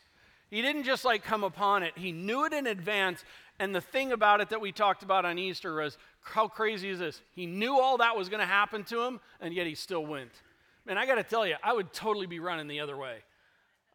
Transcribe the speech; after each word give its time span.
He 0.50 0.62
didn't 0.62 0.84
just 0.84 1.04
like 1.04 1.22
come 1.22 1.44
upon 1.44 1.82
it, 1.82 1.92
he 1.96 2.10
knew 2.10 2.46
it 2.46 2.52
in 2.52 2.66
advance. 2.66 3.22
And 3.60 3.72
the 3.72 3.80
thing 3.80 4.10
about 4.10 4.40
it 4.40 4.48
that 4.48 4.60
we 4.60 4.72
talked 4.72 5.04
about 5.04 5.24
on 5.24 5.38
Easter 5.38 5.76
was 5.76 5.96
how 6.22 6.48
crazy 6.48 6.88
is 6.88 6.98
this? 6.98 7.20
He 7.36 7.46
knew 7.46 7.78
all 7.78 7.98
that 7.98 8.16
was 8.16 8.28
going 8.28 8.40
to 8.40 8.46
happen 8.46 8.82
to 8.84 9.02
him, 9.02 9.20
and 9.40 9.54
yet 9.54 9.66
he 9.66 9.76
still 9.76 10.04
went. 10.04 10.32
Man, 10.86 10.98
I 10.98 11.06
got 11.06 11.16
to 11.16 11.22
tell 11.22 11.46
you, 11.46 11.54
I 11.62 11.72
would 11.72 11.92
totally 11.92 12.26
be 12.26 12.40
running 12.40 12.66
the 12.66 12.80
other 12.80 12.96
way. 12.96 13.18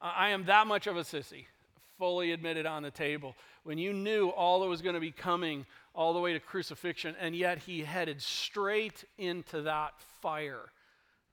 I 0.01 0.29
am 0.29 0.45
that 0.45 0.65
much 0.65 0.87
of 0.87 0.95
a 0.95 1.01
sissy, 1.01 1.45
fully 1.99 2.31
admitted 2.31 2.65
on 2.65 2.81
the 2.81 2.89
table 2.89 3.35
when 3.63 3.77
you 3.77 3.93
knew 3.93 4.29
all 4.29 4.61
that 4.61 4.67
was 4.67 4.81
going 4.81 4.95
to 4.95 5.01
be 5.01 5.11
coming 5.11 5.65
all 5.93 6.13
the 6.13 6.19
way 6.19 6.33
to 6.33 6.39
crucifixion, 6.39 7.15
and 7.19 7.35
yet 7.35 7.59
he 7.59 7.81
headed 7.81 8.21
straight 8.21 9.03
into 9.19 9.61
that 9.63 9.93
fire. 10.21 10.71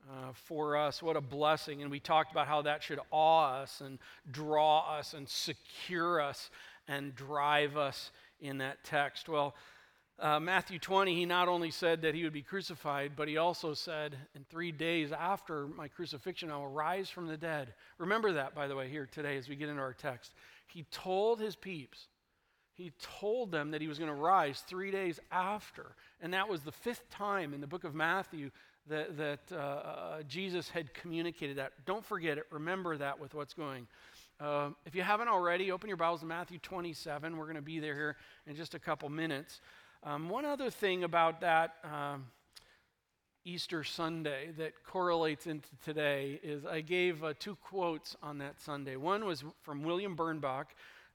Uh, 0.09 0.33
for 0.35 0.77
us. 0.77 1.03
What 1.03 1.17
a 1.17 1.21
blessing. 1.21 1.83
And 1.83 1.91
we 1.91 1.99
talked 1.99 2.31
about 2.31 2.47
how 2.47 2.63
that 2.63 2.81
should 2.81 3.01
awe 3.11 3.57
us 3.57 3.81
and 3.81 3.99
draw 4.31 4.99
us 4.99 5.15
and 5.15 5.29
secure 5.29 6.21
us 6.21 6.49
and 6.87 7.13
drive 7.17 7.77
us 7.77 8.13
in 8.41 8.59
that 8.59 8.85
text. 8.85 9.29
Well, 9.29 9.57
uh, 10.19 10.41
Matthew 10.41 10.79
20, 10.79 11.15
he 11.15 11.27
not 11.27 11.49
only 11.49 11.71
said 11.71 12.03
that 12.03 12.15
he 12.15 12.25
would 12.25 12.33
be 12.33 12.43
crucified, 12.43 13.13
but 13.17 13.29
he 13.29 13.37
also 13.37 13.75
said, 13.75 14.17
In 14.35 14.45
three 14.49 14.73
days 14.73 15.13
after 15.13 15.67
my 15.67 15.89
crucifixion, 15.89 16.51
I 16.51 16.57
will 16.57 16.69
rise 16.69 17.11
from 17.11 17.27
the 17.27 17.37
dead. 17.37 17.75
Remember 17.99 18.33
that, 18.33 18.55
by 18.55 18.67
the 18.67 18.75
way, 18.75 18.89
here 18.89 19.07
today 19.11 19.37
as 19.37 19.49
we 19.49 19.57
get 19.57 19.69
into 19.69 19.83
our 19.83 19.93
text. 19.93 20.33
He 20.67 20.85
told 20.91 21.41
his 21.41 21.57
peeps, 21.57 22.09
he 22.73 22.93
told 23.21 23.51
them 23.51 23.71
that 23.71 23.81
he 23.81 23.89
was 23.89 23.99
going 23.99 24.11
to 24.11 24.15
rise 24.15 24.61
three 24.61 24.91
days 24.91 25.19
after. 25.33 25.95
And 26.21 26.35
that 26.35 26.49
was 26.49 26.63
the 26.63 26.73
fifth 26.73 27.09
time 27.09 27.55
in 27.55 27.61
the 27.61 27.67
book 27.67 27.85
of 27.85 27.95
Matthew 27.95 28.51
that, 28.89 29.17
that 29.17 29.41
uh, 29.51 29.57
uh, 29.57 30.23
Jesus 30.23 30.69
had 30.69 30.93
communicated 30.93 31.57
that. 31.57 31.73
Don't 31.87 32.05
forget 32.05 32.37
it. 32.37 32.45
Remember 32.51 32.97
that 32.97 33.19
with 33.19 33.35
what's 33.35 33.55
going. 33.55 33.87
Uh, 34.39 34.71
if 34.85 34.95
you 34.95 35.03
haven't 35.03 35.29
already, 35.29 35.73
open 35.73 35.89
your 35.89 35.97
Bibles 35.97 36.21
to 36.21 36.27
Matthew 36.27 36.59
27. 36.59 37.37
We're 37.37 37.45
going 37.45 37.57
to 37.57 37.63
be 37.63 37.79
there 37.79 37.95
here 37.95 38.17
in 38.47 38.55
just 38.55 38.75
a 38.75 38.79
couple 38.79 39.09
minutes. 39.09 39.61
Um, 40.03 40.29
one 40.29 40.45
other 40.45 40.71
thing 40.71 41.05
about 41.05 41.41
that 41.41 41.77
um, 41.83 42.27
Easter 43.47 43.85
Sunday 43.85 44.51
that 44.59 44.73
correlates 44.85 45.47
into 45.47 45.69
today 45.85 46.41
is 46.43 46.67
I 46.67 46.81
gave 46.81 47.23
uh, 47.23 47.33
two 47.39 47.57
quotes 47.57 48.17
on 48.23 48.39
that 48.39 48.61
Sunday. 48.61 48.97
One 48.97 49.25
was 49.25 49.45
from 49.63 49.85
William 49.85 50.17
Bernbach 50.17 50.67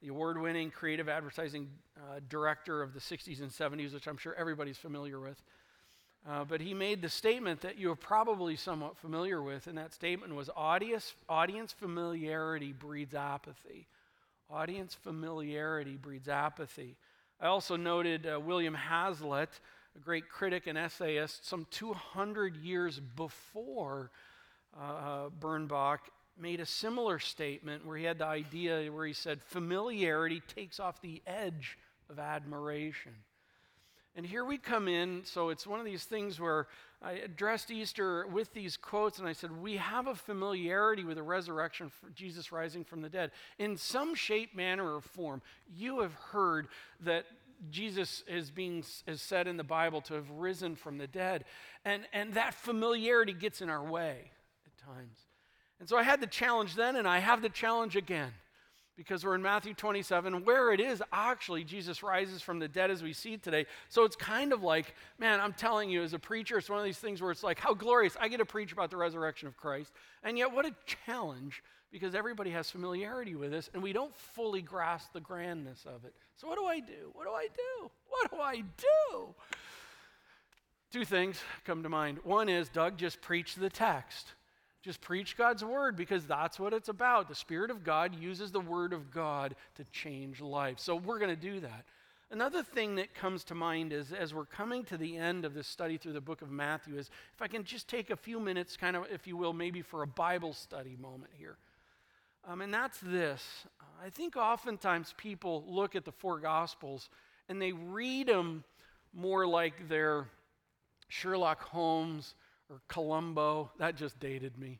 the 0.01 0.07
award 0.07 0.41
winning 0.41 0.71
creative 0.71 1.07
advertising 1.07 1.69
uh, 1.95 2.19
director 2.27 2.81
of 2.81 2.93
the 2.93 2.99
60s 2.99 3.39
and 3.41 3.51
70s, 3.51 3.93
which 3.93 4.07
I'm 4.07 4.17
sure 4.17 4.33
everybody's 4.35 4.77
familiar 4.77 5.19
with. 5.19 5.41
Uh, 6.27 6.43
but 6.43 6.61
he 6.61 6.73
made 6.73 7.01
the 7.01 7.09
statement 7.09 7.61
that 7.61 7.77
you're 7.77 7.95
probably 7.95 8.55
somewhat 8.55 8.97
familiar 8.97 9.41
with, 9.41 9.67
and 9.67 9.77
that 9.77 9.93
statement 9.93 10.33
was 10.35 10.49
audience, 10.55 11.13
audience 11.29 11.71
familiarity 11.71 12.73
breeds 12.73 13.13
apathy. 13.13 13.87
Audience 14.49 14.95
familiarity 14.95 15.97
breeds 15.97 16.27
apathy. 16.27 16.95
I 17.39 17.47
also 17.47 17.75
noted 17.75 18.27
uh, 18.27 18.39
William 18.39 18.75
Hazlitt, 18.75 19.59
a 19.95 19.99
great 19.99 20.29
critic 20.29 20.67
and 20.67 20.77
essayist, 20.77 21.47
some 21.47 21.67
200 21.71 22.55
years 22.57 22.99
before 22.99 24.11
uh, 24.79 25.29
Bernbach, 25.39 25.99
made 26.37 26.59
a 26.59 26.65
similar 26.65 27.19
statement 27.19 27.85
where 27.85 27.97
he 27.97 28.05
had 28.05 28.17
the 28.17 28.25
idea 28.25 28.91
where 28.91 29.05
he 29.05 29.13
said, 29.13 29.41
familiarity 29.41 30.41
takes 30.55 30.79
off 30.79 31.01
the 31.01 31.21
edge 31.27 31.77
of 32.09 32.19
admiration. 32.19 33.13
And 34.15 34.25
here 34.25 34.43
we 34.43 34.57
come 34.57 34.87
in, 34.87 35.21
so 35.23 35.49
it's 35.49 35.65
one 35.65 35.79
of 35.79 35.85
these 35.85 36.03
things 36.03 36.37
where 36.39 36.67
I 37.01 37.13
addressed 37.13 37.71
Easter 37.71 38.27
with 38.27 38.53
these 38.53 38.75
quotes, 38.75 39.19
and 39.19 39.27
I 39.27 39.31
said, 39.31 39.51
We 39.51 39.77
have 39.77 40.07
a 40.07 40.15
familiarity 40.15 41.05
with 41.05 41.15
the 41.15 41.23
resurrection, 41.23 41.91
Jesus 42.13 42.51
rising 42.51 42.83
from 42.83 43.01
the 43.01 43.09
dead. 43.09 43.31
In 43.57 43.77
some 43.77 44.13
shape, 44.13 44.53
manner, 44.53 44.95
or 44.95 44.99
form, 44.99 45.41
you 45.73 46.01
have 46.01 46.13
heard 46.13 46.67
that 46.99 47.25
Jesus 47.69 48.23
is 48.27 48.49
being 48.49 48.83
is 49.05 49.21
said 49.21 49.47
in 49.47 49.57
the 49.57 49.63
Bible 49.63 50.01
to 50.01 50.15
have 50.15 50.29
risen 50.31 50.75
from 50.75 50.97
the 50.97 51.07
dead. 51.07 51.45
And, 51.85 52.03
and 52.13 52.33
that 52.33 52.53
familiarity 52.53 53.33
gets 53.33 53.61
in 53.61 53.69
our 53.69 53.83
way 53.83 54.31
at 54.65 54.77
times. 54.77 55.19
And 55.79 55.87
so 55.87 55.97
I 55.97 56.03
had 56.03 56.21
the 56.21 56.27
challenge 56.27 56.75
then, 56.75 56.95
and 56.95 57.07
I 57.07 57.19
have 57.19 57.41
the 57.41 57.49
challenge 57.49 57.95
again 57.95 58.31
because 58.97 59.25
we're 59.25 59.35
in 59.35 59.41
Matthew 59.41 59.73
27, 59.73 60.45
where 60.45 60.71
it 60.71 60.79
is 60.79 61.01
actually 61.11 61.63
Jesus 61.63 62.03
rises 62.03 62.41
from 62.41 62.59
the 62.59 62.67
dead 62.67 62.91
as 62.91 63.01
we 63.01 63.13
see 63.13 63.37
today. 63.37 63.65
So 63.89 64.03
it's 64.03 64.15
kind 64.15 64.53
of 64.53 64.61
like, 64.61 64.93
man, 65.17 65.39
I'm 65.39 65.53
telling 65.53 65.89
you, 65.89 66.03
as 66.03 66.13
a 66.13 66.19
preacher, 66.19 66.57
it's 66.57 66.69
one 66.69 66.77
of 66.77 66.85
these 66.85 66.99
things 66.99 67.21
where 67.21 67.31
it's 67.31 67.41
like, 67.41 67.59
how 67.59 67.73
glorious. 67.73 68.15
I 68.19 68.27
get 68.27 68.37
to 68.37 68.45
preach 68.45 68.71
about 68.71 68.91
the 68.91 68.97
resurrection 68.97 69.47
of 69.47 69.57
Christ. 69.57 69.91
And 70.23 70.37
yet, 70.37 70.51
what 70.51 70.65
a 70.65 70.75
challenge 71.05 71.63
because 71.91 72.15
everybody 72.15 72.51
has 72.51 72.69
familiarity 72.69 73.35
with 73.35 73.51
this 73.51 73.69
and 73.73 73.83
we 73.83 73.93
don't 73.93 74.15
fully 74.15 74.61
grasp 74.61 75.13
the 75.13 75.19
grandness 75.19 75.85
of 75.85 76.05
it. 76.05 76.13
So, 76.37 76.47
what 76.47 76.57
do 76.57 76.65
I 76.65 76.79
do? 76.79 77.11
What 77.13 77.25
do 77.25 77.31
I 77.31 77.47
do? 77.47 77.91
What 78.09 78.31
do 78.31 78.37
I 78.37 78.63
do? 78.77 79.35
Two 80.91 81.05
things 81.05 81.41
come 81.65 81.83
to 81.83 81.89
mind. 81.89 82.19
One 82.23 82.49
is 82.49 82.69
Doug 82.69 82.97
just 82.97 83.21
preach 83.21 83.55
the 83.55 83.69
text. 83.69 84.33
Just 84.81 84.99
preach 84.99 85.37
God's 85.37 85.63
word 85.63 85.95
because 85.95 86.25
that's 86.25 86.59
what 86.59 86.73
it's 86.73 86.89
about. 86.89 87.29
The 87.29 87.35
Spirit 87.35 87.69
of 87.69 87.83
God 87.83 88.15
uses 88.15 88.51
the 88.51 88.59
word 88.59 88.93
of 88.93 89.11
God 89.11 89.55
to 89.75 89.83
change 89.85 90.41
life. 90.41 90.79
So 90.79 90.95
we're 90.95 91.19
going 91.19 91.29
to 91.29 91.41
do 91.41 91.59
that. 91.59 91.85
Another 92.31 92.63
thing 92.63 92.95
that 92.95 93.13
comes 93.13 93.43
to 93.45 93.55
mind 93.55 93.93
is 93.93 94.11
as 94.11 94.33
we're 94.33 94.45
coming 94.45 94.83
to 94.85 94.97
the 94.97 95.17
end 95.17 95.45
of 95.45 95.53
this 95.53 95.67
study 95.67 95.97
through 95.97 96.13
the 96.13 96.21
book 96.21 96.41
of 96.41 96.49
Matthew, 96.49 96.97
is 96.97 97.09
if 97.35 97.41
I 97.41 97.47
can 97.47 97.63
just 97.63 97.87
take 97.87 98.09
a 98.09 98.15
few 98.15 98.39
minutes, 98.39 98.75
kind 98.75 98.95
of, 98.95 99.05
if 99.11 99.27
you 99.27 99.37
will, 99.37 99.53
maybe 99.53 99.81
for 99.81 100.01
a 100.01 100.07
Bible 100.07 100.53
study 100.53 100.97
moment 100.99 101.31
here. 101.37 101.57
Um, 102.47 102.61
and 102.61 102.73
that's 102.73 102.99
this. 102.99 103.43
I 104.03 104.09
think 104.09 104.35
oftentimes 104.35 105.13
people 105.17 105.63
look 105.67 105.95
at 105.95 106.05
the 106.05 106.11
four 106.11 106.39
Gospels 106.39 107.09
and 107.49 107.61
they 107.61 107.71
read 107.71 108.27
them 108.27 108.63
more 109.13 109.45
like 109.45 109.87
they're 109.87 110.27
Sherlock 111.07 111.61
Holmes 111.61 112.35
or 112.69 112.81
Columbo. 112.87 113.71
That 113.77 113.95
just 113.95 114.19
dated 114.19 114.57
me. 114.57 114.79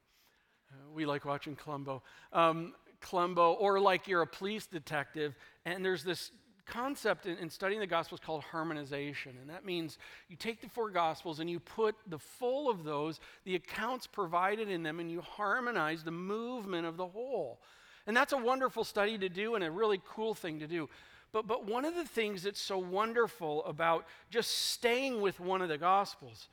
Uh, 0.72 0.90
we 0.94 1.06
like 1.06 1.26
watching 1.26 1.56
Columbo. 1.56 2.02
Um, 2.34 2.74
Columbo, 3.02 3.54
or 3.54 3.80
like 3.80 4.08
you're 4.08 4.22
a 4.22 4.28
police 4.28 4.68
detective, 4.68 5.36
and 5.66 5.84
there's 5.84 6.04
this 6.04 6.32
concept 6.62 7.26
in, 7.26 7.38
in, 7.38 7.50
studying 7.50 7.80
the 7.80 7.88
Gospels 7.88 8.20
called 8.24 8.44
harmonization. 8.44 9.34
And 9.42 9.50
that 9.50 9.66
means 9.66 9.98
you 10.30 10.36
take 10.36 10.62
the 10.62 10.70
four 10.70 10.90
Gospels 10.90 11.40
and 11.40 11.50
you 11.50 11.60
put 11.60 11.96
the 12.08 12.20
full 12.20 12.70
of 12.70 12.84
those, 12.84 13.20
the 13.44 13.56
accounts 13.56 14.08
provided 14.08 14.70
in 14.70 14.84
them, 14.84 15.00
and 15.00 15.12
you 15.12 15.22
harmonize 15.22 16.04
the 16.04 16.12
movement 16.12 16.86
of 16.86 16.98
the 16.98 17.08
whole. 17.08 17.60
And 18.08 18.16
that's 18.16 18.34
a 18.34 18.38
wonderful 18.38 18.84
study 18.84 19.18
to 19.18 19.30
do 19.30 19.56
and 19.56 19.64
a 19.64 19.72
really 19.72 20.02
cool 20.08 20.34
thing 20.34 20.60
to 20.60 20.68
do. 20.68 20.90
But, 21.32 21.48
but 21.48 21.66
one 21.66 21.86
of 21.86 21.96
the 21.96 22.06
things 22.06 22.44
that's 22.44 22.60
so 22.60 22.78
wonderful 22.78 23.64
about 23.66 24.06
just 24.30 24.52
staying 24.52 25.22
with 25.22 25.40
one 25.40 25.62
of 25.62 25.70
the 25.70 25.78
Gospels 25.78 26.50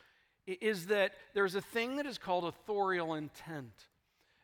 is 0.47 0.87
that 0.87 1.13
there's 1.35 1.55
a 1.55 1.61
thing 1.61 1.97
that 1.97 2.07
is 2.07 2.17
called 2.17 2.45
authorial 2.45 3.15
intent. 3.15 3.73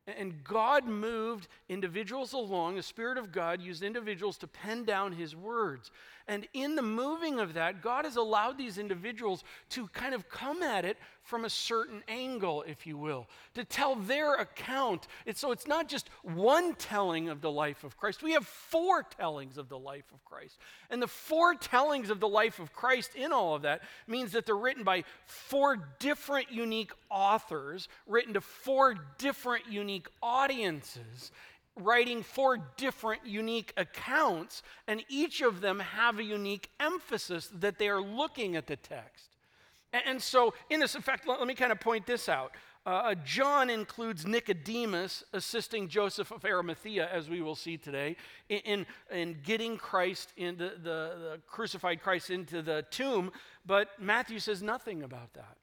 And 0.06 0.44
God 0.44 0.86
moved 0.86 1.48
individuals 1.68 2.34
along. 2.34 2.76
The 2.76 2.82
Spirit 2.82 3.16
of 3.16 3.32
God 3.32 3.62
used 3.62 3.82
individuals 3.82 4.36
to 4.38 4.46
pen 4.46 4.84
down 4.84 5.12
His 5.12 5.34
words. 5.34 5.90
And 6.26 6.48
in 6.54 6.74
the 6.74 6.82
moving 6.82 7.38
of 7.38 7.52
that, 7.54 7.82
God 7.82 8.06
has 8.06 8.16
allowed 8.16 8.56
these 8.56 8.78
individuals 8.78 9.44
to 9.70 9.88
kind 9.88 10.14
of 10.14 10.28
come 10.30 10.62
at 10.62 10.86
it 10.86 10.96
from 11.22 11.44
a 11.44 11.50
certain 11.50 12.02
angle, 12.08 12.64
if 12.66 12.86
you 12.86 12.96
will, 12.96 13.26
to 13.54 13.64
tell 13.64 13.94
their 13.94 14.34
account. 14.34 15.06
It's, 15.26 15.40
so 15.40 15.52
it's 15.52 15.66
not 15.66 15.88
just 15.88 16.08
one 16.22 16.74
telling 16.76 17.28
of 17.28 17.42
the 17.42 17.50
life 17.50 17.84
of 17.84 17.96
Christ. 17.98 18.22
We 18.22 18.32
have 18.32 18.46
four 18.46 19.02
tellings 19.02 19.58
of 19.58 19.68
the 19.68 19.78
life 19.78 20.04
of 20.14 20.24
Christ. 20.24 20.58
And 20.90 21.02
the 21.02 21.08
four 21.08 21.54
tellings 21.54 22.08
of 22.08 22.20
the 22.20 22.28
life 22.28 22.58
of 22.58 22.72
Christ 22.72 23.14
in 23.14 23.32
all 23.32 23.54
of 23.54 23.62
that 23.62 23.82
means 24.06 24.32
that 24.32 24.46
they're 24.46 24.56
written 24.56 24.84
by 24.84 25.04
four 25.26 25.76
different 25.98 26.50
unique 26.50 26.92
authors, 27.10 27.88
written 28.06 28.34
to 28.34 28.40
four 28.40 28.94
different 29.18 29.66
unique 29.70 30.08
audiences 30.22 31.32
writing 31.76 32.22
four 32.22 32.58
different 32.76 33.26
unique 33.26 33.72
accounts, 33.76 34.62
and 34.86 35.04
each 35.08 35.40
of 35.40 35.60
them 35.60 35.80
have 35.80 36.18
a 36.18 36.24
unique 36.24 36.70
emphasis 36.78 37.50
that 37.54 37.78
they 37.78 37.88
are 37.88 38.02
looking 38.02 38.56
at 38.56 38.66
the 38.66 38.76
text. 38.76 39.30
And, 39.92 40.20
so, 40.20 40.54
in 40.70 40.80
this, 40.80 40.94
effect, 40.96 41.26
let, 41.26 41.38
let 41.38 41.46
me 41.46 41.54
kind 41.54 41.70
of 41.70 41.78
point 41.78 42.04
this 42.06 42.28
out. 42.28 42.52
Uh, 42.86 42.90
uh, 42.90 43.14
John 43.24 43.70
includes 43.70 44.26
Nicodemus 44.26 45.24
assisting 45.32 45.88
Joseph 45.88 46.30
of 46.30 46.44
Arimathea, 46.44 47.08
as 47.10 47.30
we 47.30 47.40
will 47.40 47.54
see 47.54 47.76
today, 47.76 48.16
in, 48.48 48.58
in, 48.58 48.86
in 49.10 49.36
getting 49.42 49.76
Christ, 49.76 50.32
in 50.36 50.56
the, 50.56 50.72
the, 50.76 50.80
the 50.82 51.40
crucified 51.46 52.02
Christ 52.02 52.30
into 52.30 52.60
the 52.60 52.84
tomb, 52.90 53.30
but 53.64 53.88
Matthew 53.98 54.38
says 54.38 54.62
nothing 54.62 55.02
about 55.02 55.32
that. 55.34 55.56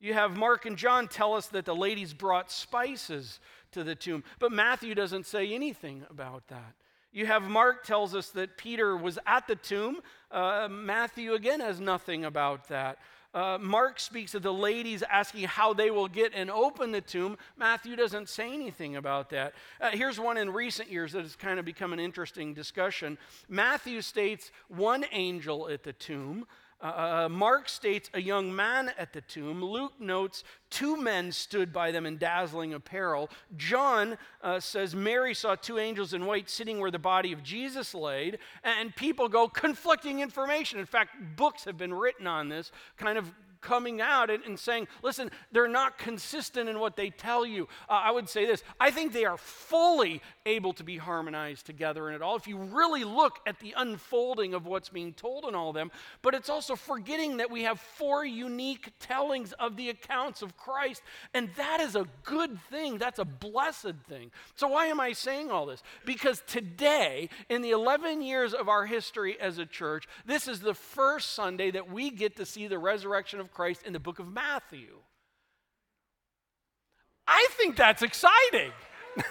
You 0.00 0.14
have 0.14 0.36
Mark 0.36 0.66
and 0.66 0.76
John 0.76 1.08
tell 1.08 1.34
us 1.34 1.46
that 1.48 1.66
the 1.66 1.74
ladies 1.74 2.14
brought 2.14 2.50
spices 2.50 3.38
to 3.72 3.84
the 3.84 3.94
tomb. 3.94 4.24
But 4.38 4.50
Matthew 4.50 4.94
doesn't 4.94 5.26
say 5.26 5.52
anything 5.52 6.04
about 6.10 6.48
that. 6.48 6.74
You 7.12 7.26
have 7.26 7.42
Mark 7.42 7.84
tells 7.84 8.14
us 8.14 8.30
that 8.30 8.56
Peter 8.56 8.96
was 8.96 9.18
at 9.26 9.46
the 9.46 9.56
tomb. 9.56 10.00
Uh, 10.30 10.68
Matthew 10.70 11.34
again 11.34 11.60
has 11.60 11.80
nothing 11.80 12.24
about 12.24 12.68
that. 12.68 12.98
Uh, 13.32 13.58
Mark 13.60 14.00
speaks 14.00 14.34
of 14.34 14.42
the 14.42 14.52
ladies 14.52 15.04
asking 15.08 15.44
how 15.44 15.72
they 15.72 15.90
will 15.90 16.08
get 16.08 16.32
and 16.34 16.50
open 16.50 16.90
the 16.90 17.00
tomb. 17.00 17.36
Matthew 17.56 17.94
doesn't 17.94 18.28
say 18.28 18.52
anything 18.52 18.96
about 18.96 19.30
that. 19.30 19.54
Uh, 19.80 19.90
here's 19.90 20.18
one 20.18 20.36
in 20.36 20.50
recent 20.50 20.90
years 20.90 21.12
that 21.12 21.22
has 21.22 21.36
kind 21.36 21.58
of 21.58 21.64
become 21.64 21.92
an 21.92 22.00
interesting 22.00 22.54
discussion. 22.54 23.18
Matthew 23.48 24.00
states 24.00 24.50
one 24.68 25.04
angel 25.12 25.68
at 25.68 25.84
the 25.84 25.92
tomb. 25.92 26.46
Uh, 26.82 26.86
uh, 26.86 27.28
Mark 27.28 27.68
states 27.68 28.08
a 28.14 28.20
young 28.20 28.54
man 28.54 28.92
at 28.96 29.12
the 29.12 29.20
tomb. 29.20 29.62
Luke 29.62 29.92
notes 30.00 30.44
two 30.70 30.96
men 30.96 31.30
stood 31.30 31.72
by 31.72 31.90
them 31.90 32.06
in 32.06 32.16
dazzling 32.16 32.72
apparel. 32.72 33.28
John 33.56 34.16
uh, 34.42 34.60
says 34.60 34.94
Mary 34.94 35.34
saw 35.34 35.56
two 35.56 35.78
angels 35.78 36.14
in 36.14 36.24
white 36.24 36.48
sitting 36.48 36.80
where 36.80 36.90
the 36.90 36.98
body 36.98 37.32
of 37.32 37.42
Jesus 37.42 37.94
laid. 37.94 38.38
And 38.64 38.94
people 38.96 39.28
go 39.28 39.46
conflicting 39.46 40.20
information. 40.20 40.78
In 40.78 40.86
fact, 40.86 41.36
books 41.36 41.64
have 41.64 41.76
been 41.76 41.92
written 41.92 42.26
on 42.26 42.48
this, 42.48 42.72
kind 42.96 43.18
of 43.18 43.30
coming 43.60 44.00
out 44.00 44.30
and, 44.30 44.44
and 44.44 44.58
saying, 44.58 44.88
listen, 45.02 45.30
they're 45.52 45.68
not 45.68 45.98
consistent 45.98 46.68
in 46.68 46.78
what 46.78 46.96
they 46.96 47.10
tell 47.10 47.44
you. 47.44 47.68
Uh, 47.88 48.00
I 48.04 48.10
would 48.10 48.28
say 48.28 48.46
this 48.46 48.62
I 48.78 48.90
think 48.90 49.12
they 49.12 49.24
are 49.24 49.36
fully 49.36 50.22
able 50.46 50.72
to 50.74 50.84
be 50.84 50.96
harmonized 50.96 51.66
together 51.66 52.08
in 52.08 52.14
it 52.14 52.22
all 52.22 52.36
if 52.36 52.46
you 52.46 52.56
really 52.56 53.04
look 53.04 53.38
at 53.46 53.58
the 53.60 53.74
unfolding 53.76 54.54
of 54.54 54.66
what's 54.66 54.88
being 54.88 55.12
told 55.12 55.44
in 55.44 55.54
all 55.54 55.70
of 55.70 55.74
them. 55.74 55.90
But 56.22 56.34
it's 56.34 56.48
also 56.48 56.76
forgetting 56.76 57.38
that 57.38 57.50
we 57.50 57.62
have 57.62 57.80
four 57.80 58.24
unique 58.24 58.92
tellings 58.98 59.52
of 59.52 59.76
the 59.76 59.90
accounts 59.90 60.42
of 60.42 60.56
Christ, 60.56 61.02
and 61.34 61.50
that 61.56 61.80
is 61.80 61.96
a 61.96 62.06
good 62.24 62.58
thing. 62.70 62.98
That's 62.98 63.18
a 63.18 63.24
blessed 63.24 63.94
thing. 64.08 64.30
So, 64.54 64.68
why 64.68 64.86
am 64.86 65.00
I 65.00 65.12
saying 65.12 65.50
all 65.50 65.66
this? 65.66 65.82
Because 66.04 66.42
today, 66.46 67.28
in 67.48 67.62
the 67.62 67.70
11 67.70 68.22
years 68.22 68.54
of 68.54 68.68
our 68.68 68.86
history 68.86 69.38
as 69.40 69.58
a 69.58 69.66
church, 69.66 70.06
this 70.26 70.48
is 70.48 70.60
the 70.60 70.74
first 70.74 71.32
Sunday 71.34 71.70
that 71.70 71.90
we 71.90 72.10
get 72.10 72.36
to 72.36 72.46
see 72.46 72.66
the 72.66 72.78
resurrection 72.78 73.40
of 73.40 73.49
Christ 73.52 73.82
in 73.86 73.92
the 73.92 74.00
book 74.00 74.18
of 74.18 74.32
Matthew. 74.32 74.98
I 77.26 77.46
think 77.52 77.76
that's 77.76 78.02
exciting. 78.02 78.72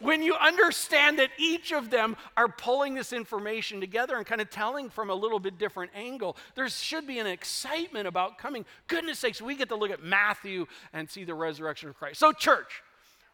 when 0.00 0.22
you 0.22 0.34
understand 0.34 1.18
that 1.18 1.30
each 1.38 1.72
of 1.72 1.90
them 1.90 2.16
are 2.36 2.48
pulling 2.48 2.94
this 2.94 3.12
information 3.12 3.80
together 3.80 4.16
and 4.16 4.26
kind 4.26 4.40
of 4.40 4.50
telling 4.50 4.90
from 4.90 5.10
a 5.10 5.14
little 5.14 5.38
bit 5.38 5.58
different 5.58 5.92
angle, 5.94 6.36
there 6.54 6.68
should 6.68 7.06
be 7.06 7.18
an 7.18 7.26
excitement 7.26 8.06
about 8.06 8.38
coming. 8.38 8.64
Goodness 8.86 9.18
sakes, 9.18 9.40
we 9.40 9.56
get 9.56 9.68
to 9.70 9.76
look 9.76 9.90
at 9.90 10.02
Matthew 10.02 10.66
and 10.92 11.10
see 11.10 11.24
the 11.24 11.34
resurrection 11.34 11.88
of 11.88 11.96
Christ. 11.96 12.20
So, 12.20 12.32
church, 12.32 12.82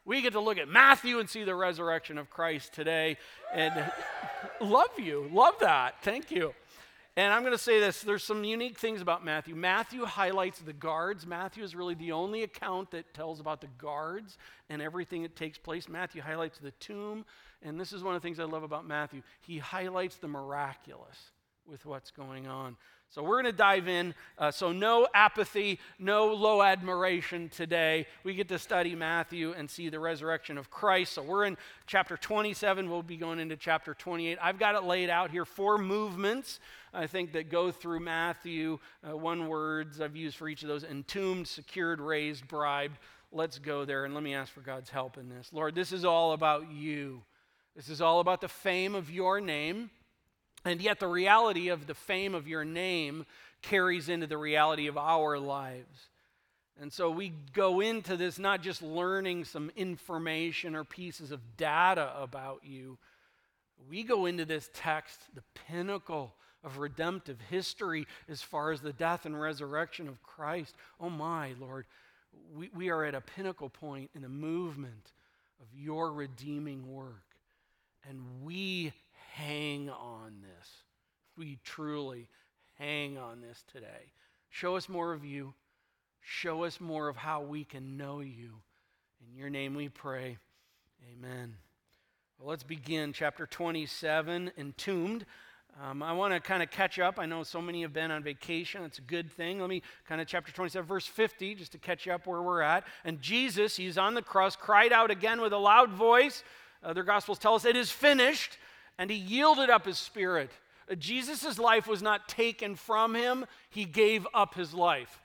we 0.05 0.23
get 0.23 0.33
to 0.33 0.41
look 0.41 0.59
at 0.59 0.69
Matthew 0.69 1.19
and 1.19 1.29
see 1.29 1.45
the 1.45 1.55
resurrection 1.55 2.19
of 2.19 2.31
Christ 2.31 2.73
today. 2.73 3.17
And 3.53 3.91
love 4.61 4.99
you. 4.99 5.29
Love 5.33 5.55
that. 5.61 5.97
Thank 6.03 6.31
you. 6.31 6.55
And 7.17 7.33
I'm 7.33 7.43
going 7.43 7.53
to 7.53 7.59
say 7.59 7.81
this 7.81 8.03
there's 8.03 8.25
some 8.25 8.45
unique 8.45 8.79
things 8.79 9.01
about 9.01 9.25
Matthew. 9.25 9.55
Matthew 9.55 10.05
highlights 10.05 10.61
the 10.61 10.73
guards. 10.73 11.27
Matthew 11.27 11.65
is 11.65 11.75
really 11.75 11.95
the 11.95 12.13
only 12.13 12.43
account 12.43 12.93
that 12.93 13.13
tells 13.15 13.41
about 13.41 13.61
the 13.61 13.69
guards 13.79 14.39
and 14.69 14.81
everything 14.81 15.23
that 15.23 15.37
takes 15.37 15.59
place. 15.59 15.89
Matthew 15.89 16.23
highlights 16.23 16.59
the 16.59 16.71
tomb. 16.73 17.25
And 17.63 17.79
this 17.79 17.93
is 17.93 18.03
one 18.03 18.15
of 18.15 18.23
the 18.23 18.27
things 18.27 18.41
I 18.41 18.45
love 18.45 18.63
about 18.63 18.87
Matthew. 18.87 19.23
He 19.41 19.59
highlights 19.59 20.17
the 20.17 20.29
miraculous 20.29 21.33
with 21.67 21.85
what's 21.85 22.11
going 22.11 22.47
on. 22.47 22.77
So 23.11 23.25
we're 23.25 23.43
going 23.43 23.53
to 23.53 23.59
dive 23.59 23.89
in. 23.89 24.15
Uh, 24.39 24.53
so, 24.53 24.71
no 24.71 25.09
apathy, 25.13 25.81
no 25.99 26.33
low 26.33 26.63
admiration 26.63 27.49
today. 27.49 28.07
We 28.23 28.35
get 28.35 28.47
to 28.51 28.59
study 28.59 28.95
Matthew 28.95 29.53
and 29.53 29.69
see 29.69 29.89
the 29.89 29.99
resurrection 29.99 30.57
of 30.57 30.71
Christ. 30.71 31.15
So, 31.15 31.23
we're 31.23 31.45
in 31.45 31.57
chapter 31.89 32.17
27. 32.17 32.89
We'll 32.89 33.03
be 33.03 33.17
going 33.17 33.41
into 33.41 33.57
chapter 33.57 33.95
28. 33.95 34.39
I've 34.41 34.61
got 34.61 34.77
it 34.77 34.85
laid 34.85 35.11
out 35.11 35.33
here 35.33 35.45
four 35.45 35.77
movements, 35.77 36.61
I 36.95 37.09
think, 37.09 37.33
that 37.33 37.51
go 37.51 37.73
through 37.73 37.99
Matthew. 37.99 38.79
Uh, 39.05 39.17
one 39.17 39.49
words 39.49 40.01
I've 40.01 40.15
used 40.15 40.37
for 40.37 40.49
each 40.49 40.63
of 40.63 40.69
those 40.69 40.85
entombed, 40.85 41.49
secured, 41.49 42.01
raised, 42.01 42.47
bribed. 42.47 42.99
Let's 43.33 43.59
go 43.59 43.85
there 43.85 44.05
and 44.05 44.15
let 44.15 44.23
me 44.23 44.35
ask 44.35 44.53
for 44.53 44.61
God's 44.61 44.89
help 44.91 45.19
in 45.19 45.29
this. 45.29 45.51
Lord, 45.53 45.75
this 45.75 45.91
is 45.91 46.05
all 46.05 46.33
about 46.33 46.71
you. 46.71 47.23
This 47.75 47.89
is 47.89 48.01
all 48.01 48.21
about 48.21 48.41
the 48.41 48.49
fame 48.49 48.95
of 48.95 49.11
your 49.11 49.41
name. 49.41 49.91
And 50.65 50.81
yet, 50.83 51.01
the 51.01 51.09
reality 51.09 51.69
of 51.69 51.87
the 51.87 51.95
fame 51.95 52.35
of 52.35 52.47
your 52.47 52.65
name 52.65 53.25
carries 53.63 54.09
into 54.09 54.27
the 54.27 54.39
reality 54.39 54.87
of 54.89 54.99
our 54.99 55.39
lives. 55.39 56.09
And 56.81 56.93
so 56.93 57.11
we 57.11 57.33
go 57.53 57.81
into 57.81 58.17
this 58.17 58.39
not 58.39 58.63
just 58.63 58.83
learning 58.83 59.45
some 59.45 59.71
information 59.77 60.75
or 60.75 60.85
pieces 60.85 61.31
of 61.31 61.41
data 61.57 62.13
about 62.19 62.61
you, 62.65 62.99
we 63.89 64.03
go 64.03 64.27
into 64.27 64.45
this 64.45 64.69
text, 64.75 65.19
the 65.35 65.43
pinnacle 65.67 66.35
of 66.63 66.79
redemptive 66.79 67.39
history 67.49 68.07
as 68.29 68.43
far 68.43 68.73
as 68.73 68.81
the 68.81 68.93
death 68.93 69.25
and 69.25 69.41
resurrection 69.41 70.09
of 70.09 70.23
Christ. 70.23 70.75
Oh 71.01 71.11
my, 71.11 71.55
Lord, 71.59 71.87
we, 72.55 72.71
we 72.75 72.91
are 72.91 73.05
at 73.05 73.15
a 73.15 73.21
pinnacle 73.21 73.71
point 73.71 74.11
in 74.15 74.23
the 74.23 74.29
movement 74.29 75.13
of 75.61 75.67
your 75.79 76.13
redeeming 76.13 76.93
work. 76.93 77.25
And 78.09 78.21
we 78.43 78.93
hang 79.41 79.89
on 79.89 80.35
this. 80.43 80.69
We 81.37 81.59
truly 81.65 82.29
hang 82.79 83.17
on 83.17 83.41
this 83.41 83.65
today. 83.73 84.13
Show 84.51 84.77
us 84.77 84.89
more 84.89 85.13
of 85.13 85.25
you. 85.25 85.55
Show 86.21 86.65
us 86.65 86.81
more 86.81 87.09
of 87.09 87.17
how 87.17 87.43
we 87.43 87.65
can 87.65 87.97
know 87.97 88.21
you. 88.21 88.61
In 89.27 89.37
your 89.37 89.49
name 89.49 89.75
we 89.75 89.89
pray. 89.89 90.37
Amen. 91.13 91.55
Well, 92.39 92.51
let's 92.51 92.63
begin 92.63 93.13
chapter 93.13 93.47
27, 93.47 94.53
Entombed. 94.59 95.25
Um, 95.83 96.03
I 96.03 96.13
want 96.13 96.35
to 96.35 96.41
kind 96.41 96.63
of 96.63 96.71
catch 96.71 96.99
up. 96.99 97.19
I 97.19 97.27
know 97.27 97.43
so 97.43 97.63
many 97.63 97.83
have 97.83 97.93
been 97.93 98.11
on 98.11 98.23
vacation. 98.23 98.83
It's 98.83 98.99
a 98.99 99.03
good 99.03 99.31
thing. 99.31 99.61
Let 99.61 99.71
me 99.71 99.83
kind 100.07 100.21
of 100.21 100.27
chapter 100.27 100.53
27, 100.53 100.87
verse 100.87 101.07
50, 101.07 101.55
just 101.55 101.73
to 101.73 101.79
catch 101.79 102.07
up 102.09 102.27
where 102.27 102.43
we're 102.43 102.61
at. 102.61 102.85
And 103.05 103.23
Jesus, 103.23 103.77
he's 103.77 103.97
on 103.97 104.15
the 104.15 104.23
cross, 104.23 104.57
cried 104.57 104.93
out 104.93 105.11
again 105.11 105.41
with 105.41 105.53
a 105.53 105.59
loud 105.59 105.91
voice. 105.91 106.43
Other 106.83 107.05
gospels 107.05 107.39
tell 107.39 107.55
us 107.55 107.65
it 107.65 107.77
is 107.77 107.91
finished 107.91 108.59
and 109.01 109.11
he 109.11 109.17
yielded 109.17 109.71
up 109.71 109.87
his 109.87 109.99
spirit. 109.99 110.51
Jesus' 110.99 111.59
life 111.59 111.87
was 111.87 112.03
not 112.03 112.29
taken 112.29 112.77
from 112.77 113.15
him, 113.15 113.47
he 113.71 113.87
gave 113.87 114.27
up 114.35 114.55
his 114.55 114.75
life. 114.75 115.19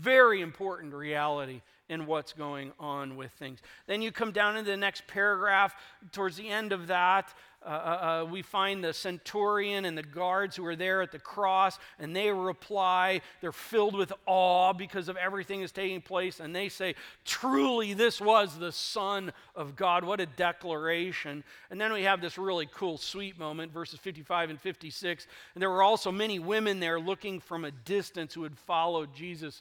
Very 0.00 0.40
important 0.40 0.92
reality 0.92 1.62
in 1.88 2.06
what's 2.06 2.32
going 2.32 2.72
on 2.80 3.16
with 3.16 3.30
things. 3.32 3.60
Then 3.86 4.02
you 4.02 4.10
come 4.10 4.32
down 4.32 4.56
into 4.56 4.72
the 4.72 4.76
next 4.76 5.06
paragraph, 5.06 5.72
towards 6.10 6.36
the 6.36 6.48
end 6.48 6.72
of 6.72 6.88
that, 6.88 7.32
uh, 7.62 7.68
uh, 7.68 7.72
uh, 7.72 8.24
we 8.24 8.40
find 8.40 8.82
the 8.82 8.92
centurion 8.92 9.84
and 9.84 9.96
the 9.96 10.02
guards 10.02 10.56
who 10.56 10.64
are 10.64 10.76
there 10.76 11.02
at 11.02 11.12
the 11.12 11.18
cross, 11.18 11.78
and 11.98 12.16
they 12.16 12.30
reply. 12.30 13.20
They're 13.42 13.52
filled 13.52 13.94
with 13.94 14.14
awe 14.24 14.72
because 14.72 15.10
of 15.10 15.18
everything 15.18 15.60
that's 15.60 15.70
taking 15.70 16.00
place, 16.00 16.40
and 16.40 16.56
they 16.56 16.70
say, 16.70 16.94
Truly, 17.26 17.92
this 17.92 18.18
was 18.18 18.58
the 18.58 18.72
Son 18.72 19.32
of 19.54 19.76
God. 19.76 20.04
What 20.04 20.20
a 20.20 20.26
declaration. 20.26 21.44
And 21.70 21.78
then 21.78 21.92
we 21.92 22.04
have 22.04 22.22
this 22.22 22.38
really 22.38 22.66
cool, 22.72 22.96
sweet 22.96 23.38
moment, 23.38 23.72
verses 23.72 24.00
55 24.00 24.48
and 24.48 24.60
56. 24.60 25.26
And 25.54 25.60
there 25.60 25.70
were 25.70 25.82
also 25.82 26.10
many 26.10 26.38
women 26.38 26.80
there 26.80 26.98
looking 26.98 27.40
from 27.40 27.66
a 27.66 27.70
distance 27.70 28.32
who 28.32 28.42
had 28.42 28.56
followed 28.56 29.14
Jesus 29.14 29.60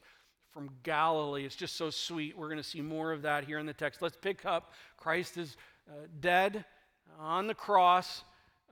from 0.52 0.70
Galilee. 0.84 1.44
It's 1.44 1.56
just 1.56 1.76
so 1.76 1.90
sweet. 1.90 2.38
We're 2.38 2.48
going 2.48 2.58
to 2.58 2.64
see 2.64 2.82
more 2.82 3.12
of 3.12 3.24
that 3.24 3.44
here 3.44 3.60
in 3.60 3.66
the 3.66 3.74
text. 3.74 4.02
Let's 4.02 4.18
pick 4.18 4.46
up. 4.46 4.72
Christ 4.96 5.38
is 5.38 5.58
uh, 5.90 6.08
dead 6.22 6.64
on 7.18 7.48
the 7.48 7.54
cross. 7.54 8.24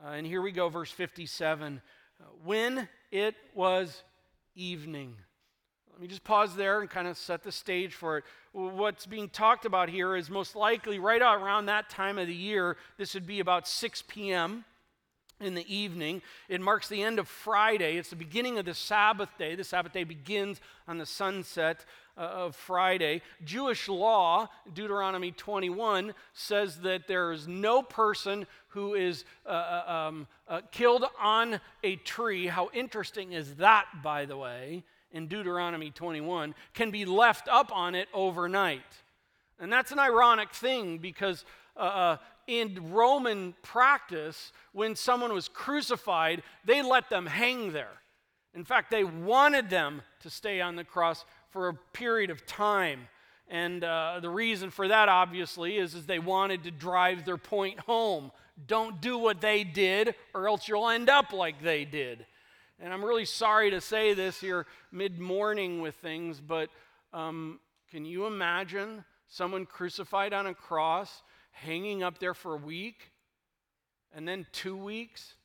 Uh, 0.03 0.10
and 0.10 0.27
here 0.27 0.41
we 0.41 0.51
go, 0.51 0.70
verse 0.70 0.91
57. 0.91 1.82
Uh, 2.20 2.24
when 2.44 2.88
it 3.12 3.36
was 3.53 4.03
evening. 4.56 5.15
Let 5.91 6.01
me 6.01 6.08
just 6.08 6.24
pause 6.24 6.56
there 6.56 6.82
and 6.82 6.89
kind 6.89 7.08
of 7.08 7.17
set 7.17 7.44
the 7.44 7.51
stage 7.51 7.94
for 7.94 8.17
it. 8.17 8.24
What's 8.51 9.08
being 9.08 9.29
talked 9.29 9.65
about 9.65 9.89
here 9.89 10.15
is 10.15 10.29
most 10.29 10.56
likely 10.56 11.00
right 11.00 11.22
around 11.22 11.65
that 11.65 11.89
time 11.89 12.20
of 12.20 12.27
the 12.27 12.36
year. 12.36 12.77
This 12.98 13.15
would 13.15 13.25
be 13.25 13.39
about 13.39 13.67
6 13.67 14.03
p.m 14.08 14.63
in 15.39 15.53
the 15.53 15.74
evening. 15.74 16.22
It 16.50 16.62
marks 16.62 16.88
the 16.88 17.03
end 17.03 17.20
of 17.20 17.27
Friday. 17.27 17.98
It's 17.98 18.10
the 18.10 18.15
beginning 18.15 18.58
of 18.58 18.65
the 18.65 18.74
Sabbath 18.74 19.29
day. 19.38 19.56
The 19.56 19.63
Sabbath 19.63 19.94
day 19.94 20.03
begins 20.03 20.60
on 20.88 20.98
the 20.98 21.06
sunset 21.06 21.86
uh, 22.17 22.22
of 22.22 22.56
Friday. 22.56 23.22
Jewish 23.44 23.88
law, 23.88 24.50
Deuteronomy 24.74 25.32
21, 25.32 26.13
says 26.34 26.77
that 26.82 27.08
there 27.08 27.32
is 27.32 27.48
no 27.48 27.82
person 27.82 28.48
who 28.70 28.96
is 28.96 29.25
uh, 29.46 29.50
uh, 29.50 29.91
um, 29.91 30.27
uh, 30.48 30.62
killed 30.72 31.06
on 31.22 31.60
a 31.84 31.96
tree. 31.98 32.48
How 32.48 32.70
interesting 32.74 33.34
is 33.34 33.56
that, 33.56 33.86
by 34.03 34.25
the 34.25 34.38
way, 34.38 34.84
in 35.12 35.27
Deuteronomy 35.27 35.91
21, 35.91 36.56
can 36.74 36.91
be 36.91 37.06
left 37.06 37.48
up 37.48 37.72
on 37.72 37.96
it 37.96 38.08
overnight. 38.13 38.82
And 39.60 39.74
that's 39.74 39.91
an 39.91 40.00
ironic 40.00 40.53
thing 40.53 41.00
because 41.00 41.44
uh, 41.77 41.81
uh 41.81 42.17
in 42.48 42.91
Roman 42.91 43.53
practice, 43.62 44.53
when 44.72 44.96
someone 44.96 45.34
was 45.34 45.50
crucified, 45.50 46.41
they 46.63 46.81
let 46.81 47.10
them 47.10 47.25
hang 47.25 47.74
there. 47.74 47.91
In 48.53 48.63
fact, 48.63 48.89
they 48.89 49.03
wanted 49.03 49.69
them 49.69 50.01
to 50.22 50.29
stay 50.29 50.62
on 50.62 50.77
the 50.77 50.86
cross 50.86 51.25
for 51.51 51.67
a 51.67 51.74
period 51.74 52.29
of 52.29 52.46
time. 52.46 53.10
And 53.50 53.84
uh, 53.84 54.19
the 54.22 54.29
reason 54.29 54.69
for 54.69 54.88
that, 54.88 55.10
obviously, 55.10 55.77
is, 55.77 55.93
is 55.93 56.05
they 56.05 56.19
wanted 56.19 56.63
to 56.63 56.72
drive 56.72 57.25
their 57.25 57.38
point 57.38 57.79
home. 57.81 58.31
Don't 58.65 59.00
do 59.01 59.17
what 59.17 59.41
they 59.41 59.63
did, 59.63 60.15
or 60.34 60.48
else 60.48 60.67
you'll 60.67 60.89
end 60.89 61.10
up 61.10 61.34
like 61.34 61.62
they 61.62 61.86
did. 61.86 62.25
And 62.79 62.93
I'm 62.93 63.03
really 63.03 63.25
sorry 63.25 63.72
to 63.72 63.81
say 63.81 64.13
this 64.13 64.39
here 64.39 64.65
mid 64.91 65.19
morning 65.19 65.81
with 65.81 65.96
things, 65.96 66.39
but 66.39 66.69
um, 67.13 67.60
can 67.91 68.05
you 68.05 68.25
imagine 68.25 69.03
someone 69.27 69.65
crucified 69.65 70.34
on 70.34 70.48
a 70.48 70.53
cross 70.53 71.22
hanging 71.63 72.03
up 72.03 72.19
there 72.19 72.33
for 72.33 72.53
a 72.53 72.57
week 72.57 73.11
and 74.15 74.27
then 74.27 74.45
two 74.51 74.75
weeks 74.75 75.35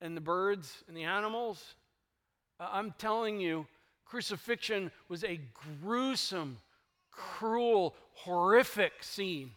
and 0.00 0.16
the 0.16 0.20
birds 0.20 0.84
and 0.88 0.96
the 0.96 1.04
animals. 1.04 1.74
I'm 2.60 2.94
telling 2.98 3.40
you, 3.40 3.66
crucifixion 4.04 4.90
was 5.08 5.24
a 5.24 5.40
gruesome, 5.82 6.58
cruel, 7.10 7.94
horrific 8.14 9.02
scene. 9.02 9.52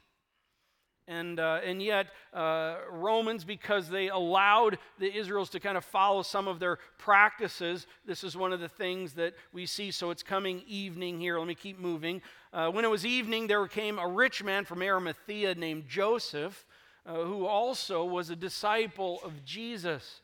And, 1.10 1.40
uh, 1.40 1.60
and 1.66 1.82
yet, 1.82 2.12
uh, 2.36 2.76
Romans, 2.92 3.44
because 3.44 3.90
they 3.90 4.10
allowed 4.10 4.78
the 5.00 5.12
Israels 5.12 5.50
to 5.50 5.60
kind 5.60 5.76
of 5.76 5.84
follow 5.84 6.22
some 6.22 6.48
of 6.48 6.60
their 6.60 6.78
practices, 7.00 7.88
this 8.06 8.24
is 8.24 8.38
one 8.38 8.54
of 8.54 8.60
the 8.60 8.70
things 8.70 9.14
that 9.14 9.34
we 9.52 9.66
see. 9.66 9.90
So 9.90 10.12
it's 10.12 10.22
coming 10.22 10.62
evening 10.68 11.20
here. 11.20 11.40
Let 11.40 11.48
me 11.48 11.56
keep 11.56 11.80
moving. 11.80 12.22
Uh, 12.54 12.70
when 12.70 12.86
it 12.86 12.90
was 12.90 13.08
evening, 13.08 13.48
there 13.48 13.68
came 13.68 13.98
a 13.98 14.08
rich 14.08 14.44
man 14.44 14.66
from 14.66 14.84
Arimathea 14.84 15.56
named 15.56 15.88
Joseph, 15.90 16.64
uh, 17.08 17.16
who 17.16 17.48
also 17.48 18.06
was 18.06 18.30
a 18.30 18.36
disciple 18.36 19.20
of 19.24 19.44
Jesus. 19.44 20.22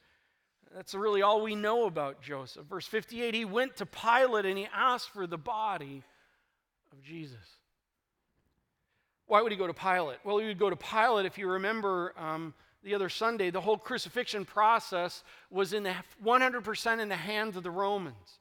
That's 0.71 0.93
really 0.93 1.23
all 1.23 1.41
we 1.41 1.55
know 1.55 1.87
about 1.87 2.21
Joseph. 2.21 2.67
Verse 2.67 2.85
58 2.85 3.33
he 3.33 3.43
went 3.43 3.75
to 3.77 3.87
Pilate 3.87 4.45
and 4.45 4.57
he 4.57 4.67
asked 4.71 5.09
for 5.09 5.25
the 5.25 5.37
body 5.37 6.03
of 6.91 7.01
Jesus. 7.01 7.54
Why 9.27 9.41
would 9.41 9.51
he 9.51 9.57
go 9.57 9.67
to 9.67 9.73
Pilate? 9.73 10.17
Well, 10.23 10.37
he 10.37 10.47
would 10.47 10.59
go 10.59 10.69
to 10.69 10.75
Pilate, 10.75 11.25
if 11.25 11.37
you 11.37 11.47
remember 11.47 12.13
um, 12.17 12.53
the 12.83 12.93
other 12.93 13.09
Sunday, 13.09 13.49
the 13.49 13.61
whole 13.61 13.77
crucifixion 13.77 14.45
process 14.45 15.23
was 15.49 15.73
in 15.73 15.83
the 15.83 15.95
100% 16.23 16.99
in 16.99 17.09
the 17.09 17.15
hands 17.15 17.57
of 17.57 17.63
the 17.63 17.71
Romans. 17.71 18.39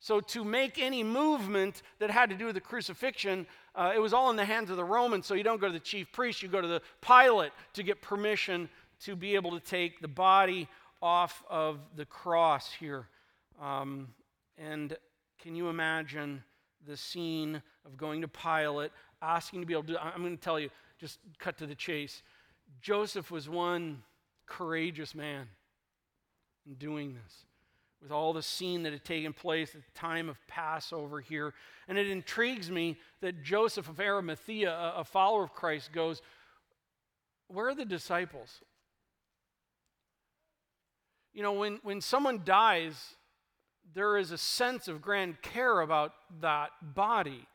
So 0.00 0.20
to 0.20 0.44
make 0.44 0.78
any 0.78 1.02
movement 1.02 1.82
that 1.98 2.10
had 2.10 2.30
to 2.30 2.36
do 2.36 2.46
with 2.46 2.54
the 2.54 2.60
crucifixion, 2.60 3.46
uh, 3.74 3.92
it 3.94 3.98
was 3.98 4.12
all 4.12 4.30
in 4.30 4.36
the 4.36 4.44
hands 4.44 4.70
of 4.70 4.76
the 4.76 4.84
Romans. 4.84 5.26
So 5.26 5.34
you 5.34 5.42
don't 5.42 5.60
go 5.60 5.66
to 5.66 5.72
the 5.72 5.80
chief 5.80 6.12
priest, 6.12 6.42
you 6.42 6.48
go 6.48 6.60
to 6.60 6.68
the 6.68 6.82
Pilate 7.00 7.52
to 7.72 7.82
get 7.82 8.00
permission 8.02 8.68
to 9.00 9.16
be 9.16 9.34
able 9.34 9.50
to 9.52 9.60
take 9.60 10.00
the 10.00 10.08
body 10.08 10.68
off 11.00 11.42
of 11.48 11.78
the 11.96 12.04
cross 12.04 12.72
here. 12.72 13.08
Um, 13.60 14.08
and 14.56 14.96
can 15.40 15.54
you 15.54 15.68
imagine 15.68 16.42
the 16.86 16.96
scene 16.96 17.62
of 17.84 17.96
going 17.96 18.20
to 18.22 18.28
Pilate, 18.28 18.92
asking 19.22 19.60
to 19.60 19.66
be 19.66 19.72
able 19.72 19.84
to 19.84 20.02
I'm 20.02 20.22
going 20.22 20.36
to 20.36 20.42
tell 20.42 20.60
you, 20.60 20.70
just 20.98 21.18
cut 21.38 21.58
to 21.58 21.66
the 21.66 21.74
chase. 21.74 22.22
Joseph 22.80 23.30
was 23.30 23.48
one 23.48 24.02
courageous 24.46 25.14
man 25.14 25.48
in 26.66 26.74
doing 26.74 27.14
this, 27.14 27.44
with 28.02 28.10
all 28.10 28.32
the 28.32 28.42
scene 28.42 28.82
that 28.82 28.92
had 28.92 29.04
taken 29.04 29.32
place 29.32 29.74
at 29.74 29.82
the 29.84 29.98
time 29.98 30.28
of 30.28 30.36
Passover 30.46 31.20
here. 31.20 31.54
And 31.88 31.96
it 31.98 32.08
intrigues 32.08 32.70
me 32.70 32.96
that 33.20 33.42
Joseph 33.42 33.88
of 33.88 34.00
Arimathea, 34.00 34.92
a 34.96 35.04
follower 35.04 35.44
of 35.44 35.54
Christ, 35.54 35.92
goes, 35.92 36.20
Where 37.48 37.68
are 37.68 37.74
the 37.74 37.84
disciples? 37.84 38.60
You 41.32 41.42
know, 41.42 41.52
when, 41.52 41.78
when 41.82 42.00
someone 42.00 42.42
dies, 42.44 43.14
there 43.94 44.18
is 44.18 44.32
a 44.32 44.38
sense 44.38 44.88
of 44.88 45.00
grand 45.00 45.40
care 45.40 45.80
about 45.80 46.12
that 46.40 46.70
body 46.82 47.46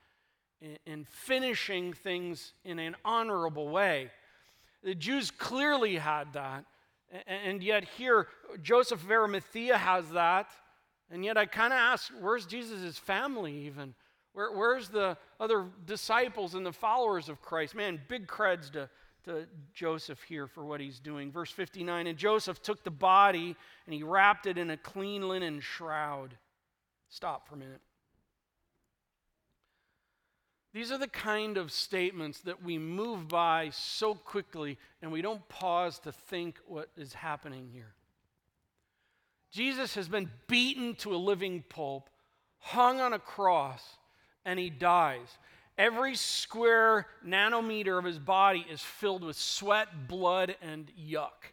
and 0.86 1.08
finishing 1.08 1.94
things 1.94 2.54
in 2.64 2.80
an 2.80 2.96
honorable 3.04 3.70
way. 3.70 4.12
The 4.84 4.96
Jews 4.96 5.32
clearly 5.32 5.96
had 5.96 6.34
that. 6.34 6.66
And 7.28 7.62
yet, 7.62 7.84
here, 7.84 8.28
Joseph 8.62 9.04
of 9.04 9.12
Arimathea 9.12 9.78
has 9.78 10.10
that. 10.12 10.50
And 11.12 11.24
yet, 11.24 11.38
I 11.38 11.46
kind 11.46 11.72
of 11.72 11.78
ask, 11.78 12.12
where's 12.20 12.46
Jesus' 12.46 12.98
family 12.98 13.66
even? 13.66 13.94
Where, 14.34 14.52
where's 14.52 14.90
the 14.90 15.18
other 15.40 15.68
disciples 15.86 16.56
and 16.56 16.66
the 16.66 16.72
followers 16.72 17.30
of 17.30 17.40
Christ? 17.42 17.76
Man, 17.76 18.02
big 18.08 18.26
creds 18.26 18.72
to, 18.72 18.90
to 19.26 19.46
Joseph 19.74 20.24
here 20.24 20.48
for 20.48 20.66
what 20.66 20.80
he's 20.80 21.00
doing. 21.00 21.32
Verse 21.32 21.52
59 21.52 22.08
And 22.08 22.18
Joseph 22.18 22.62
took 22.64 22.84
the 22.84 22.92
body 22.92 23.56
and 23.86 23.94
he 23.94 24.02
wrapped 24.02 24.48
it 24.48 24.58
in 24.58 24.72
a 24.72 24.78
clean 24.78 25.28
linen 25.28 25.60
shroud. 25.60 26.36
Stop 27.10 27.48
for 27.48 27.56
a 27.56 27.60
minute. 27.60 27.82
These 30.74 30.92
are 30.92 30.98
the 30.98 31.08
kind 31.08 31.58
of 31.58 31.72
statements 31.72 32.40
that 32.42 32.64
we 32.64 32.80
move 32.80 33.28
by 33.28 33.70
so 33.72 34.16
quickly 34.16 34.80
and 35.02 35.12
we 35.12 35.22
don't 35.22 35.48
pause 35.48 36.00
to 36.00 36.12
think 36.12 36.58
what 36.68 36.90
is 36.98 37.14
happening 37.14 37.70
here. 37.72 37.94
Jesus 39.52 39.94
has 39.94 40.08
been 40.08 40.32
beaten 40.48 40.96
to 40.96 41.14
a 41.14 41.18
living 41.18 41.64
pulp, 41.70 42.10
hung 42.58 43.00
on 43.00 43.14
a 43.14 43.20
cross, 43.20 43.84
and 44.46 44.58
he 44.58 44.72
dies. 44.72 45.38
Every 45.78 46.16
square 46.16 47.06
nanometer 47.26 48.00
of 48.00 48.06
his 48.06 48.18
body 48.18 48.66
is 48.68 48.82
filled 48.82 49.24
with 49.24 49.36
sweat, 49.36 50.08
blood, 50.08 50.56
and 50.60 50.92
yuck. 51.00 51.53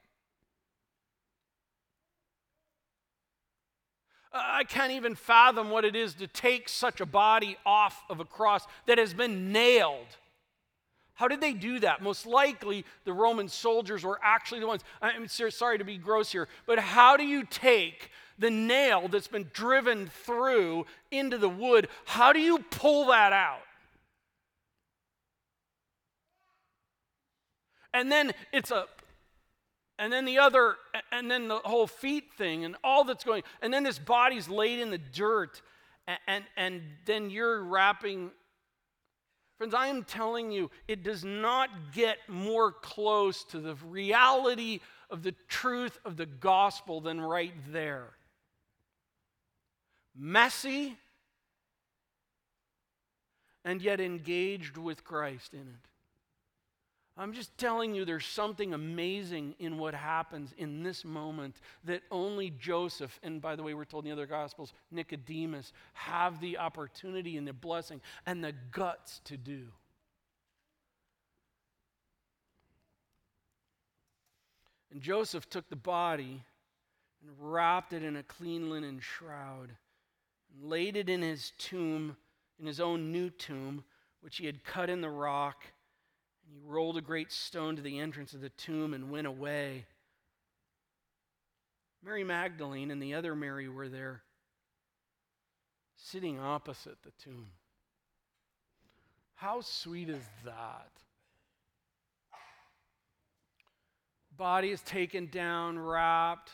I 4.33 4.65
can't 4.65 4.93
even 4.93 5.15
fathom 5.15 5.71
what 5.71 5.85
it 5.85 5.97
is 5.97 6.15
to 6.15 6.27
take 6.27 6.69
such 6.69 7.01
a 7.01 7.07
body 7.07 7.57
off 7.67 8.03
of 8.09 8.21
a 8.21 8.25
cross 8.25 8.67
that 8.87 8.99
has 8.99 9.13
been 9.13 9.53
nailed. 9.53 10.07
How 11.15 11.29
did 11.29 11.41
they 11.41 11.53
do 11.53 11.81
that? 11.81 12.01
Most 12.01 12.27
likely, 12.27 12.85
the 13.05 13.13
Roman 13.13 13.49
soldiers 13.49 14.05
were 14.05 14.19
actually 14.23 14.61
the 14.61 14.67
ones. 14.67 14.83
I'm 15.03 15.29
sorry 15.29 15.79
to 15.79 15.85
be 15.85 15.99
gross 15.99 16.33
here, 16.33 16.49
but 16.67 16.79
how 16.79 17.17
do 17.17 17.25
you 17.25 17.45
take 17.45 18.11
the 18.39 18.51
nail 18.51 19.09
that's 19.09 19.29
been 19.29 19.51
driven 19.53 20.11
through 20.25 20.87
into 21.11 21.37
the 21.37 21.49
wood? 21.49 21.89
How 22.07 22.33
do 22.33 22.41
you 22.41 22.61
pull 22.71 23.09
that 23.09 23.33
out? 23.33 23.61
And 27.93 28.11
then 28.11 28.33
it's 28.53 28.71
a 28.71 28.87
and 30.01 30.11
then 30.11 30.25
the 30.25 30.39
other, 30.39 30.77
and 31.13 31.31
then 31.31 31.47
the 31.47 31.59
whole 31.59 31.87
feet 31.87 32.33
thing, 32.33 32.65
and 32.65 32.75
all 32.83 33.05
that's 33.05 33.23
going, 33.23 33.43
and 33.61 33.73
then 33.73 33.85
this 33.85 33.99
body's 33.99 34.49
laid 34.49 34.81
in 34.81 34.91
the 34.91 34.99
dirt, 34.99 35.61
and, 36.09 36.19
and, 36.27 36.45
and 36.57 36.83
then 37.05 37.29
you're 37.29 37.63
wrapping. 37.63 38.31
Friends, 39.59 39.75
I 39.75 39.89
am 39.89 40.05
telling 40.05 40.51
you, 40.51 40.71
it 40.89 41.03
does 41.03 41.23
not 41.23 41.69
get 41.93 42.17
more 42.29 42.73
close 42.73 43.45
to 43.45 43.61
the 43.61 43.75
reality 43.75 44.81
of 45.11 45.23
the 45.23 45.35
truth 45.49 45.99
of 46.07 46.17
the 46.17 46.25
gospel 46.25 47.03
than 47.03 47.21
right 47.21 47.53
there. 47.71 48.09
Messy, 50.17 50.97
and 53.67 53.83
yet 53.83 54.01
engaged 54.01 54.79
with 54.79 55.05
Christ 55.05 55.53
in 55.53 55.61
it. 55.61 55.90
I'm 57.21 57.35
just 57.35 57.59
telling 57.59 57.95
you, 57.95 58.07
there's 58.07 58.25
something 58.25 58.73
amazing 58.73 59.55
in 59.59 59.77
what 59.77 59.93
happens 59.93 60.55
in 60.57 60.83
this 60.83 61.05
moment 61.05 61.57
that 61.85 62.01
only 62.11 62.49
Joseph, 62.49 63.21
and 63.23 63.43
by 63.43 63.57
the 63.57 63.63
way, 63.63 63.75
we're 63.75 63.85
told 63.85 64.07
in 64.07 64.09
the 64.09 64.15
other 64.15 64.25
Gospels, 64.25 64.73
Nicodemus, 64.91 65.75
have 65.93 66.41
the 66.41 66.57
opportunity 66.57 67.37
and 67.37 67.47
the 67.47 67.53
blessing 67.53 68.01
and 68.25 68.43
the 68.43 68.55
guts 68.73 69.21
to 69.25 69.37
do. 69.37 69.67
And 74.91 75.03
Joseph 75.03 75.51
took 75.51 75.69
the 75.69 75.77
body 75.77 76.43
and 77.21 77.31
wrapped 77.39 77.93
it 77.93 78.03
in 78.03 78.17
a 78.17 78.23
clean 78.23 78.71
linen 78.71 78.99
shroud 78.99 79.73
and 80.55 80.71
laid 80.71 80.97
it 80.97 81.11
in 81.11 81.21
his 81.21 81.53
tomb, 81.59 82.17
in 82.59 82.65
his 82.65 82.81
own 82.81 83.13
new 83.13 83.29
tomb, 83.29 83.85
which 84.23 84.39
he 84.39 84.47
had 84.47 84.65
cut 84.65 84.89
in 84.89 85.03
the 85.03 85.11
rock. 85.11 85.67
He 86.53 86.59
rolled 86.67 86.97
a 86.97 87.03
great 87.03 87.31
stone 87.31 87.77
to 87.77 87.83
the 87.83 87.99
entrance 87.99 88.35
of 88.35 88.41
the 88.41 88.49
tomb 88.51 88.95
and 88.95 89.11
went 89.11 89.27
away. 89.27 89.87
Mary 92.03 92.25
Magdalene 92.25 92.91
and 92.91 93.03
the 93.03 93.15
other 93.15 93.35
Mary 93.37 93.69
were 93.69 93.89
there, 93.89 94.23
sitting 95.97 96.41
opposite 96.41 97.03
the 97.03 97.13
tomb. 97.23 97.49
How 99.35 99.61
sweet 99.61 100.09
is 100.09 100.25
that? 100.45 100.91
body 104.41 104.71
is 104.71 104.81
taken 104.81 105.27
down, 105.27 105.79
wrapped, 105.79 106.51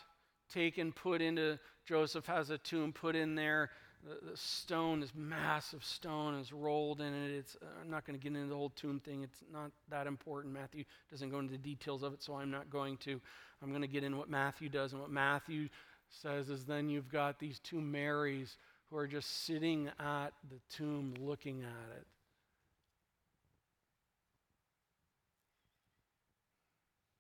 taken, 0.52 0.90
put 0.90 1.22
into, 1.22 1.56
Joseph 1.84 2.26
has 2.26 2.50
a 2.50 2.58
tomb 2.58 2.92
put 2.92 3.14
in 3.14 3.36
there. 3.36 3.70
The, 4.06 4.30
the 4.30 4.36
stone, 4.36 5.00
this 5.00 5.12
massive 5.16 5.84
stone, 5.84 6.34
is 6.36 6.52
rolled 6.52 7.00
in 7.00 7.12
it. 7.12 7.32
It's, 7.32 7.56
uh, 7.60 7.66
I'm 7.82 7.90
not 7.90 8.06
going 8.06 8.16
to 8.16 8.22
get 8.22 8.36
into 8.36 8.48
the 8.48 8.54
whole 8.54 8.70
tomb 8.70 9.00
thing. 9.00 9.24
It's 9.24 9.42
not 9.52 9.72
that 9.90 10.06
important. 10.06 10.54
Matthew 10.54 10.84
doesn't 11.10 11.30
go 11.30 11.40
into 11.40 11.52
the 11.52 11.58
details 11.58 12.04
of 12.04 12.14
it, 12.14 12.22
so 12.22 12.36
I'm 12.36 12.50
not 12.50 12.70
going 12.70 12.98
to. 12.98 13.20
I'm 13.62 13.70
going 13.70 13.82
to 13.82 13.88
get 13.88 14.04
into 14.04 14.18
what 14.18 14.30
Matthew 14.30 14.68
does. 14.68 14.92
And 14.92 15.00
what 15.00 15.10
Matthew 15.10 15.68
says 16.08 16.50
is 16.50 16.64
then 16.66 16.88
you've 16.88 17.10
got 17.10 17.40
these 17.40 17.58
two 17.58 17.80
Marys 17.80 18.58
who 18.90 18.96
are 18.96 19.08
just 19.08 19.44
sitting 19.44 19.88
at 19.98 20.28
the 20.48 20.60
tomb 20.70 21.14
looking 21.18 21.62
at 21.62 21.96
it. 21.96 22.06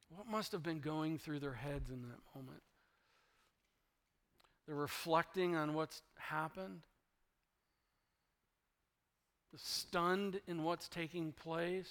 What 0.08 0.28
must 0.28 0.52
have 0.52 0.62
been 0.62 0.80
going 0.80 1.18
through 1.18 1.40
their 1.40 1.54
heads 1.54 1.90
in 1.90 2.02
that 2.02 2.20
moment? 2.34 2.62
They're 4.66 4.76
reflecting 4.76 5.54
on 5.54 5.74
what's 5.74 6.02
happened, 6.16 6.80
the 9.52 9.58
stunned 9.58 10.40
in 10.48 10.64
what's 10.64 10.88
taking 10.88 11.32
place, 11.32 11.90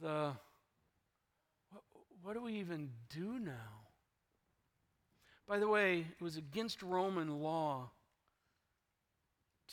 the 0.00 0.32
what, 1.70 1.82
what 2.22 2.34
do 2.34 2.42
we 2.42 2.54
even 2.54 2.90
do 3.14 3.38
now? 3.38 3.84
By 5.46 5.58
the 5.58 5.68
way, 5.68 6.06
it 6.18 6.22
was 6.22 6.38
against 6.38 6.82
Roman 6.82 7.42
law 7.42 7.90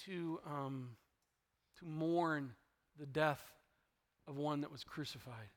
to, 0.05 0.39
um, 0.45 0.89
to 1.79 1.85
mourn 1.85 2.51
the 2.99 3.05
death 3.05 3.41
of 4.27 4.37
one 4.37 4.61
that 4.61 4.71
was 4.71 4.83
crucified. 4.83 5.49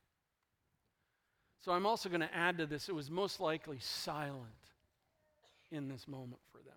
So 1.64 1.72
I'm 1.72 1.86
also 1.86 2.08
going 2.08 2.20
to 2.20 2.34
add 2.34 2.58
to 2.58 2.66
this 2.66 2.88
it 2.88 2.94
was 2.94 3.10
most 3.10 3.40
likely 3.40 3.78
silent 3.80 4.63
in 5.70 5.88
this 5.88 6.06
moment 6.06 6.40
for 6.52 6.58
them. 6.58 6.74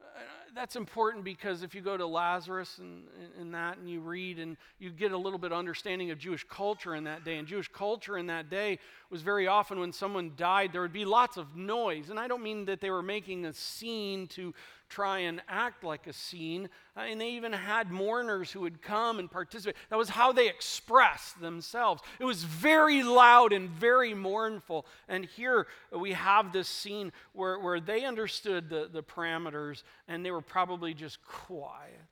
Uh, 0.00 0.20
that's 0.54 0.76
important 0.76 1.24
because 1.24 1.62
if 1.62 1.74
you 1.74 1.80
go 1.80 1.96
to 1.96 2.06
Lazarus 2.06 2.78
and, 2.78 3.04
and, 3.40 3.54
that 3.54 3.78
and 3.78 3.90
you 3.90 4.00
read 4.00 4.38
and 4.38 4.56
you 4.78 4.90
get 4.90 5.12
a 5.12 5.16
little 5.16 5.38
bit 5.38 5.50
of 5.50 5.58
understanding 5.58 6.10
of 6.10 6.18
Jewish 6.18 6.44
culture 6.48 6.94
in 6.94 7.04
that 7.04 7.24
day. 7.24 7.38
And 7.38 7.48
Jewish 7.48 7.68
culture 7.68 8.16
in 8.16 8.26
that 8.26 8.50
day 8.50 8.78
was 9.10 9.22
very 9.22 9.48
often 9.48 9.80
when 9.80 9.92
someone 9.92 10.32
died, 10.36 10.72
there 10.72 10.82
would 10.82 10.92
be 10.92 11.04
lots 11.04 11.36
of 11.36 11.56
noise. 11.56 12.10
And 12.10 12.20
I 12.20 12.28
don't 12.28 12.42
mean 12.42 12.66
that 12.66 12.80
they 12.80 12.90
were 12.90 13.02
making 13.02 13.46
a 13.46 13.52
scene 13.52 14.26
to 14.28 14.54
try 14.94 15.18
and 15.20 15.42
act 15.48 15.82
like 15.82 16.06
a 16.06 16.12
scene. 16.12 16.68
Uh, 16.96 17.00
and 17.00 17.20
they 17.20 17.30
even 17.30 17.52
had 17.52 17.90
mourners 17.90 18.52
who 18.52 18.60
would 18.60 18.80
come 18.80 19.18
and 19.18 19.28
participate. 19.28 19.74
That 19.90 19.98
was 19.98 20.08
how 20.08 20.30
they 20.30 20.48
expressed 20.48 21.40
themselves. 21.40 22.00
It 22.20 22.24
was 22.24 22.44
very 22.44 23.02
loud 23.02 23.52
and 23.52 23.68
very 23.68 24.14
mournful. 24.14 24.86
And 25.08 25.24
here 25.24 25.66
we 25.90 26.12
have 26.12 26.52
this 26.52 26.68
scene 26.68 27.12
where, 27.32 27.58
where 27.58 27.80
they 27.80 28.04
understood 28.04 28.68
the, 28.68 28.88
the 28.92 29.02
parameters 29.02 29.82
and 30.06 30.24
they 30.24 30.30
were 30.30 30.40
probably 30.40 30.94
just 30.94 31.20
quiet. 31.24 32.08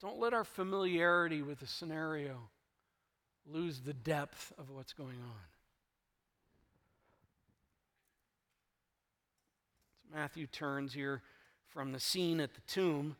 Don't 0.00 0.20
let 0.20 0.32
our 0.32 0.44
familiarity 0.44 1.42
with 1.42 1.58
the 1.58 1.66
scenario 1.66 2.48
lose 3.44 3.80
the 3.80 3.94
depth 3.94 4.52
of 4.56 4.70
what's 4.70 4.92
going 4.92 5.08
on. 5.08 5.57
Matthew 10.12 10.46
turns 10.46 10.94
here 10.94 11.22
from 11.68 11.92
the 11.92 12.00
scene 12.00 12.40
at 12.40 12.54
the 12.54 12.60
tomb 12.62 13.16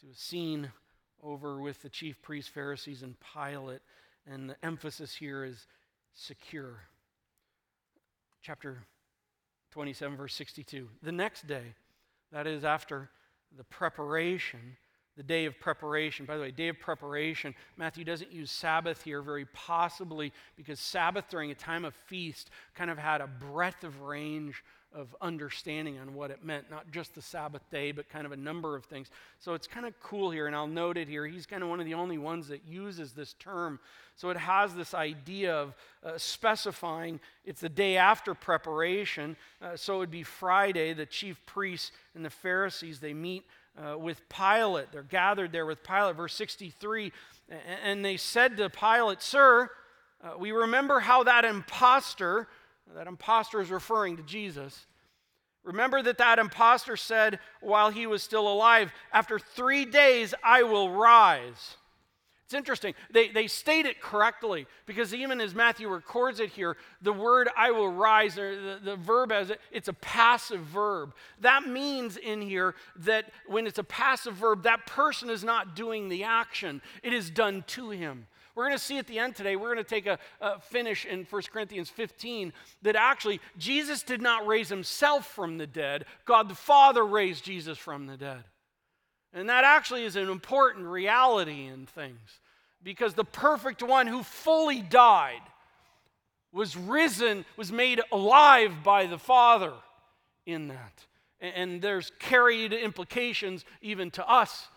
to 0.00 0.06
a 0.10 0.14
scene 0.14 0.70
over 1.22 1.60
with 1.60 1.82
the 1.82 1.88
chief 1.88 2.20
priests, 2.22 2.50
Pharisees, 2.50 3.02
and 3.02 3.14
Pilate. 3.34 3.80
And 4.26 4.50
the 4.50 4.56
emphasis 4.62 5.14
here 5.14 5.44
is 5.44 5.66
secure. 6.14 6.82
Chapter 8.42 8.78
27, 9.72 10.16
verse 10.16 10.34
62. 10.34 10.88
The 11.02 11.12
next 11.12 11.46
day, 11.46 11.74
that 12.32 12.46
is 12.46 12.64
after 12.64 13.10
the 13.56 13.64
preparation, 13.64 14.76
the 15.16 15.22
day 15.22 15.46
of 15.46 15.58
preparation. 15.58 16.26
By 16.26 16.36
the 16.36 16.42
way, 16.42 16.50
day 16.50 16.68
of 16.68 16.78
preparation, 16.78 17.54
Matthew 17.76 18.04
doesn't 18.04 18.32
use 18.32 18.50
Sabbath 18.50 19.02
here 19.02 19.22
very 19.22 19.46
possibly 19.46 20.32
because 20.56 20.80
Sabbath 20.80 21.28
during 21.28 21.50
a 21.50 21.54
time 21.54 21.84
of 21.84 21.94
feast 21.94 22.50
kind 22.74 22.90
of 22.90 22.98
had 22.98 23.20
a 23.20 23.26
breadth 23.26 23.84
of 23.84 24.00
range 24.00 24.62
of 24.94 25.14
understanding 25.20 25.98
on 25.98 26.14
what 26.14 26.30
it 26.30 26.44
meant, 26.44 26.70
not 26.70 26.90
just 26.90 27.14
the 27.14 27.22
Sabbath 27.22 27.62
day, 27.70 27.92
but 27.92 28.08
kind 28.08 28.26
of 28.26 28.32
a 28.32 28.36
number 28.36 28.76
of 28.76 28.84
things. 28.84 29.10
So 29.38 29.54
it's 29.54 29.66
kind 29.66 29.86
of 29.86 29.98
cool 30.00 30.30
here, 30.30 30.46
and 30.46 30.56
I'll 30.56 30.66
note 30.66 30.96
it 30.96 31.08
here. 31.08 31.26
He's 31.26 31.46
kind 31.46 31.62
of 31.62 31.68
one 31.68 31.80
of 31.80 31.86
the 31.86 31.94
only 31.94 32.18
ones 32.18 32.48
that 32.48 32.64
uses 32.66 33.12
this 33.12 33.34
term. 33.34 33.78
So 34.16 34.30
it 34.30 34.36
has 34.36 34.74
this 34.74 34.92
idea 34.94 35.54
of 35.54 35.74
uh, 36.04 36.12
specifying 36.16 37.20
it's 37.44 37.60
the 37.60 37.68
day 37.68 37.96
after 37.96 38.34
preparation. 38.34 39.36
Uh, 39.62 39.76
so 39.76 39.96
it 39.96 39.98
would 39.98 40.10
be 40.10 40.22
Friday. 40.22 40.92
The 40.92 41.06
chief 41.06 41.44
priests 41.46 41.92
and 42.14 42.24
the 42.24 42.30
Pharisees, 42.30 43.00
they 43.00 43.14
meet 43.14 43.44
uh, 43.76 43.96
with 43.96 44.20
Pilate. 44.28 44.92
They're 44.92 45.02
gathered 45.02 45.52
there 45.52 45.66
with 45.66 45.82
Pilate. 45.82 46.16
Verse 46.16 46.34
63 46.34 47.12
and 47.84 48.04
they 48.04 48.16
said 48.16 48.56
to 48.58 48.70
Pilate, 48.70 49.22
Sir, 49.22 49.70
uh, 50.22 50.38
we 50.38 50.52
remember 50.52 51.00
how 51.00 51.24
that 51.24 51.44
impostor 51.44 52.48
that 52.94 53.06
impostor 53.06 53.60
is 53.60 53.70
referring 53.70 54.16
to 54.16 54.22
Jesus. 54.22 54.86
Remember 55.62 56.02
that 56.02 56.18
that 56.18 56.38
impostor 56.38 56.96
said 56.96 57.38
while 57.60 57.90
he 57.90 58.06
was 58.06 58.22
still 58.22 58.48
alive, 58.50 58.92
After 59.12 59.38
three 59.38 59.84
days 59.84 60.34
I 60.42 60.62
will 60.62 60.90
rise. 60.90 61.76
It's 62.50 62.54
interesting. 62.56 62.94
They, 63.12 63.28
they 63.28 63.46
state 63.46 63.86
it 63.86 64.00
correctly 64.00 64.66
because 64.84 65.14
even 65.14 65.40
as 65.40 65.54
Matthew 65.54 65.88
records 65.88 66.40
it 66.40 66.50
here, 66.50 66.76
the 67.00 67.12
word 67.12 67.48
I 67.56 67.70
will 67.70 67.88
rise, 67.88 68.34
the, 68.34 68.80
the 68.82 68.96
verb 68.96 69.30
as 69.30 69.50
it, 69.50 69.60
it's 69.70 69.86
a 69.86 69.92
passive 69.92 70.62
verb. 70.62 71.14
That 71.42 71.68
means 71.68 72.16
in 72.16 72.42
here 72.42 72.74
that 72.96 73.30
when 73.46 73.68
it's 73.68 73.78
a 73.78 73.84
passive 73.84 74.34
verb, 74.34 74.64
that 74.64 74.84
person 74.84 75.30
is 75.30 75.44
not 75.44 75.76
doing 75.76 76.08
the 76.08 76.24
action, 76.24 76.82
it 77.04 77.12
is 77.12 77.30
done 77.30 77.62
to 77.68 77.90
him. 77.90 78.26
We're 78.60 78.66
going 78.66 78.78
to 78.78 78.84
see 78.84 78.98
at 78.98 79.06
the 79.06 79.18
end 79.18 79.36
today, 79.36 79.56
we're 79.56 79.72
going 79.72 79.82
to 79.82 79.88
take 79.88 80.04
a, 80.04 80.18
a, 80.38 80.60
finish 80.60 81.06
in 81.06 81.24
1 81.24 81.42
Corinthians 81.50 81.88
15 81.88 82.52
that 82.82 82.94
actually 82.94 83.40
Jesus 83.56 84.02
did 84.02 84.20
not 84.20 84.46
raise 84.46 84.68
himself 84.68 85.26
from 85.26 85.56
the 85.56 85.66
dead, 85.66 86.04
God 86.26 86.50
the 86.50 86.54
Father 86.54 87.02
raised 87.02 87.42
Jesus 87.42 87.78
from 87.78 88.06
the 88.06 88.18
dead. 88.18 88.44
And 89.32 89.48
that 89.48 89.64
actually 89.64 90.04
is 90.04 90.14
an 90.14 90.28
important 90.28 90.84
reality 90.84 91.68
in 91.68 91.86
things 91.86 92.40
because 92.82 93.14
the 93.14 93.24
perfect 93.24 93.82
one 93.82 94.06
who 94.06 94.22
fully 94.22 94.82
died 94.82 95.40
was 96.52 96.76
risen, 96.76 97.46
was 97.56 97.72
made 97.72 98.02
alive 98.12 98.84
by 98.84 99.06
the 99.06 99.16
Father 99.16 99.72
in 100.44 100.68
that. 100.68 101.06
And 101.40 101.80
there's 101.80 102.12
carried 102.18 102.74
implications 102.74 103.64
even 103.80 104.10
to 104.10 104.30
us 104.30 104.68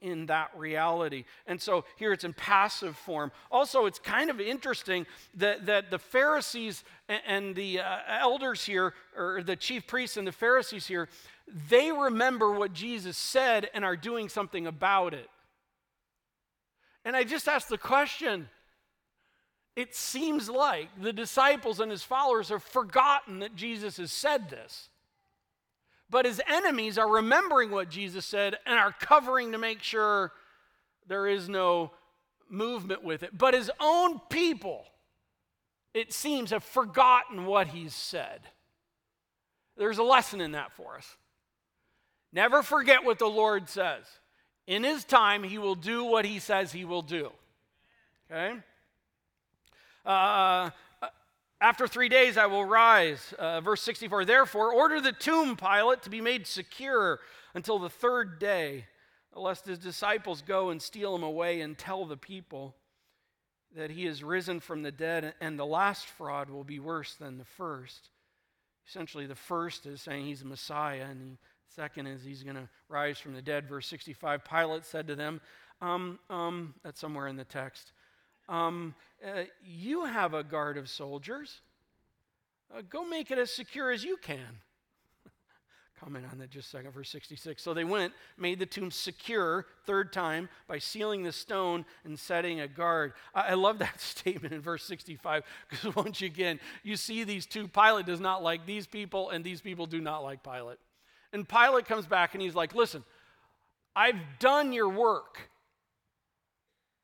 in 0.00 0.26
that 0.26 0.50
reality. 0.56 1.24
And 1.46 1.60
so 1.60 1.84
here 1.96 2.12
it's 2.12 2.24
in 2.24 2.32
passive 2.32 2.96
form. 2.96 3.32
Also, 3.50 3.86
it's 3.86 3.98
kind 3.98 4.30
of 4.30 4.40
interesting 4.40 5.06
that, 5.34 5.66
that 5.66 5.90
the 5.90 5.98
Pharisees 5.98 6.84
and 7.08 7.54
the 7.54 7.80
uh, 7.80 7.98
elders 8.08 8.64
here, 8.64 8.94
or 9.16 9.42
the 9.42 9.56
chief 9.56 9.86
priests 9.86 10.16
and 10.16 10.26
the 10.26 10.32
Pharisees 10.32 10.86
here, 10.86 11.08
they 11.68 11.90
remember 11.92 12.52
what 12.52 12.72
Jesus 12.72 13.16
said 13.16 13.68
and 13.74 13.84
are 13.84 13.96
doing 13.96 14.28
something 14.28 14.66
about 14.66 15.14
it. 15.14 15.28
And 17.04 17.16
I 17.16 17.24
just 17.24 17.48
ask 17.48 17.68
the 17.68 17.78
question 17.78 18.48
it 19.74 19.94
seems 19.94 20.50
like 20.50 20.88
the 21.00 21.12
disciples 21.12 21.80
and 21.80 21.90
his 21.90 22.02
followers 22.02 22.50
have 22.50 22.62
forgotten 22.62 23.38
that 23.38 23.56
Jesus 23.56 23.96
has 23.96 24.12
said 24.12 24.50
this. 24.50 24.90
But 26.12 26.26
his 26.26 26.42
enemies 26.46 26.98
are 26.98 27.08
remembering 27.08 27.70
what 27.70 27.88
Jesus 27.88 28.26
said 28.26 28.58
and 28.66 28.78
are 28.78 28.92
covering 28.92 29.52
to 29.52 29.58
make 29.58 29.82
sure 29.82 30.30
there 31.08 31.26
is 31.26 31.48
no 31.48 31.90
movement 32.50 33.02
with 33.02 33.22
it. 33.22 33.30
But 33.36 33.54
his 33.54 33.70
own 33.80 34.20
people, 34.28 34.84
it 35.94 36.12
seems, 36.12 36.50
have 36.50 36.64
forgotten 36.64 37.46
what 37.46 37.68
he's 37.68 37.94
said. 37.94 38.42
There's 39.78 39.96
a 39.96 40.02
lesson 40.02 40.42
in 40.42 40.52
that 40.52 40.72
for 40.72 40.98
us. 40.98 41.16
Never 42.30 42.62
forget 42.62 43.04
what 43.04 43.18
the 43.18 43.24
Lord 43.26 43.70
says. 43.70 44.04
In 44.66 44.84
his 44.84 45.04
time, 45.04 45.42
he 45.42 45.56
will 45.56 45.74
do 45.74 46.04
what 46.04 46.26
he 46.26 46.40
says 46.40 46.72
he 46.72 46.84
will 46.84 47.00
do. 47.00 47.32
Okay? 48.30 48.58
Uh, 50.04 50.68
after 51.62 51.86
three 51.86 52.08
days, 52.08 52.36
I 52.36 52.46
will 52.46 52.64
rise. 52.64 53.32
Uh, 53.38 53.60
verse 53.60 53.80
64 53.82 54.24
Therefore, 54.24 54.72
order 54.72 55.00
the 55.00 55.12
tomb, 55.12 55.56
Pilate, 55.56 56.02
to 56.02 56.10
be 56.10 56.20
made 56.20 56.46
secure 56.46 57.20
until 57.54 57.78
the 57.78 57.88
third 57.88 58.38
day, 58.38 58.86
lest 59.34 59.66
his 59.66 59.78
disciples 59.78 60.42
go 60.42 60.70
and 60.70 60.82
steal 60.82 61.14
him 61.14 61.22
away 61.22 61.60
and 61.60 61.78
tell 61.78 62.04
the 62.04 62.16
people 62.16 62.74
that 63.76 63.90
he 63.90 64.06
is 64.06 64.22
risen 64.24 64.60
from 64.60 64.82
the 64.82 64.92
dead, 64.92 65.34
and 65.40 65.58
the 65.58 65.64
last 65.64 66.06
fraud 66.06 66.50
will 66.50 66.64
be 66.64 66.80
worse 66.80 67.14
than 67.14 67.38
the 67.38 67.44
first. 67.44 68.10
Essentially, 68.86 69.26
the 69.26 69.34
first 69.34 69.86
is 69.86 70.02
saying 70.02 70.26
he's 70.26 70.42
a 70.42 70.46
Messiah, 70.46 71.06
and 71.08 71.20
the 71.20 71.38
second 71.68 72.08
is 72.08 72.24
he's 72.24 72.42
going 72.42 72.56
to 72.56 72.68
rise 72.88 73.18
from 73.18 73.34
the 73.34 73.40
dead. 73.40 73.68
Verse 73.68 73.86
65 73.86 74.44
Pilate 74.44 74.84
said 74.84 75.06
to 75.06 75.14
them, 75.14 75.40
um, 75.80 76.18
um, 76.28 76.74
that's 76.82 77.00
somewhere 77.00 77.28
in 77.28 77.36
the 77.36 77.44
text, 77.44 77.92
um, 78.48 78.94
uh, 79.24 79.44
You 79.64 80.04
have 80.04 80.34
a 80.34 80.42
guard 80.42 80.76
of 80.76 80.88
soldiers. 80.88 81.60
Uh, 82.74 82.82
go 82.88 83.04
make 83.04 83.30
it 83.30 83.38
as 83.38 83.52
secure 83.52 83.90
as 83.90 84.02
you 84.02 84.16
can 84.16 84.60
comment 86.00 86.24
on 86.32 86.38
that 86.38 86.50
just 86.50 86.68
a 86.68 86.70
second, 86.70 86.92
verse 86.92 87.10
66. 87.10 87.62
So 87.62 87.74
they 87.74 87.84
went, 87.84 88.14
made 88.38 88.58
the 88.58 88.66
tomb 88.66 88.90
secure, 88.90 89.66
third 89.84 90.12
time, 90.12 90.48
by 90.66 90.78
sealing 90.78 91.22
the 91.22 91.32
stone 91.32 91.84
and 92.04 92.18
setting 92.18 92.60
a 92.60 92.68
guard. 92.68 93.12
I, 93.34 93.48
I 93.48 93.54
love 93.54 93.78
that 93.80 94.00
statement 94.00 94.54
in 94.54 94.60
verse 94.60 94.84
65 94.84 95.44
because 95.68 95.94
once 95.96 96.22
again, 96.22 96.60
you 96.82 96.96
see 96.96 97.24
these 97.24 97.46
two. 97.46 97.68
Pilate 97.68 98.06
does 98.06 98.20
not 98.20 98.42
like 98.42 98.66
these 98.66 98.86
people, 98.86 99.30
and 99.30 99.44
these 99.44 99.60
people 99.60 99.86
do 99.86 100.00
not 100.00 100.22
like 100.22 100.42
Pilate. 100.42 100.78
And 101.32 101.48
Pilate 101.48 101.86
comes 101.86 102.06
back 102.06 102.34
and 102.34 102.42
he's 102.42 102.54
like, 102.54 102.74
Listen, 102.74 103.04
I've 103.94 104.20
done 104.38 104.72
your 104.72 104.88
work. 104.88 105.50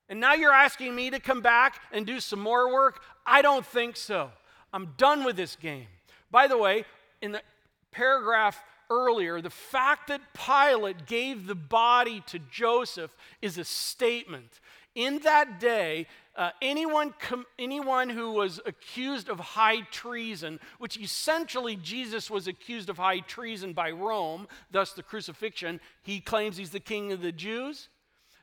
And 0.08 0.20
now 0.20 0.34
you're 0.34 0.52
asking 0.52 0.94
me 0.94 1.10
to 1.10 1.20
come 1.20 1.42
back 1.42 1.80
and 1.92 2.06
do 2.06 2.20
some 2.20 2.40
more 2.40 2.72
work? 2.72 3.02
I 3.26 3.42
don't 3.42 3.66
think 3.66 3.96
so. 3.96 4.30
I'm 4.72 4.94
done 4.96 5.24
with 5.24 5.36
this 5.36 5.56
game. 5.56 5.86
By 6.30 6.46
the 6.46 6.56
way, 6.56 6.84
in 7.20 7.32
the 7.32 7.42
paragraph 7.90 8.62
earlier, 8.90 9.40
the 9.40 9.50
fact 9.50 10.08
that 10.08 10.20
Pilate 10.34 11.06
gave 11.06 11.46
the 11.46 11.54
body 11.54 12.22
to 12.28 12.38
Joseph 12.38 13.10
is 13.42 13.58
a 13.58 13.64
statement. 13.64 14.60
In 14.94 15.20
that 15.20 15.60
day, 15.60 16.06
uh, 16.36 16.50
anyone, 16.62 17.14
com- 17.18 17.46
anyone 17.58 18.08
who 18.08 18.32
was 18.32 18.60
accused 18.64 19.28
of 19.28 19.38
high 19.38 19.80
treason, 19.90 20.58
which 20.78 20.98
essentially 20.98 21.76
Jesus 21.76 22.30
was 22.30 22.46
accused 22.46 22.88
of 22.88 22.96
high 22.96 23.20
treason 23.20 23.72
by 23.72 23.90
Rome, 23.90 24.48
thus 24.70 24.92
the 24.92 25.02
crucifixion, 25.02 25.80
he 26.02 26.20
claims 26.20 26.56
he's 26.56 26.70
the 26.70 26.80
king 26.80 27.12
of 27.12 27.20
the 27.20 27.32
Jews. 27.32 27.88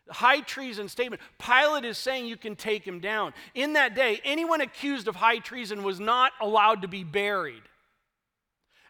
High 0.10 0.42
treason 0.42 0.88
statement. 0.88 1.22
Pilate 1.40 1.86
is 1.86 1.98
saying 1.98 2.28
you 2.28 2.38
can 2.38 2.56
take 2.56 2.86
him 2.86 3.00
down. 3.00 3.34
In 3.54 3.74
that 3.74 3.96
day, 3.96 4.22
anyone 4.24 4.62
accused 4.62 5.08
of 5.08 5.16
high 5.16 5.40
treason 5.40 5.84
was 5.84 6.00
not 6.00 6.32
allowed 6.40 6.84
to 6.84 6.88
be 6.88 7.04
buried. 7.04 7.64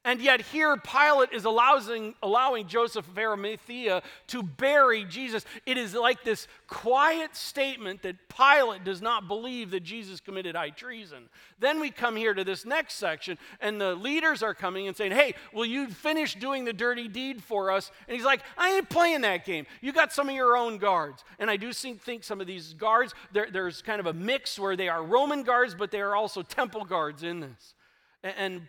And 0.06 0.22
yet, 0.22 0.40
here 0.40 0.78
Pilate 0.78 1.34
is 1.34 1.46
allowing, 1.46 2.14
allowing 2.22 2.68
Joseph 2.68 3.08
of 3.08 3.18
Arimathea 3.18 4.04
to 4.28 4.44
bury 4.44 5.04
Jesus. 5.04 5.44
It 5.66 5.80
is 5.80 5.96
like 5.96 6.24
this 6.24 6.48
quiet 6.68 7.36
statement 7.36 8.04
that 8.04 8.16
Pilate 8.30 8.84
does 8.84 9.02
not 9.02 9.28
believe 9.28 9.72
that 9.72 9.80
Jesus 9.80 10.20
committed 10.20 10.56
high 10.56 10.70
treason. 10.70 11.28
Then 11.58 11.80
we 11.80 11.90
come 11.90 12.16
here 12.16 12.36
to 12.36 12.44
this 12.44 12.68
next 12.68 12.96
section, 12.96 13.40
and 13.60 13.82
the 13.82 13.96
leaders 13.96 14.44
are 14.44 14.54
coming 14.54 14.88
and 14.88 14.96
saying, 14.96 15.12
Hey, 15.12 15.34
will 15.52 15.66
you 15.66 15.88
finish 15.88 16.36
doing 16.36 16.66
the 16.66 16.74
dirty 16.74 17.08
deed 17.08 17.42
for 17.42 17.72
us? 17.72 17.90
And 18.08 18.16
he's 18.16 18.26
like, 18.26 18.42
I 18.60 18.76
ain't 18.76 18.90
playing 18.92 19.22
that 19.22 19.44
game. 19.44 19.66
You 19.82 19.92
got 19.92 20.14
some 20.14 20.30
of 20.30 20.36
your 20.36 20.56
own 20.56 20.78
guards. 20.78 21.24
And 21.40 21.50
I 21.50 21.58
do 21.58 21.74
think 21.74 22.24
some 22.24 22.40
of 22.40 22.46
these 22.46 22.74
guards, 22.74 23.16
there's 23.34 23.82
kind 23.82 24.00
of 24.00 24.06
a 24.06 24.14
mix 24.14 24.60
where 24.60 24.76
they 24.76 24.88
are 24.88 25.04
Roman 25.04 25.42
guards, 25.42 25.74
but 25.74 25.90
they 25.90 26.02
are 26.02 26.16
also 26.16 26.44
temple 26.44 26.86
guards 26.86 27.24
in 27.24 27.40
this. 27.40 27.74
And 28.22 28.68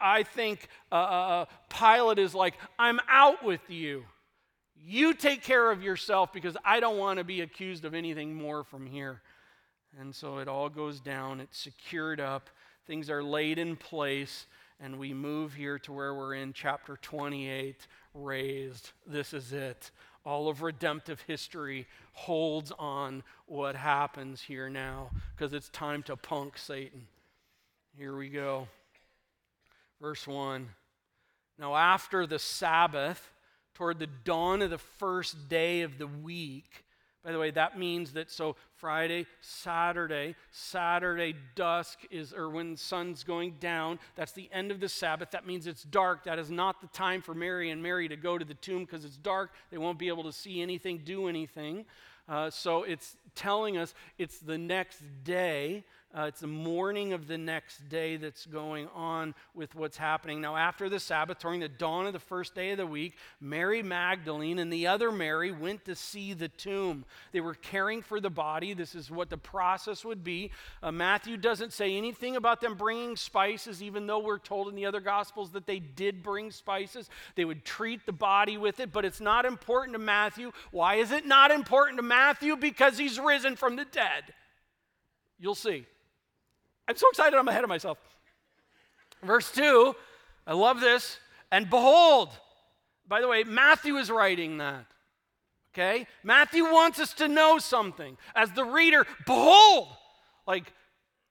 I 0.00 0.24
think 0.24 0.68
uh, 0.90 0.94
uh, 0.94 0.98
uh, 0.98 1.44
Pilate 1.68 2.18
is 2.18 2.34
like, 2.34 2.54
I'm 2.78 3.00
out 3.08 3.44
with 3.44 3.70
you. 3.70 4.04
You 4.74 5.14
take 5.14 5.42
care 5.42 5.70
of 5.70 5.82
yourself 5.82 6.32
because 6.32 6.56
I 6.64 6.80
don't 6.80 6.98
want 6.98 7.18
to 7.18 7.24
be 7.24 7.40
accused 7.40 7.84
of 7.84 7.94
anything 7.94 8.34
more 8.34 8.64
from 8.64 8.86
here. 8.86 9.22
And 9.98 10.14
so 10.14 10.38
it 10.38 10.48
all 10.48 10.68
goes 10.68 11.00
down, 11.00 11.40
it's 11.40 11.58
secured 11.58 12.20
up, 12.20 12.50
things 12.86 13.08
are 13.08 13.22
laid 13.22 13.58
in 13.58 13.76
place, 13.76 14.46
and 14.78 14.98
we 14.98 15.14
move 15.14 15.54
here 15.54 15.78
to 15.80 15.92
where 15.92 16.14
we're 16.14 16.34
in 16.34 16.52
chapter 16.52 16.98
28 17.00 17.86
raised. 18.12 18.90
This 19.06 19.32
is 19.32 19.52
it. 19.52 19.90
All 20.24 20.48
of 20.48 20.60
redemptive 20.60 21.20
history 21.22 21.86
holds 22.12 22.72
on 22.78 23.22
what 23.46 23.76
happens 23.76 24.42
here 24.42 24.68
now 24.68 25.10
because 25.34 25.52
it's 25.52 25.68
time 25.70 26.02
to 26.04 26.16
punk 26.16 26.58
Satan. 26.58 27.06
Here 27.96 28.14
we 28.14 28.28
go. 28.28 28.68
Verse 30.00 30.26
1 30.26 30.68
Now, 31.58 31.74
after 31.74 32.26
the 32.26 32.38
Sabbath, 32.38 33.32
toward 33.74 33.98
the 33.98 34.06
dawn 34.06 34.62
of 34.62 34.70
the 34.70 34.78
first 34.78 35.48
day 35.48 35.82
of 35.82 35.98
the 35.98 36.06
week, 36.06 36.84
by 37.26 37.32
the 37.32 37.40
way, 37.40 37.50
that 37.50 37.76
means 37.76 38.12
that 38.12 38.30
so 38.30 38.54
Friday, 38.76 39.26
Saturday, 39.40 40.36
Saturday 40.52 41.34
dusk 41.56 41.98
is, 42.08 42.32
or 42.32 42.48
when 42.48 42.72
the 42.72 42.78
sun's 42.78 43.24
going 43.24 43.56
down, 43.58 43.98
that's 44.14 44.30
the 44.30 44.48
end 44.52 44.70
of 44.70 44.78
the 44.78 44.88
Sabbath. 44.88 45.32
That 45.32 45.44
means 45.44 45.66
it's 45.66 45.82
dark. 45.82 46.22
That 46.22 46.38
is 46.38 46.52
not 46.52 46.80
the 46.80 46.86
time 46.86 47.22
for 47.22 47.34
Mary 47.34 47.70
and 47.70 47.82
Mary 47.82 48.06
to 48.06 48.16
go 48.16 48.38
to 48.38 48.44
the 48.44 48.54
tomb 48.54 48.84
because 48.84 49.04
it's 49.04 49.16
dark. 49.16 49.50
They 49.72 49.78
won't 49.78 49.98
be 49.98 50.06
able 50.06 50.22
to 50.22 50.32
see 50.32 50.62
anything, 50.62 51.00
do 51.04 51.26
anything. 51.26 51.86
Uh, 52.28 52.48
so 52.48 52.84
it's 52.84 53.16
telling 53.34 53.76
us 53.76 53.92
it's 54.18 54.38
the 54.38 54.56
next 54.56 55.02
day. 55.24 55.84
Uh, 56.14 56.22
it's 56.22 56.40
the 56.40 56.46
morning 56.46 57.12
of 57.12 57.26
the 57.26 57.36
next 57.36 57.90
day 57.90 58.16
that's 58.16 58.46
going 58.46 58.88
on 58.94 59.34
with 59.54 59.74
what's 59.74 59.98
happening. 59.98 60.40
Now, 60.40 60.56
after 60.56 60.88
the 60.88 60.98
Sabbath, 60.98 61.40
during 61.40 61.60
the 61.60 61.68
dawn 61.68 62.06
of 62.06 62.14
the 62.14 62.18
first 62.18 62.54
day 62.54 62.70
of 62.70 62.78
the 62.78 62.86
week, 62.86 63.16
Mary 63.38 63.82
Magdalene 63.82 64.58
and 64.58 64.72
the 64.72 64.86
other 64.86 65.12
Mary 65.12 65.52
went 65.52 65.84
to 65.84 65.94
see 65.94 66.32
the 66.32 66.48
tomb. 66.48 67.04
They 67.32 67.40
were 67.40 67.54
caring 67.54 68.00
for 68.00 68.18
the 68.18 68.30
body. 68.30 68.72
This 68.72 68.94
is 68.94 69.10
what 69.10 69.28
the 69.28 69.36
process 69.36 70.06
would 70.06 70.24
be. 70.24 70.52
Uh, 70.82 70.90
Matthew 70.90 71.36
doesn't 71.36 71.74
say 71.74 71.96
anything 71.96 72.36
about 72.36 72.62
them 72.62 72.76
bringing 72.76 73.16
spices, 73.16 73.82
even 73.82 74.06
though 74.06 74.20
we're 74.20 74.38
told 74.38 74.68
in 74.68 74.74
the 74.74 74.86
other 74.86 75.00
Gospels 75.00 75.50
that 75.50 75.66
they 75.66 75.80
did 75.80 76.22
bring 76.22 76.50
spices. 76.50 77.10
They 77.34 77.44
would 77.44 77.64
treat 77.64 78.06
the 78.06 78.12
body 78.12 78.56
with 78.56 78.80
it, 78.80 78.90
but 78.90 79.04
it's 79.04 79.20
not 79.20 79.44
important 79.44 79.92
to 79.94 79.98
Matthew. 79.98 80.52
Why 80.70 80.94
is 80.94 81.10
it 81.10 81.26
not 81.26 81.50
important 81.50 81.98
to 81.98 82.02
Matthew? 82.02 82.56
Because 82.56 82.96
he's 82.96 83.20
risen 83.20 83.54
from 83.54 83.76
the 83.76 83.84
dead. 83.84 84.32
You'll 85.38 85.54
see. 85.54 85.84
I'm 86.88 86.96
so 86.96 87.08
excited, 87.10 87.36
I'm 87.36 87.48
ahead 87.48 87.64
of 87.64 87.68
myself. 87.68 87.98
Verse 89.22 89.50
2, 89.52 89.94
I 90.46 90.52
love 90.52 90.80
this. 90.80 91.18
And 91.50 91.68
behold, 91.68 92.30
by 93.08 93.20
the 93.20 93.28
way, 93.28 93.44
Matthew 93.44 93.96
is 93.96 94.10
writing 94.10 94.58
that. 94.58 94.86
Okay? 95.74 96.06
Matthew 96.22 96.64
wants 96.64 96.98
us 96.98 97.12
to 97.14 97.28
know 97.28 97.58
something. 97.58 98.16
As 98.34 98.50
the 98.52 98.64
reader, 98.64 99.06
behold, 99.26 99.88
like, 100.46 100.72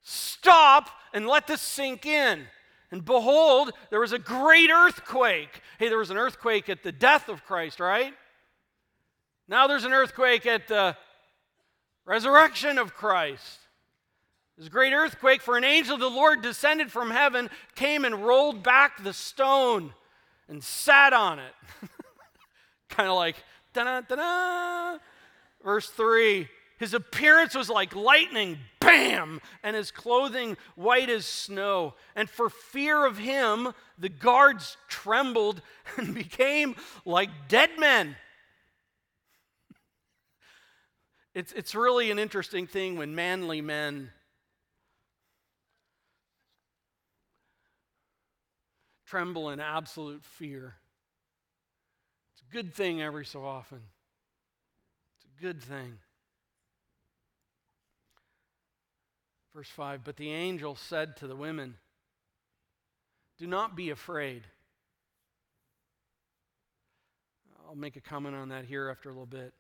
stop 0.04 0.90
and 1.14 1.28
let 1.28 1.48
this 1.48 1.62
sink 1.62 2.06
in. 2.06 2.46
And 2.92 3.04
behold, 3.04 3.72
there 3.90 4.00
was 4.00 4.14
a 4.14 4.20
great 4.20 4.70
earthquake. 4.70 5.62
Hey, 5.80 5.90
there 5.90 5.98
was 5.98 6.12
an 6.12 6.18
earthquake 6.18 6.70
at 6.70 6.84
the 6.84 6.92
death 6.92 7.28
of 7.28 7.44
Christ, 7.44 7.80
right? 7.80 8.14
Now 9.48 9.68
there's 9.68 9.84
an 9.84 9.94
earthquake 9.94 10.46
at 10.46 10.68
the 10.68 10.96
resurrection 12.06 12.78
of 12.78 12.94
Christ. 12.94 13.60
This 14.58 14.70
great 14.70 14.94
earthquake, 14.94 15.42
for 15.42 15.58
an 15.58 15.66
angel 15.66 15.96
of 15.96 16.00
the 16.00 16.10
Lord 16.10 16.42
descended 16.42 16.90
from 16.90 17.12
heaven, 17.12 17.50
came 17.76 18.06
and 18.06 18.26
rolled 18.26 18.64
back 18.64 19.04
the 19.04 19.12
stone 19.12 19.94
and 20.48 20.64
sat 20.64 21.12
on 21.12 21.40
it. 21.40 21.54
kind 22.90 23.10
of 23.10 23.16
like, 23.16 23.36
da 23.74 24.02
da. 24.02 24.16
Da. 24.16 24.98
Verse 25.62 25.90
3 25.90 26.48
His 26.78 26.94
appearance 26.94 27.54
was 27.54 27.70
like 27.70 27.94
lightning, 27.98 28.58
bam, 28.80 29.42
and 29.62 29.76
his 29.76 29.92
clothing 29.92 30.56
white 30.76 31.10
as 31.10 31.26
snow. 31.26 31.96
And 32.16 32.30
for 32.30 32.50
fear 32.50 33.06
of 33.06 33.18
him, 33.18 33.74
the 33.98 34.10
guards 34.10 34.78
trembled 34.88 35.62
and 35.98 36.16
became 36.16 36.78
like 37.04 37.30
dead 37.50 37.72
men. 37.78 38.16
It's, 41.34 41.52
it's 41.52 41.76
really 41.76 42.10
an 42.12 42.20
interesting 42.20 42.68
thing 42.68 42.96
when 42.96 43.14
manly 43.14 43.60
men 43.60 44.12
tremble 49.06 49.50
in 49.50 49.60
absolute 49.60 50.24
fear. 50.24 50.76
It's 52.34 52.44
a 52.50 52.54
good 52.54 52.74
thing 52.74 53.02
every 53.02 53.26
so 53.26 53.46
often. 53.46 53.82
It's 55.18 55.26
a 55.26 55.42
good 55.42 55.62
thing. 55.62 56.00
Verse 59.54 59.70
5 59.70 60.04
But 60.04 60.18
the 60.18 60.32
angel 60.32 60.76
said 60.76 61.16
to 61.18 61.28
the 61.28 61.36
women, 61.36 61.76
Do 63.38 63.48
not 63.48 63.76
be 63.76 63.90
afraid. 63.90 64.44
I'll 67.68 67.76
make 67.76 67.96
a 67.96 68.02
comment 68.02 68.36
on 68.36 68.50
that 68.50 68.66
here 68.66 68.90
after 68.90 69.10
a 69.10 69.12
little 69.14 69.26
bit. 69.26 69.54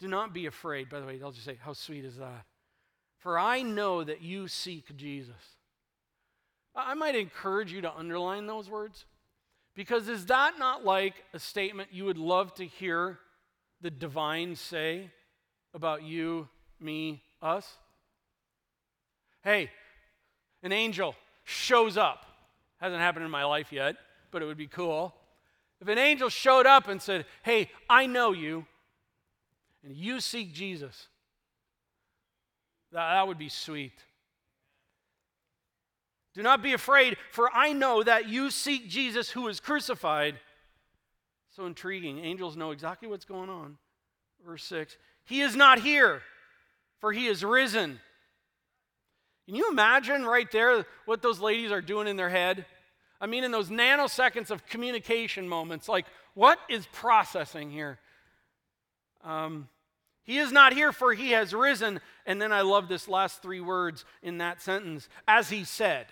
Do 0.00 0.08
not 0.08 0.34
be 0.34 0.46
afraid. 0.46 0.90
By 0.90 1.00
the 1.00 1.06
way, 1.06 1.20
I'll 1.22 1.32
just 1.32 1.46
say, 1.46 1.58
How 1.60 1.72
sweet 1.72 2.04
is 2.04 2.16
that? 2.16 2.44
For 3.18 3.38
I 3.38 3.62
know 3.62 4.04
that 4.04 4.22
you 4.22 4.48
seek 4.48 4.94
Jesus. 4.96 5.57
I 6.86 6.94
might 6.94 7.16
encourage 7.16 7.72
you 7.72 7.80
to 7.82 7.94
underline 7.94 8.46
those 8.46 8.70
words 8.70 9.04
because 9.74 10.08
is 10.08 10.26
that 10.26 10.58
not 10.58 10.84
like 10.84 11.14
a 11.32 11.38
statement 11.38 11.90
you 11.92 12.04
would 12.04 12.18
love 12.18 12.54
to 12.54 12.66
hear 12.66 13.18
the 13.80 13.90
divine 13.90 14.56
say 14.56 15.10
about 15.74 16.02
you, 16.02 16.48
me, 16.80 17.22
us? 17.40 17.76
Hey, 19.42 19.70
an 20.62 20.72
angel 20.72 21.14
shows 21.44 21.96
up. 21.96 22.26
Hasn't 22.78 23.00
happened 23.00 23.24
in 23.24 23.30
my 23.30 23.44
life 23.44 23.72
yet, 23.72 23.96
but 24.30 24.42
it 24.42 24.46
would 24.46 24.56
be 24.56 24.66
cool. 24.66 25.14
If 25.80 25.88
an 25.88 25.98
angel 25.98 26.28
showed 26.28 26.66
up 26.66 26.88
and 26.88 27.00
said, 27.00 27.24
Hey, 27.42 27.70
I 27.88 28.06
know 28.06 28.32
you, 28.32 28.66
and 29.84 29.96
you 29.96 30.20
seek 30.20 30.52
Jesus, 30.52 31.06
that, 32.92 33.12
that 33.14 33.28
would 33.28 33.38
be 33.38 33.48
sweet. 33.48 33.92
Do 36.38 36.44
not 36.44 36.62
be 36.62 36.72
afraid, 36.72 37.16
for 37.32 37.50
I 37.52 37.72
know 37.72 38.00
that 38.00 38.28
you 38.28 38.52
seek 38.52 38.88
Jesus 38.88 39.28
who 39.28 39.48
is 39.48 39.58
crucified. 39.58 40.38
So 41.56 41.66
intriguing. 41.66 42.20
Angels 42.20 42.56
know 42.56 42.70
exactly 42.70 43.08
what's 43.08 43.24
going 43.24 43.50
on. 43.50 43.76
Verse 44.46 44.62
6 44.62 44.96
He 45.24 45.40
is 45.40 45.56
not 45.56 45.80
here, 45.80 46.22
for 47.00 47.12
he 47.12 47.26
is 47.26 47.42
risen. 47.42 47.98
Can 49.46 49.56
you 49.56 49.68
imagine 49.68 50.24
right 50.24 50.48
there 50.52 50.86
what 51.06 51.22
those 51.22 51.40
ladies 51.40 51.72
are 51.72 51.80
doing 51.80 52.06
in 52.06 52.14
their 52.14 52.28
head? 52.28 52.66
I 53.20 53.26
mean, 53.26 53.42
in 53.42 53.50
those 53.50 53.68
nanoseconds 53.68 54.52
of 54.52 54.64
communication 54.64 55.48
moments, 55.48 55.88
like, 55.88 56.06
what 56.34 56.60
is 56.68 56.86
processing 56.92 57.68
here? 57.68 57.98
Um, 59.24 59.68
he 60.22 60.38
is 60.38 60.52
not 60.52 60.72
here, 60.72 60.92
for 60.92 61.14
he 61.14 61.32
has 61.32 61.52
risen. 61.52 61.98
And 62.26 62.40
then 62.40 62.52
I 62.52 62.60
love 62.60 62.86
this 62.86 63.08
last 63.08 63.42
three 63.42 63.60
words 63.60 64.04
in 64.22 64.38
that 64.38 64.62
sentence 64.62 65.08
as 65.26 65.50
he 65.50 65.64
said. 65.64 66.06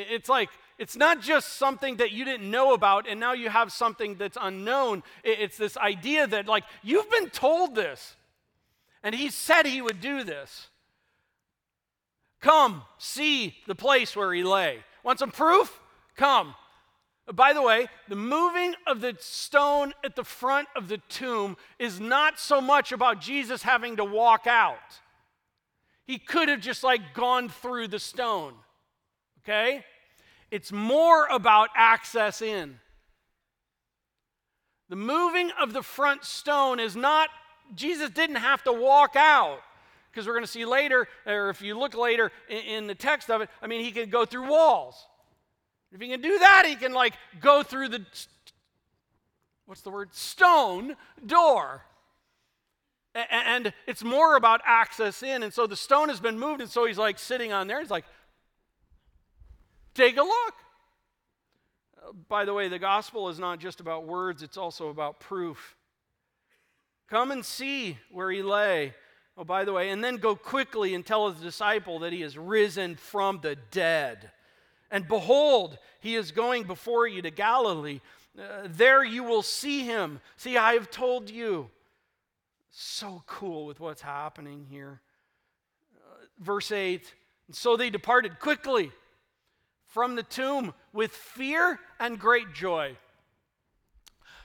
It's 0.00 0.28
like, 0.28 0.48
it's 0.78 0.96
not 0.96 1.20
just 1.20 1.54
something 1.54 1.96
that 1.96 2.12
you 2.12 2.24
didn't 2.24 2.50
know 2.50 2.72
about 2.72 3.06
and 3.08 3.20
now 3.20 3.32
you 3.32 3.50
have 3.50 3.70
something 3.70 4.14
that's 4.14 4.38
unknown. 4.40 5.02
It's 5.22 5.56
this 5.56 5.76
idea 5.76 6.26
that, 6.26 6.46
like, 6.46 6.64
you've 6.82 7.10
been 7.10 7.30
told 7.30 7.74
this. 7.74 8.16
And 9.02 9.14
he 9.14 9.30
said 9.30 9.66
he 9.66 9.82
would 9.82 10.00
do 10.00 10.24
this. 10.24 10.68
Come, 12.40 12.82
see 12.98 13.56
the 13.66 13.74
place 13.74 14.16
where 14.16 14.32
he 14.32 14.42
lay. 14.42 14.78
Want 15.02 15.18
some 15.18 15.30
proof? 15.30 15.78
Come. 16.16 16.54
By 17.32 17.52
the 17.52 17.62
way, 17.62 17.88
the 18.08 18.16
moving 18.16 18.74
of 18.86 19.00
the 19.00 19.16
stone 19.20 19.92
at 20.02 20.16
the 20.16 20.24
front 20.24 20.68
of 20.74 20.88
the 20.88 20.98
tomb 21.08 21.56
is 21.78 22.00
not 22.00 22.38
so 22.38 22.60
much 22.60 22.92
about 22.92 23.20
Jesus 23.20 23.62
having 23.62 23.96
to 23.96 24.04
walk 24.04 24.46
out. 24.46 24.78
He 26.06 26.18
could 26.18 26.48
have 26.48 26.60
just 26.60 26.82
like 26.82 27.14
gone 27.14 27.48
through 27.48 27.88
the 27.88 28.00
stone. 28.00 28.54
Okay? 29.44 29.84
It's 30.50 30.72
more 30.72 31.26
about 31.26 31.70
access 31.76 32.42
in. 32.42 32.78
The 34.88 34.96
moving 34.96 35.50
of 35.60 35.72
the 35.72 35.82
front 35.82 36.24
stone 36.24 36.80
is 36.80 36.96
not, 36.96 37.28
Jesus 37.74 38.10
didn't 38.10 38.36
have 38.36 38.64
to 38.64 38.72
walk 38.72 39.14
out 39.14 39.60
because 40.10 40.26
we're 40.26 40.32
going 40.34 40.44
to 40.44 40.50
see 40.50 40.64
later, 40.64 41.06
or 41.24 41.50
if 41.50 41.62
you 41.62 41.78
look 41.78 41.94
later 41.94 42.32
in, 42.48 42.58
in, 42.58 42.86
the 42.88 42.96
text 42.96 43.30
of 43.30 43.40
it, 43.40 43.48
I 43.62 43.68
mean, 43.68 43.84
he 43.84 43.92
can 43.92 44.10
go 44.10 44.24
through 44.24 44.50
walls. 44.50 45.06
If 45.92 46.00
he 46.00 46.08
can 46.08 46.20
do 46.20 46.36
that, 46.38 46.64
he 46.66 46.74
can 46.74 46.92
like 46.92 47.14
go 47.40 47.62
through 47.62 47.88
the, 47.90 48.04
what's 49.66 49.82
the 49.82 49.90
word? 49.90 50.12
Stone 50.12 50.96
door. 51.24 51.82
A- 53.14 53.32
and 53.32 53.72
it's 53.86 54.02
more 54.02 54.34
about 54.34 54.60
access 54.66 55.22
in. 55.22 55.44
And 55.44 55.54
so 55.54 55.68
the 55.68 55.76
stone 55.76 56.08
has 56.08 56.18
been 56.18 56.38
moved, 56.38 56.60
and 56.60 56.70
so 56.70 56.84
he's 56.84 56.98
like 56.98 57.20
sitting 57.20 57.52
on 57.52 57.68
there. 57.68 57.80
He's 57.80 57.90
like, 57.90 58.04
take 60.00 60.16
a 60.16 60.22
look. 60.22 60.54
By 62.28 62.44
the 62.44 62.54
way, 62.54 62.68
the 62.68 62.78
gospel 62.78 63.28
is 63.28 63.38
not 63.38 63.58
just 63.60 63.80
about 63.80 64.06
words, 64.06 64.42
it's 64.42 64.56
also 64.56 64.88
about 64.88 65.20
proof. 65.20 65.76
Come 67.08 67.30
and 67.30 67.44
see 67.44 67.98
where 68.10 68.30
he 68.30 68.42
lay. 68.42 68.94
Oh, 69.36 69.44
by 69.44 69.64
the 69.64 69.72
way, 69.72 69.90
and 69.90 70.02
then 70.02 70.16
go 70.16 70.34
quickly 70.34 70.94
and 70.94 71.04
tell 71.04 71.30
his 71.30 71.40
disciple 71.40 72.00
that 72.00 72.12
he 72.12 72.22
is 72.22 72.36
risen 72.36 72.96
from 72.96 73.40
the 73.42 73.56
dead. 73.70 74.30
And 74.90 75.06
behold, 75.06 75.78
he 76.00 76.16
is 76.16 76.32
going 76.32 76.64
before 76.64 77.06
you 77.06 77.22
to 77.22 77.30
Galilee. 77.30 78.00
Uh, 78.38 78.66
there 78.66 79.04
you 79.04 79.22
will 79.22 79.42
see 79.42 79.84
him. 79.84 80.20
See, 80.36 80.56
I 80.56 80.74
have 80.74 80.90
told 80.90 81.30
you. 81.30 81.70
So 82.70 83.22
cool 83.26 83.66
with 83.66 83.80
what's 83.80 84.02
happening 84.02 84.66
here. 84.70 85.00
Uh, 85.96 86.24
verse 86.38 86.72
8 86.72 87.12
And 87.48 87.56
so 87.56 87.76
they 87.76 87.90
departed 87.90 88.40
quickly 88.40 88.92
from 89.90 90.16
the 90.16 90.22
tomb 90.22 90.72
with 90.92 91.12
fear 91.12 91.78
and 91.98 92.18
great 92.18 92.52
joy. 92.54 92.96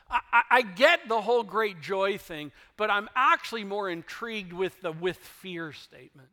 I, 0.10 0.42
I, 0.52 0.62
get 0.62 1.08
the 1.08 1.20
whole 1.20 1.42
great 1.42 1.82
joy 1.82 2.20
thing, 2.20 2.52
but 2.78 2.92
I'm 2.92 3.10
actually 3.16 3.64
more 3.64 3.90
intrigued 3.90 4.54
with 4.54 4.80
the 4.82 4.92
with 4.92 5.18
fear 5.18 5.72
statement. 5.72 6.30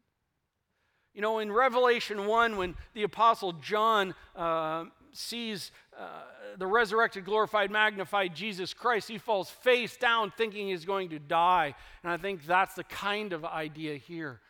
You 1.15 1.23
know, 1.23 1.39
in 1.39 1.51
Revelation 1.51 2.27
1, 2.27 2.57
when 2.57 2.75
the 2.95 3.03
Apostle 3.03 3.53
John 3.55 4.15
uh, 4.37 4.85
sees 5.13 5.71
uh, 5.99 6.05
the 6.59 6.67
resurrected, 6.67 7.25
glorified, 7.25 7.71
magnified 7.71 8.35
Jesus 8.35 8.75
Christ, 8.75 9.09
he 9.09 9.19
falls 9.19 9.51
face 9.51 9.97
down 9.97 10.33
thinking 10.37 10.69
he's 10.69 10.85
going 10.85 11.11
to 11.11 11.19
die. 11.19 11.75
And 12.03 12.13
I 12.13 12.17
think 12.17 12.47
that's 12.47 12.75
the 12.75 12.85
kind 12.85 13.33
of 13.33 13.45
idea 13.45 13.97
here. 13.97 14.41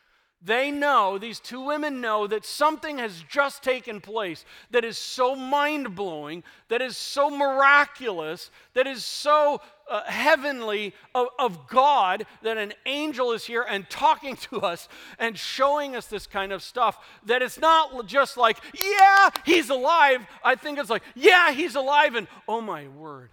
They 0.45 0.73
know, 0.73 1.19
these 1.19 1.39
two 1.39 1.61
women 1.61 2.01
know, 2.01 2.27
that 2.27 2.45
something 2.45 2.99
has 2.99 3.23
just 3.29 3.63
taken 3.63 4.01
place 4.01 4.45
that 4.73 4.85
is 4.85 4.99
so 4.99 5.37
mind 5.37 5.95
blowing, 5.95 6.43
that 6.69 6.83
is 6.83 6.97
so 6.97 7.31
miraculous, 7.31 8.51
that 8.75 8.89
is 8.89 9.05
so 9.05 9.61
uh, 9.89 10.03
heavenly 10.05 10.95
of, 11.15 11.29
of 11.39 11.69
God, 11.69 12.27
that 12.43 12.59
an 12.59 12.73
angel 12.87 13.31
is 13.31 13.45
here 13.45 13.65
and 13.69 13.89
talking 13.89 14.35
to 14.37 14.63
us 14.63 14.89
and 15.17 15.39
showing 15.39 15.95
us 15.95 16.07
this 16.07 16.27
kind 16.27 16.51
of 16.51 16.61
stuff. 16.61 16.99
That 17.27 17.41
it's 17.43 17.59
not 17.59 18.07
just 18.07 18.37
like, 18.37 18.59
yeah, 18.75 19.31
he's 19.45 19.71
alive. 19.71 20.27
I 20.43 20.57
think 20.57 20.81
it's 20.81 20.91
like, 20.91 21.05
yeah, 21.15 21.53
he's 21.53 21.77
alive, 21.77 22.17
and 22.17 22.27
oh 22.49 22.61
my 22.61 22.89
word. 22.89 23.31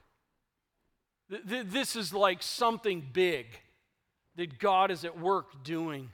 Th- 1.32 1.42
th- 1.48 1.66
this 1.70 1.96
is 1.96 2.14
like 2.14 2.44
something 2.44 3.04
big 3.12 3.48
that 4.36 4.60
God 4.60 4.92
is 4.92 5.04
at 5.06 5.20
work 5.20 5.64
doing. 5.64 6.12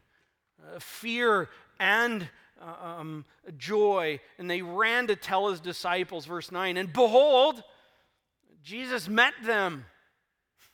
Uh, 0.73 0.79
fear 0.79 1.49
and 1.79 2.27
uh, 2.61 2.87
um, 2.99 3.25
joy. 3.57 4.19
And 4.39 4.49
they 4.49 4.61
ran 4.61 5.07
to 5.07 5.15
tell 5.15 5.49
his 5.49 5.59
disciples, 5.59 6.25
verse 6.25 6.51
9. 6.51 6.77
And 6.77 6.91
behold, 6.91 7.63
Jesus 8.63 9.07
met 9.07 9.33
them. 9.43 9.85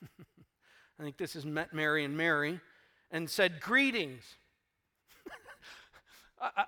I 1.00 1.02
think 1.02 1.16
this 1.16 1.36
is 1.36 1.44
met 1.44 1.74
Mary 1.74 2.04
and 2.04 2.16
Mary, 2.16 2.60
and 3.10 3.28
said, 3.28 3.60
Greetings. 3.60 4.22
I, 6.40 6.64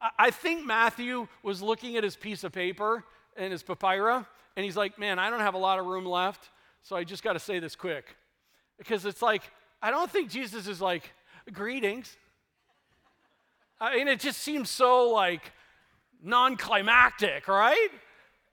I, 0.00 0.10
I 0.18 0.30
think 0.30 0.64
Matthew 0.64 1.28
was 1.42 1.62
looking 1.62 1.96
at 1.96 2.04
his 2.04 2.16
piece 2.16 2.42
of 2.42 2.52
paper 2.52 3.04
and 3.36 3.52
his 3.52 3.62
papyrus, 3.62 4.24
and 4.56 4.64
he's 4.64 4.76
like, 4.76 4.98
Man, 4.98 5.18
I 5.18 5.30
don't 5.30 5.40
have 5.40 5.54
a 5.54 5.58
lot 5.58 5.78
of 5.78 5.86
room 5.86 6.06
left, 6.06 6.50
so 6.82 6.96
I 6.96 7.04
just 7.04 7.22
got 7.22 7.34
to 7.34 7.38
say 7.38 7.58
this 7.58 7.76
quick. 7.76 8.16
Because 8.78 9.04
it's 9.04 9.20
like, 9.20 9.42
I 9.82 9.90
don't 9.90 10.10
think 10.10 10.30
Jesus 10.30 10.66
is 10.66 10.80
like, 10.80 11.12
Greetings. 11.52 12.16
I 13.80 13.96
mean, 13.96 14.08
it 14.08 14.20
just 14.20 14.40
seems 14.40 14.68
so 14.68 15.08
like 15.08 15.52
non 16.22 16.56
climactic, 16.56 17.48
right? 17.48 17.88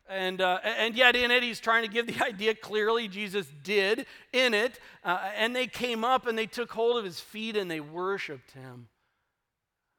And, 0.09 0.39
uh, 0.39 0.59
and 0.63 0.95
yet, 0.95 1.17
in 1.17 1.31
it, 1.31 1.43
he's 1.43 1.59
trying 1.59 1.83
to 1.83 1.89
give 1.89 2.07
the 2.07 2.23
idea 2.25 2.55
clearly 2.55 3.07
Jesus 3.07 3.45
did 3.63 4.05
in 4.31 4.53
it. 4.53 4.79
Uh, 5.03 5.19
and 5.35 5.55
they 5.55 5.67
came 5.67 6.03
up 6.03 6.27
and 6.27 6.37
they 6.37 6.45
took 6.45 6.71
hold 6.71 6.97
of 6.97 7.03
his 7.03 7.19
feet 7.19 7.57
and 7.57 7.69
they 7.69 7.81
worshiped 7.81 8.51
him. 8.51 8.87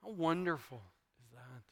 How 0.03 0.11
wonderful 0.11 0.81
is 1.23 1.31
that? 1.35 1.63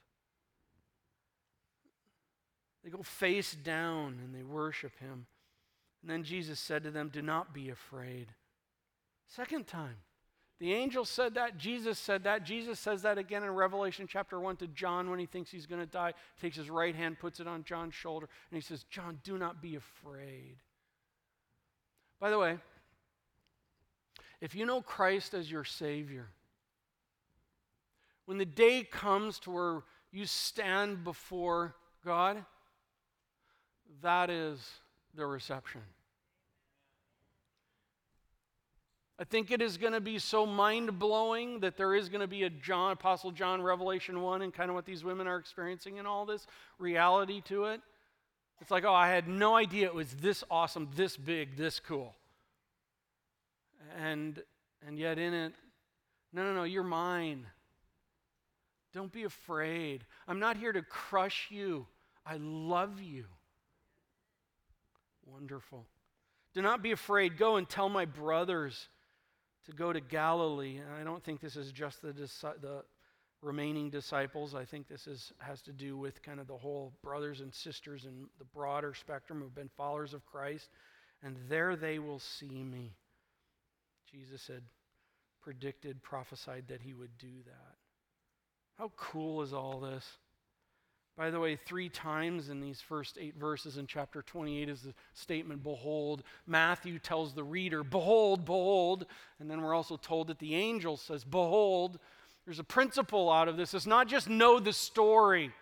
They 2.84 2.90
go 2.90 3.02
face 3.02 3.52
down 3.54 4.20
and 4.22 4.34
they 4.34 4.42
worship 4.42 4.98
him. 5.00 5.26
And 6.02 6.10
then 6.10 6.22
Jesus 6.22 6.60
said 6.60 6.84
to 6.84 6.90
them, 6.90 7.08
Do 7.08 7.22
not 7.22 7.54
be 7.54 7.70
afraid. 7.70 8.28
Second 9.26 9.66
time. 9.66 9.96
The 10.58 10.72
angel 10.72 11.04
said 11.04 11.34
that. 11.34 11.58
Jesus 11.58 11.98
said 11.98 12.24
that. 12.24 12.44
Jesus 12.44 12.80
says 12.80 13.02
that 13.02 13.18
again 13.18 13.42
in 13.42 13.50
Revelation 13.50 14.06
chapter 14.08 14.40
1 14.40 14.56
to 14.56 14.66
John 14.68 15.10
when 15.10 15.18
he 15.18 15.26
thinks 15.26 15.50
he's 15.50 15.66
going 15.66 15.82
to 15.82 15.86
die. 15.86 16.14
Takes 16.40 16.56
his 16.56 16.70
right 16.70 16.94
hand, 16.94 17.18
puts 17.18 17.40
it 17.40 17.46
on 17.46 17.62
John's 17.62 17.94
shoulder, 17.94 18.28
and 18.50 18.56
he 18.56 18.62
says, 18.62 18.84
John, 18.84 19.20
do 19.22 19.36
not 19.36 19.60
be 19.60 19.76
afraid. 19.76 20.56
By 22.18 22.30
the 22.30 22.38
way, 22.38 22.56
if 24.40 24.54
you 24.54 24.64
know 24.64 24.80
Christ 24.80 25.34
as 25.34 25.50
your 25.50 25.64
Savior, 25.64 26.28
when 28.24 28.38
the 28.38 28.46
day 28.46 28.82
comes 28.82 29.38
to 29.40 29.50
where 29.50 29.82
you 30.10 30.24
stand 30.24 31.04
before 31.04 31.76
God, 32.04 32.42
that 34.02 34.30
is 34.30 34.66
the 35.14 35.26
reception. 35.26 35.82
I 39.18 39.24
think 39.24 39.50
it 39.50 39.62
is 39.62 39.79
going 39.79 39.94
to 39.94 40.00
be 40.00 40.18
so 40.18 40.44
mind 40.44 40.98
blowing 40.98 41.61
that 41.61 41.79
there 41.79 41.94
is 41.94 42.11
going 42.11 42.20
to 42.20 42.26
be 42.26 42.42
a 42.42 42.50
John, 42.50 42.92
Apostle 42.92 43.31
John, 43.31 43.62
Revelation 43.62 44.20
1, 44.20 44.42
and 44.42 44.52
kind 44.52 44.68
of 44.68 44.74
what 44.74 44.85
these 44.85 45.05
women 45.05 45.26
are 45.26 45.38
experiencing 45.38 45.98
and 45.98 46.07
all 46.07 46.26
this 46.26 46.46
reality 46.79 47.40
to 47.46 47.64
it. 47.64 47.81
It's 48.61 48.70
like, 48.70 48.85
oh, 48.85 48.92
I 48.92 49.09
had 49.09 49.26
no 49.26 49.55
idea 49.55 49.87
it 49.87 49.94
was 49.94 50.12
this 50.14 50.44
awesome, 50.50 50.88
this 50.94 51.16
big, 51.16 51.57
this 51.57 51.81
cool. 51.81 52.14
And, 53.98 54.42
and 54.87 54.98
yet 54.98 55.18
in 55.18 55.33
it, 55.33 55.52
no, 56.33 56.42
no, 56.44 56.52
no, 56.52 56.64
you're 56.64 56.83
mine. 56.83 57.46
Don't 58.92 59.12
be 59.12 59.24
afraid. 59.24 60.05
I'm 60.29 60.40
not 60.40 60.59
here 60.59 60.72
to 60.72 60.83
crush 60.83 61.46
you. 61.50 61.87
I 62.26 62.37
love 62.38 63.00
you. 63.00 63.24
Wonderful. 65.24 65.87
Do 66.55 66.61
not 66.61 66.83
be 66.83 66.92
afraid. 66.92 67.38
Go 67.38 67.57
and 67.57 67.68
tell 67.68 67.88
my 67.88 68.05
brothers 68.05 68.88
to 69.66 69.72
go 69.72 69.92
to 69.92 70.00
Galilee. 70.00 70.79
And 70.79 70.92
I 71.00 71.05
don't 71.05 71.22
think 71.22 71.40
this 71.40 71.57
is 71.57 71.72
just 71.72 72.02
the, 72.02 72.12
the 72.12 72.83
remaining 73.42 73.90
disciples. 73.90 74.55
I 74.55 74.64
think 74.64 74.88
this 74.88 75.07
is, 75.07 75.33
has 75.38 75.61
to 75.62 75.72
do 75.72 75.96
with 75.96 76.22
kind 76.22 76.40
of 76.40 76.46
the 76.46 76.57
whole 76.57 76.92
brothers 77.02 77.40
and 77.40 77.52
sisters 77.52 78.05
and 78.05 78.26
the 78.38 78.44
broader 78.44 78.94
spectrum 78.94 79.40
who've 79.40 79.55
been 79.55 79.70
followers 79.76 80.14
of 80.14 80.24
Christ. 80.26 80.68
And 81.22 81.37
there 81.48 81.76
they 81.76 81.98
will 81.98 82.18
see 82.18 82.62
me. 82.62 82.94
Jesus 84.11 84.46
had 84.46 84.62
predicted, 85.42 86.02
prophesied 86.02 86.64
that 86.68 86.81
he 86.81 86.94
would 86.94 87.16
do 87.18 87.42
that. 87.46 87.76
How 88.79 88.90
cool 88.96 89.42
is 89.42 89.52
all 89.52 89.81
this? 89.81 90.05
By 91.16 91.31
the 91.31 91.40
way, 91.40 91.57
three 91.57 91.88
times 91.88 92.50
in 92.50 92.61
these 92.61 92.81
first 92.81 93.16
eight 93.18 93.37
verses 93.37 93.79
in 93.79 93.87
chapter 93.87 94.20
28 94.20 94.68
is 94.68 94.83
the 94.83 94.92
statement, 95.14 95.62
Behold. 95.62 96.22
Matthew 96.46 96.98
tells 96.98 97.33
the 97.33 97.42
reader, 97.42 97.83
Behold, 97.83 98.44
behold. 98.44 99.07
And 99.40 99.50
then 99.50 99.62
we're 99.62 99.74
also 99.74 99.96
told 99.96 100.26
that 100.26 100.38
the 100.38 100.55
angel 100.55 100.96
says, 100.98 101.24
Behold. 101.24 101.98
There's 102.44 102.59
a 102.59 102.64
principle 102.64 103.31
out 103.31 103.48
of 103.48 103.57
this. 103.57 103.74
It's 103.74 103.87
not 103.87 104.09
just 104.09 104.29
know 104.29 104.61
the 104.61 104.72
story, 104.72 105.52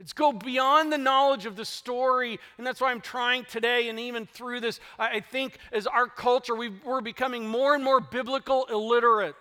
it's 0.00 0.14
go 0.14 0.32
beyond 0.32 0.90
the 0.90 0.98
knowledge 0.98 1.44
of 1.44 1.56
the 1.56 1.64
story. 1.66 2.40
And 2.56 2.66
that's 2.66 2.80
why 2.80 2.90
I'm 2.90 3.02
trying 3.02 3.44
today, 3.44 3.90
and 3.90 4.00
even 4.00 4.26
through 4.26 4.60
this, 4.60 4.80
I 4.98 5.20
think 5.20 5.58
as 5.72 5.86
our 5.86 6.06
culture, 6.06 6.54
we 6.54 6.72
are 6.86 7.02
becoming 7.02 7.46
more 7.46 7.74
and 7.74 7.84
more 7.84 8.00
biblical 8.00 8.64
illiterate. 8.70 9.36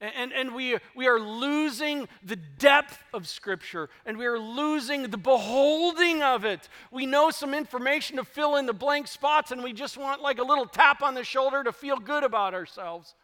And, 0.00 0.32
and 0.32 0.54
we, 0.54 0.78
we 0.94 1.08
are 1.08 1.20
losing 1.20 2.08
the 2.22 2.36
depth 2.36 3.04
of 3.12 3.28
Scripture 3.28 3.90
and 4.06 4.16
we 4.16 4.24
are 4.24 4.38
losing 4.38 5.10
the 5.10 5.18
beholding 5.18 6.22
of 6.22 6.46
it. 6.46 6.70
We 6.90 7.04
know 7.04 7.30
some 7.30 7.52
information 7.52 8.16
to 8.16 8.24
fill 8.24 8.56
in 8.56 8.64
the 8.64 8.72
blank 8.72 9.08
spots 9.08 9.52
and 9.52 9.62
we 9.62 9.74
just 9.74 9.98
want 9.98 10.22
like 10.22 10.38
a 10.38 10.42
little 10.42 10.64
tap 10.64 11.02
on 11.02 11.12
the 11.12 11.24
shoulder 11.24 11.62
to 11.62 11.72
feel 11.72 11.98
good 11.98 12.24
about 12.24 12.54
ourselves. 12.54 13.14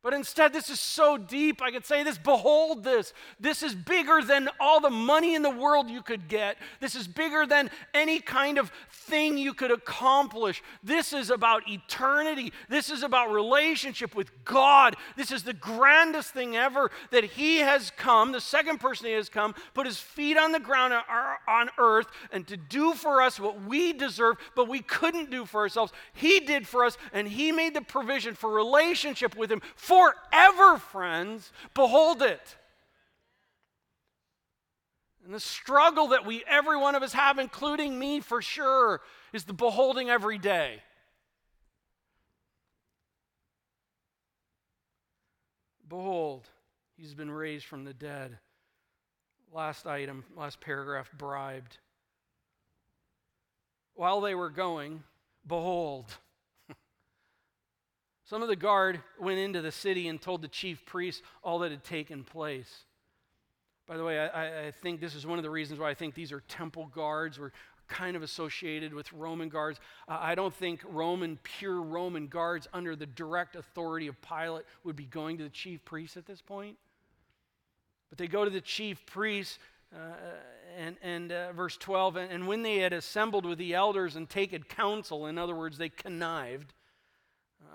But 0.00 0.14
instead, 0.14 0.52
this 0.52 0.70
is 0.70 0.78
so 0.78 1.18
deep. 1.18 1.60
I 1.60 1.72
could 1.72 1.84
say 1.84 2.04
this 2.04 2.18
behold 2.18 2.84
this. 2.84 3.12
This 3.40 3.64
is 3.64 3.74
bigger 3.74 4.22
than 4.22 4.48
all 4.60 4.80
the 4.80 4.90
money 4.90 5.34
in 5.34 5.42
the 5.42 5.50
world 5.50 5.90
you 5.90 6.02
could 6.02 6.28
get. 6.28 6.56
This 6.78 6.94
is 6.94 7.08
bigger 7.08 7.46
than 7.46 7.68
any 7.92 8.20
kind 8.20 8.58
of 8.58 8.70
thing 8.92 9.36
you 9.36 9.52
could 9.52 9.72
accomplish. 9.72 10.62
This 10.84 11.12
is 11.12 11.30
about 11.30 11.68
eternity. 11.68 12.52
This 12.68 12.90
is 12.90 13.02
about 13.02 13.32
relationship 13.32 14.14
with 14.14 14.30
God. 14.44 14.94
This 15.16 15.32
is 15.32 15.42
the 15.42 15.52
grandest 15.52 16.30
thing 16.30 16.56
ever 16.56 16.92
that 17.10 17.24
He 17.24 17.56
has 17.58 17.90
come, 17.96 18.30
the 18.30 18.40
second 18.40 18.78
person 18.78 19.06
He 19.06 19.14
has 19.14 19.28
come, 19.28 19.52
put 19.74 19.84
His 19.84 19.98
feet 19.98 20.38
on 20.38 20.52
the 20.52 20.60
ground 20.60 20.94
on 21.48 21.70
earth 21.76 22.06
and 22.30 22.46
to 22.46 22.56
do 22.56 22.94
for 22.94 23.20
us 23.20 23.40
what 23.40 23.64
we 23.64 23.92
deserve, 23.92 24.36
but 24.54 24.68
we 24.68 24.78
couldn't 24.78 25.32
do 25.32 25.44
for 25.44 25.60
ourselves. 25.60 25.92
He 26.12 26.38
did 26.38 26.68
for 26.68 26.84
us, 26.84 26.96
and 27.12 27.26
He 27.26 27.50
made 27.50 27.74
the 27.74 27.82
provision 27.82 28.36
for 28.36 28.50
relationship 28.50 29.36
with 29.36 29.50
Him 29.50 29.60
forever, 29.88 30.78
friends. 30.78 31.50
Behold 31.74 32.22
it. 32.22 32.56
And 35.24 35.34
the 35.34 35.40
struggle 35.40 36.08
that 36.08 36.24
we, 36.24 36.42
every 36.46 36.76
one 36.76 36.94
of 36.94 37.02
us, 37.02 37.12
have, 37.12 37.38
including 37.38 37.98
me 37.98 38.20
for 38.20 38.40
sure, 38.40 39.00
is 39.32 39.44
the 39.44 39.52
beholding 39.52 40.08
every 40.08 40.38
day. 40.38 40.82
Behold, 45.88 46.46
he's 46.96 47.14
been 47.14 47.30
raised 47.30 47.64
from 47.64 47.84
the 47.84 47.94
dead. 47.94 48.38
Last 49.52 49.86
item, 49.86 50.24
last 50.36 50.60
paragraph, 50.60 51.10
bribed. 51.16 51.78
While 53.94 54.20
they 54.20 54.34
were 54.34 54.50
going, 54.50 55.02
behold, 55.46 56.06
some 58.28 58.42
of 58.42 58.48
the 58.48 58.56
guard 58.56 59.00
went 59.18 59.38
into 59.38 59.62
the 59.62 59.72
city 59.72 60.06
and 60.06 60.20
told 60.20 60.42
the 60.42 60.48
chief 60.48 60.84
priests 60.84 61.22
all 61.42 61.60
that 61.60 61.70
had 61.70 61.82
taken 61.82 62.24
place. 62.24 62.84
By 63.86 63.96
the 63.96 64.04
way, 64.04 64.18
I, 64.18 64.66
I, 64.66 64.70
think 64.70 65.00
this 65.00 65.14
is 65.14 65.26
one 65.26 65.38
of 65.38 65.42
the 65.42 65.50
reasons 65.50 65.80
why 65.80 65.88
I 65.88 65.94
think 65.94 66.14
these 66.14 66.30
are 66.30 66.40
temple 66.40 66.90
guards. 66.94 67.40
We're 67.40 67.52
kind 67.88 68.16
of 68.16 68.22
associated 68.22 68.92
with 68.92 69.10
Roman 69.14 69.48
guards. 69.48 69.80
I 70.06 70.34
don't 70.34 70.52
think 70.52 70.82
Roman, 70.86 71.38
pure 71.42 71.80
Roman 71.80 72.26
guards 72.26 72.68
under 72.74 72.94
the 72.94 73.06
direct 73.06 73.56
authority 73.56 74.08
of 74.08 74.16
Pilate 74.20 74.66
would 74.84 74.94
be 74.94 75.06
going 75.06 75.38
to 75.38 75.44
the 75.44 75.48
chief 75.48 75.82
priests 75.86 76.18
at 76.18 76.26
this 76.26 76.42
point. 76.42 76.76
But 78.10 78.18
they 78.18 78.26
go 78.26 78.44
to 78.44 78.50
the 78.50 78.60
chief 78.60 79.06
priests, 79.06 79.58
uh, 79.94 79.98
and, 80.76 80.96
and 81.02 81.32
uh, 81.32 81.52
verse 81.54 81.78
12, 81.78 82.16
and, 82.16 82.30
and 82.30 82.46
when 82.46 82.62
they 82.62 82.76
had 82.76 82.92
assembled 82.92 83.46
with 83.46 83.56
the 83.56 83.72
elders 83.72 84.16
and 84.16 84.28
taken 84.28 84.64
counsel, 84.64 85.26
in 85.26 85.38
other 85.38 85.54
words, 85.54 85.78
they 85.78 85.88
connived, 85.88 86.74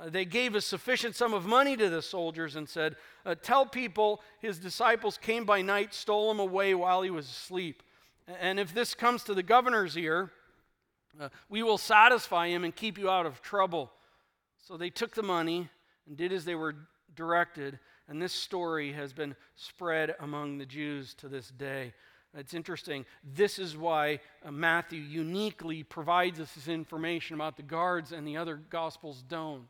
uh, 0.01 0.09
they 0.09 0.25
gave 0.25 0.55
a 0.55 0.61
sufficient 0.61 1.15
sum 1.15 1.33
of 1.33 1.45
money 1.45 1.77
to 1.77 1.89
the 1.89 2.01
soldiers 2.01 2.55
and 2.55 2.67
said, 2.67 2.95
uh, 3.25 3.35
Tell 3.35 3.65
people 3.65 4.21
his 4.39 4.59
disciples 4.59 5.17
came 5.17 5.45
by 5.45 5.61
night, 5.61 5.93
stole 5.93 6.31
him 6.31 6.39
away 6.39 6.73
while 6.73 7.01
he 7.01 7.09
was 7.09 7.25
asleep. 7.27 7.83
And 8.39 8.59
if 8.59 8.73
this 8.73 8.93
comes 8.93 9.23
to 9.23 9.33
the 9.33 9.43
governor's 9.43 9.97
ear, 9.97 10.31
uh, 11.19 11.29
we 11.49 11.61
will 11.61 11.77
satisfy 11.77 12.47
him 12.47 12.63
and 12.63 12.75
keep 12.75 12.97
you 12.97 13.09
out 13.09 13.25
of 13.25 13.41
trouble. 13.41 13.91
So 14.57 14.77
they 14.77 14.89
took 14.89 15.13
the 15.13 15.23
money 15.23 15.69
and 16.07 16.17
did 16.17 16.31
as 16.31 16.45
they 16.45 16.55
were 16.55 16.75
directed. 17.15 17.79
And 18.07 18.21
this 18.21 18.33
story 18.33 18.91
has 18.93 19.13
been 19.13 19.35
spread 19.55 20.15
among 20.19 20.57
the 20.57 20.65
Jews 20.65 21.13
to 21.15 21.27
this 21.27 21.49
day. 21.49 21.93
It's 22.35 22.55
interesting. 22.55 23.05
This 23.23 23.59
is 23.59 23.77
why 23.77 24.19
uh, 24.43 24.51
Matthew 24.51 25.01
uniquely 25.01 25.83
provides 25.83 26.39
us 26.39 26.53
this 26.53 26.67
information 26.67 27.35
about 27.35 27.57
the 27.57 27.63
guards 27.63 28.11
and 28.11 28.27
the 28.27 28.37
other 28.37 28.55
gospels 28.55 29.23
don't. 29.27 29.69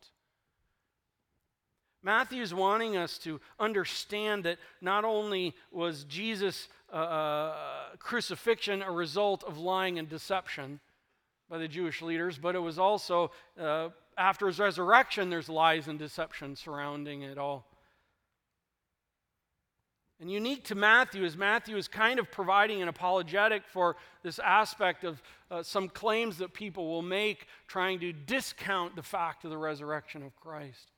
Matthew 2.03 2.41
is 2.41 2.53
wanting 2.53 2.97
us 2.97 3.17
to 3.19 3.39
understand 3.59 4.43
that 4.43 4.57
not 4.81 5.05
only 5.05 5.55
was 5.71 6.03
Jesus' 6.03 6.67
uh, 6.91 6.95
uh, 6.95 7.55
crucifixion 7.97 8.81
a 8.81 8.91
result 8.91 9.43
of 9.45 9.57
lying 9.57 9.97
and 9.97 10.09
deception 10.09 10.81
by 11.49 11.57
the 11.57 11.67
Jewish 11.67 12.01
leaders, 12.01 12.37
but 12.37 12.55
it 12.55 12.59
was 12.59 12.77
also, 12.77 13.31
uh, 13.59 13.89
after 14.17 14.47
his 14.47 14.59
resurrection, 14.59 15.29
there's 15.29 15.47
lies 15.47 15.87
and 15.87 15.97
deception 15.97 16.55
surrounding 16.57 17.21
it 17.21 17.37
all. 17.37 17.67
And 20.19 20.31
unique 20.31 20.63
to 20.65 20.75
Matthew 20.75 21.25
is 21.25 21.35
Matthew 21.35 21.75
is 21.75 21.89
kind 21.89 22.17
of 22.17 22.31
providing 22.31 22.81
an 22.81 22.87
apologetic 22.87 23.63
for 23.67 23.97
this 24.23 24.39
aspect 24.39 25.03
of 25.03 25.21
uh, 25.51 25.63
some 25.63 25.89
claims 25.89 26.37
that 26.37 26.53
people 26.53 26.87
will 26.89 27.01
make 27.01 27.47
trying 27.67 27.99
to 27.99 28.13
discount 28.13 28.95
the 28.95 29.03
fact 29.03 29.43
of 29.43 29.49
the 29.49 29.57
resurrection 29.57 30.23
of 30.23 30.33
Christ. 30.37 30.92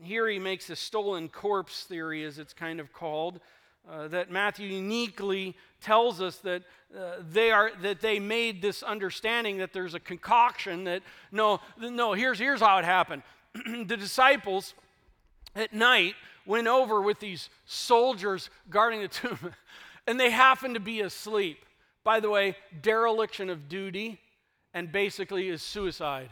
Here 0.00 0.28
he 0.28 0.38
makes 0.38 0.70
a 0.70 0.76
stolen 0.76 1.28
corpse 1.28 1.84
theory, 1.84 2.24
as 2.24 2.38
it's 2.38 2.52
kind 2.52 2.78
of 2.78 2.92
called, 2.92 3.40
uh, 3.88 4.08
that 4.08 4.30
Matthew 4.30 4.68
uniquely 4.68 5.56
tells 5.80 6.20
us 6.20 6.36
that 6.38 6.62
uh, 6.96 7.16
they 7.30 7.50
are 7.50 7.70
that 7.82 8.00
they 8.00 8.18
made 8.18 8.62
this 8.62 8.82
understanding 8.82 9.58
that 9.58 9.72
there's 9.72 9.94
a 9.94 10.00
concoction 10.00 10.84
that 10.84 11.02
no 11.32 11.60
no 11.78 12.12
here's 12.12 12.38
here's 12.38 12.60
how 12.60 12.78
it 12.78 12.84
happened. 12.84 13.22
the 13.54 13.96
disciples 13.96 14.74
at 15.56 15.72
night 15.72 16.14
went 16.46 16.66
over 16.66 17.00
with 17.00 17.18
these 17.20 17.50
soldiers 17.66 18.50
guarding 18.70 19.02
the 19.02 19.08
tomb, 19.08 19.54
and 20.06 20.18
they 20.18 20.30
happened 20.30 20.74
to 20.74 20.80
be 20.80 21.00
asleep. 21.00 21.64
By 22.04 22.20
the 22.20 22.30
way, 22.30 22.56
dereliction 22.80 23.50
of 23.50 23.68
duty 23.68 24.20
and 24.72 24.92
basically 24.92 25.48
is 25.48 25.62
suicide. 25.62 26.30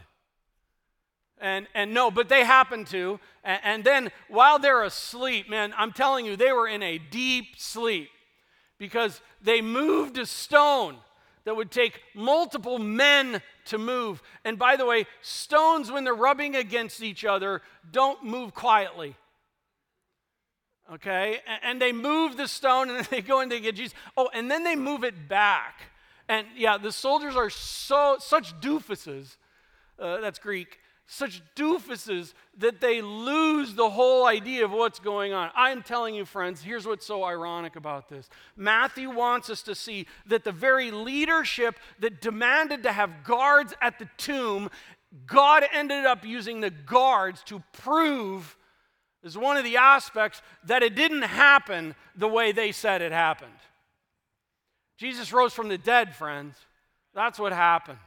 And, 1.39 1.67
and 1.73 1.93
no, 1.93 2.09
but 2.09 2.29
they 2.29 2.43
happened 2.43 2.87
to. 2.87 3.19
And, 3.43 3.61
and 3.63 3.83
then 3.83 4.11
while 4.27 4.59
they're 4.59 4.83
asleep, 4.83 5.49
man, 5.49 5.73
I'm 5.77 5.91
telling 5.91 6.25
you, 6.25 6.35
they 6.35 6.51
were 6.51 6.67
in 6.67 6.81
a 6.81 6.97
deep 6.97 7.57
sleep 7.57 8.09
because 8.77 9.21
they 9.41 9.61
moved 9.61 10.17
a 10.17 10.25
stone 10.25 10.97
that 11.45 11.55
would 11.55 11.71
take 11.71 12.01
multiple 12.13 12.79
men 12.79 13.41
to 13.65 13.77
move. 13.77 14.21
And 14.43 14.59
by 14.59 14.75
the 14.75 14.85
way, 14.85 15.05
stones, 15.21 15.91
when 15.91 16.03
they're 16.03 16.13
rubbing 16.13 16.55
against 16.55 17.01
each 17.01 17.23
other, 17.23 17.61
don't 17.91 18.23
move 18.23 18.53
quietly. 18.53 19.15
Okay? 20.91 21.39
And 21.63 21.81
they 21.81 21.91
move 21.91 22.35
the 22.35 22.47
stone 22.47 22.89
and 22.89 22.99
then 22.99 23.07
they 23.11 23.21
go 23.21 23.41
and 23.41 23.51
they 23.51 23.59
get 23.59 23.75
Jesus. 23.75 23.95
Oh, 24.15 24.29
and 24.33 24.49
then 24.49 24.63
they 24.63 24.75
move 24.75 25.03
it 25.03 25.29
back. 25.29 25.81
And 26.27 26.47
yeah, 26.57 26.77
the 26.77 26.91
soldiers 26.91 27.35
are 27.35 27.49
so 27.49 28.17
such 28.19 28.59
doofuses. 28.59 29.37
Uh, 29.97 30.19
that's 30.19 30.39
Greek 30.39 30.79
such 31.09 31.41
doofuses 31.55 32.33
that 32.57 32.81
they 32.81 33.01
lose 33.01 33.73
the 33.73 33.89
whole 33.89 34.25
idea 34.25 34.65
of 34.65 34.71
what's 34.71 34.99
going 34.99 35.31
on. 35.31 35.49
I'm 35.55 35.81
telling 35.81 36.13
you, 36.13 36.25
friends, 36.25 36.61
here's 36.61 36.85
what's 36.85 37.05
so 37.05 37.23
ironic 37.23 37.77
about 37.77 38.09
this. 38.09 38.27
Matthew 38.57 39.09
wants 39.09 39.49
us 39.49 39.61
to 39.63 39.73
see 39.73 40.05
that 40.25 40.43
the 40.43 40.51
very 40.51 40.91
leadership 40.91 41.79
that 41.99 42.19
demanded 42.21 42.83
to 42.83 42.91
have 42.91 43.23
guards 43.23 43.73
at 43.81 43.99
the 43.99 44.09
tomb, 44.17 44.69
God 45.25 45.63
ended 45.71 46.05
up 46.05 46.25
using 46.25 46.59
the 46.59 46.71
guards 46.71 47.41
to 47.45 47.63
prove, 47.71 48.57
as 49.23 49.37
one 49.37 49.55
of 49.55 49.63
the 49.63 49.77
aspects, 49.77 50.41
that 50.65 50.83
it 50.83 50.93
didn't 50.93 51.21
happen 51.21 51.95
the 52.17 52.27
way 52.27 52.51
they 52.51 52.73
said 52.73 53.01
it 53.01 53.13
happened. 53.13 53.51
Jesus 54.97 55.31
rose 55.31 55.53
from 55.53 55.69
the 55.69 55.77
dead, 55.77 56.15
friends. 56.15 56.57
That's 57.13 57.39
what 57.39 57.53
happened. 57.53 57.99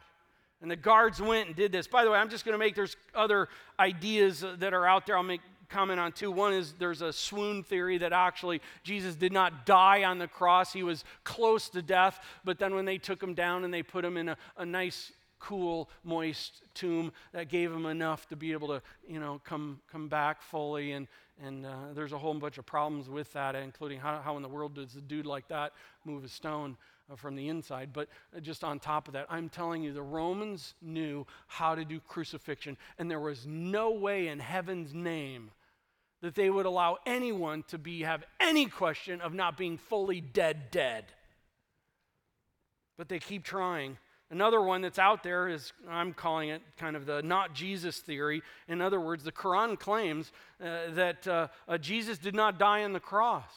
And 0.63 0.71
the 0.71 0.77
guards 0.77 1.21
went 1.23 1.49
and 1.49 1.57
did 1.57 1.73
this. 1.73 1.87
By 1.87 2.05
the 2.05 2.11
way, 2.11 2.19
I'm 2.19 2.29
just 2.29 2.45
going 2.45 2.53
to 2.53 2.59
make, 2.59 2.75
there's 2.75 2.97
other 3.15 3.49
ideas 3.79 4.45
that 4.59 4.75
are 4.75 4.87
out 4.87 5.07
there. 5.07 5.17
I'll 5.17 5.23
make 5.23 5.41
comment 5.71 6.01
on 6.01 6.13
two. 6.13 6.31
One 6.31 6.53
is 6.53 6.75
there's 6.75 7.01
a 7.01 7.13
swoon 7.13 7.63
theory 7.63 7.97
that 7.99 8.13
actually 8.13 8.61
Jesus 8.83 9.15
did 9.15 9.33
not 9.33 9.65
die 9.65 10.05
on 10.05 10.19
the 10.19 10.29
cross. 10.29 10.73
He 10.73 10.83
was 10.83 11.05
close 11.25 11.69
to 11.71 11.81
death, 11.81 12.21
but 12.45 12.59
then 12.59 12.75
when 12.75 12.85
they 12.85 12.99
took 12.99 13.23
him 13.23 13.35
down 13.35 13.65
and 13.65 13.73
they 13.73 13.83
put 13.83 14.05
him 14.05 14.17
in 14.17 14.31
a, 14.31 14.37
a 14.59 14.67
nice, 14.67 15.13
cool, 15.39 15.89
moist 16.05 16.63
tomb, 16.75 17.13
that 17.33 17.49
gave 17.49 17.73
him 17.73 17.87
enough 17.87 18.29
to 18.29 18.37
be 18.37 18.53
able 18.53 18.69
to, 18.69 18.83
you 19.09 19.21
know, 19.21 19.41
come, 19.45 19.81
come 19.91 20.09
back 20.09 20.43
fully. 20.43 20.93
And, 20.93 21.07
and 21.43 21.65
uh, 21.65 21.93
there's 21.95 22.13
a 22.13 22.19
whole 22.19 22.35
bunch 22.35 22.59
of 22.59 22.67
problems 22.67 23.09
with 23.09 23.33
that, 23.33 23.55
including 23.55 24.01
how, 24.01 24.21
how 24.23 24.37
in 24.37 24.43
the 24.43 24.49
world 24.49 24.75
does 24.75 24.97
a 24.97 25.01
dude 25.01 25.25
like 25.25 25.49
that 25.49 25.73
move 26.05 26.25
a 26.25 26.29
stone? 26.29 26.77
Uh, 27.11 27.17
from 27.17 27.35
the 27.35 27.49
inside. 27.49 27.91
But 27.93 28.09
just 28.41 28.63
on 28.63 28.79
top 28.79 29.09
of 29.09 29.15
that, 29.15 29.27
I'm 29.29 29.49
telling 29.49 29.83
you, 29.83 29.93
the 29.93 30.03
Romans 30.03 30.75
knew 30.81 31.27
how 31.49 31.75
to 31.75 31.85
do 31.85 31.99
crucifixion, 31.99 32.77
and 32.99 33.11
there 33.11 33.19
was 33.19 33.47
no 33.47 33.91
way 33.91 34.29
in 34.29 34.39
heaven's 34.39 34.95
name 34.95 35.51
that 36.21 36.35
they 36.35 36.51
would 36.51 36.67
allow 36.67 36.99
anyone 37.07 37.65
to 37.69 37.79
be 37.79 38.03
have 38.03 38.23
any 38.39 38.67
question 38.67 39.21
of 39.21 39.35
not 39.35 39.57
being 39.57 39.77
fully 39.77 40.21
dead 40.21 40.71
dead. 40.71 41.07
But 42.97 43.09
they 43.09 43.19
keep 43.19 43.43
trying. 43.43 43.97
Another 44.31 44.61
one 44.61 44.81
that's 44.83 44.99
out 44.99 45.25
there 45.25 45.49
is, 45.49 45.73
I'm 45.89 46.13
calling 46.13 46.51
it 46.51 46.63
kind 46.77 46.95
of 46.95 47.07
the 47.07 47.23
not 47.23 47.55
Jesus 47.55 47.99
theory. 47.99 48.43
In 48.69 48.81
other 48.81 49.01
words, 49.01 49.25
the 49.25 49.33
Quran 49.33 49.77
claims 49.77 50.31
uh, 50.63 50.93
that 50.93 51.27
uh, 51.27 51.49
uh, 51.67 51.79
Jesus 51.79 52.19
did 52.19 52.37
not 52.37 52.59
die 52.59 52.85
on 52.85 52.93
the 52.93 53.01
cross. 53.01 53.51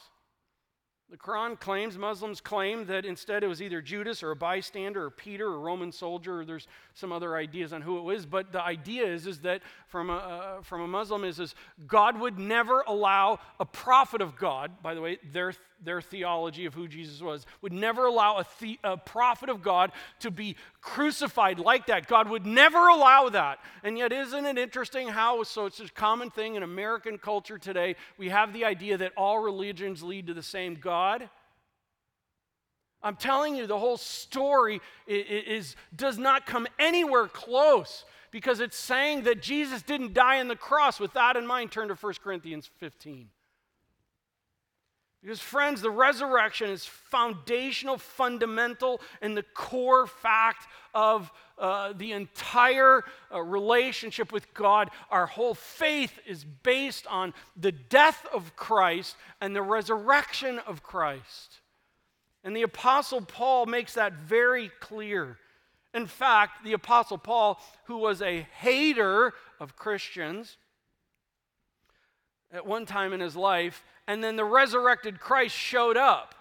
The 1.13 1.19
Quran 1.19 1.59
claims, 1.59 1.95
Muslims 1.95 2.41
claim 2.41 2.87
that 2.87 3.05
instead 3.05 3.43
it 3.43 3.47
was 3.47 3.61
either 3.61 3.83
Judas 3.83 4.23
or 4.23 4.31
a 4.31 4.35
bystander 4.35 5.05
or 5.05 5.11
Peter 5.11 5.47
or 5.47 5.57
a 5.57 5.59
Roman 5.59 5.91
soldier, 5.91 6.39
or 6.39 6.45
there's 6.45 6.67
some 6.95 7.11
other 7.11 7.37
ideas 7.37 7.71
on 7.71 7.83
who 7.83 7.99
it 7.99 8.01
was. 8.01 8.25
But 8.25 8.51
the 8.51 8.63
idea 8.63 9.05
is, 9.05 9.27
is 9.27 9.37
that 9.41 9.61
from 9.85 10.09
a, 10.09 10.15
uh, 10.15 10.61
from 10.63 10.81
a 10.81 10.87
Muslim 10.87 11.23
is, 11.23 11.39
is 11.39 11.53
God 11.85 12.19
would 12.19 12.39
never 12.39 12.81
allow 12.87 13.37
a 13.59 13.65
prophet 13.65 14.21
of 14.21 14.35
God, 14.35 14.81
by 14.81 14.95
the 14.95 15.01
way, 15.01 15.19
their 15.31 15.53
their 15.83 16.01
theology 16.01 16.65
of 16.65 16.73
who 16.73 16.87
Jesus 16.87 17.21
was, 17.21 17.45
would 17.61 17.73
never 17.73 18.05
allow 18.05 18.37
a, 18.37 18.45
the, 18.59 18.79
a 18.83 18.97
prophet 18.97 19.49
of 19.49 19.61
God 19.61 19.91
to 20.19 20.31
be 20.31 20.55
crucified 20.81 21.59
like 21.59 21.87
that. 21.87 22.07
God 22.07 22.29
would 22.29 22.45
never 22.45 22.87
allow 22.87 23.29
that. 23.29 23.59
And 23.83 23.97
yet, 23.97 24.11
isn't 24.11 24.45
it 24.45 24.57
interesting 24.57 25.07
how, 25.07 25.43
so 25.43 25.65
it's 25.65 25.79
a 25.79 25.87
common 25.89 26.29
thing 26.29 26.55
in 26.55 26.63
American 26.63 27.17
culture 27.17 27.57
today, 27.57 27.95
we 28.17 28.29
have 28.29 28.53
the 28.53 28.65
idea 28.65 28.97
that 28.97 29.13
all 29.17 29.39
religions 29.39 30.03
lead 30.03 30.27
to 30.27 30.33
the 30.33 30.43
same 30.43 30.75
God? 30.75 31.29
I'm 33.03 33.17
telling 33.17 33.55
you, 33.55 33.67
the 33.67 33.77
whole 33.77 33.97
story 33.97 34.81
is, 35.05 35.75
does 35.93 36.17
not 36.17 36.45
come 36.45 36.67
anywhere 36.79 37.27
close 37.27 38.05
because 38.31 38.61
it's 38.61 38.77
saying 38.77 39.23
that 39.23 39.41
Jesus 39.41 39.81
didn't 39.81 40.13
die 40.13 40.39
on 40.39 40.47
the 40.47 40.55
cross. 40.55 40.99
With 40.99 41.13
that 41.13 41.35
in 41.35 41.45
mind, 41.45 41.71
turn 41.71 41.89
to 41.89 41.95
1 41.95 42.13
Corinthians 42.23 42.69
15. 42.79 43.27
Because, 45.23 45.39
friends, 45.39 45.81
the 45.81 45.89
resurrection 45.89 46.69
is 46.69 46.85
foundational, 46.85 47.97
fundamental, 47.97 48.99
and 49.21 49.37
the 49.37 49.45
core 49.53 50.05
fact 50.05 50.67
of 50.93 51.31
uh, 51.57 51.93
the 51.95 52.11
entire 52.11 53.05
uh, 53.33 53.41
relationship 53.41 54.33
with 54.33 54.53
God. 54.53 54.89
Our 55.09 55.25
whole 55.25 55.53
faith 55.53 56.19
is 56.27 56.43
based 56.43 57.07
on 57.07 57.33
the 57.55 57.71
death 57.71 58.27
of 58.33 58.57
Christ 58.57 59.15
and 59.39 59.55
the 59.55 59.61
resurrection 59.61 60.59
of 60.67 60.83
Christ. 60.83 61.61
And 62.43 62.53
the 62.53 62.63
Apostle 62.63 63.21
Paul 63.21 63.65
makes 63.65 63.93
that 63.93 64.13
very 64.13 64.71
clear. 64.81 65.37
In 65.93 66.05
fact, 66.05 66.65
the 66.65 66.73
Apostle 66.73 67.17
Paul, 67.17 67.61
who 67.85 67.97
was 67.97 68.21
a 68.21 68.45
hater 68.59 69.33
of 69.61 69.77
Christians, 69.77 70.57
at 72.53 72.65
one 72.65 72.85
time 72.85 73.11
in 73.11 73.19
his 73.19 73.35
life, 73.35 73.83
and 74.07 74.23
then 74.23 74.35
the 74.35 74.45
resurrected 74.45 75.19
Christ 75.19 75.55
showed 75.55 75.97
up 75.97 76.35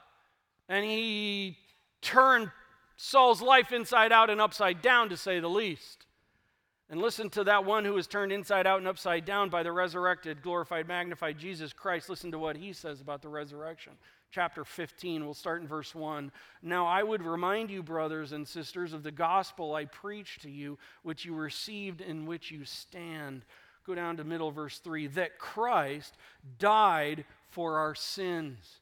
and 0.69 0.85
he 0.85 1.59
turned 2.01 2.51
Saul's 2.97 3.43
life 3.43 3.73
inside 3.73 4.13
out 4.13 4.31
and 4.31 4.41
upside 4.41 4.81
down, 4.81 5.09
to 5.09 5.17
say 5.17 5.41
the 5.41 5.49
least. 5.49 6.07
And 6.89 7.01
listen 7.01 7.31
to 7.31 7.45
that 7.45 7.65
one 7.65 7.85
who 7.85 7.95
was 7.95 8.07
turned 8.07 8.33
inside 8.33 8.67
out 8.67 8.79
and 8.79 8.89
upside 8.89 9.25
down 9.25 9.49
by 9.49 9.63
the 9.63 9.73
resurrected, 9.73 10.43
glorified, 10.43 10.89
magnified 10.89 11.39
Jesus 11.39 11.73
Christ. 11.73 12.09
Listen 12.09 12.31
to 12.33 12.39
what 12.39 12.57
he 12.57 12.73
says 12.73 13.01
about 13.01 13.23
the 13.23 13.29
resurrection. 13.29 13.93
Chapter 14.31 14.65
15, 14.65 15.25
we'll 15.25 15.35
start 15.35 15.61
in 15.61 15.69
verse 15.69 15.95
1. 15.95 16.33
Now 16.63 16.87
I 16.87 17.03
would 17.03 17.23
remind 17.23 17.71
you, 17.71 17.83
brothers 17.83 18.33
and 18.33 18.49
sisters, 18.49 18.93
of 18.93 19.03
the 19.03 19.13
gospel 19.13 19.75
I 19.75 19.85
preached 19.85 20.43
to 20.43 20.51
you, 20.51 20.79
which 21.03 21.25
you 21.25 21.35
received, 21.35 22.01
in 22.01 22.25
which 22.25 22.51
you 22.51 22.65
stand 22.65 23.45
Go 23.87 23.95
down 23.95 24.17
to 24.19 24.25
middle 24.25 24.51
verse 24.51 24.79
3 24.79 25.09
that 25.09 25.39
Christ 25.39 26.17
died 26.59 27.25
for 27.51 27.79
our 27.79 27.95
sins 27.95 28.81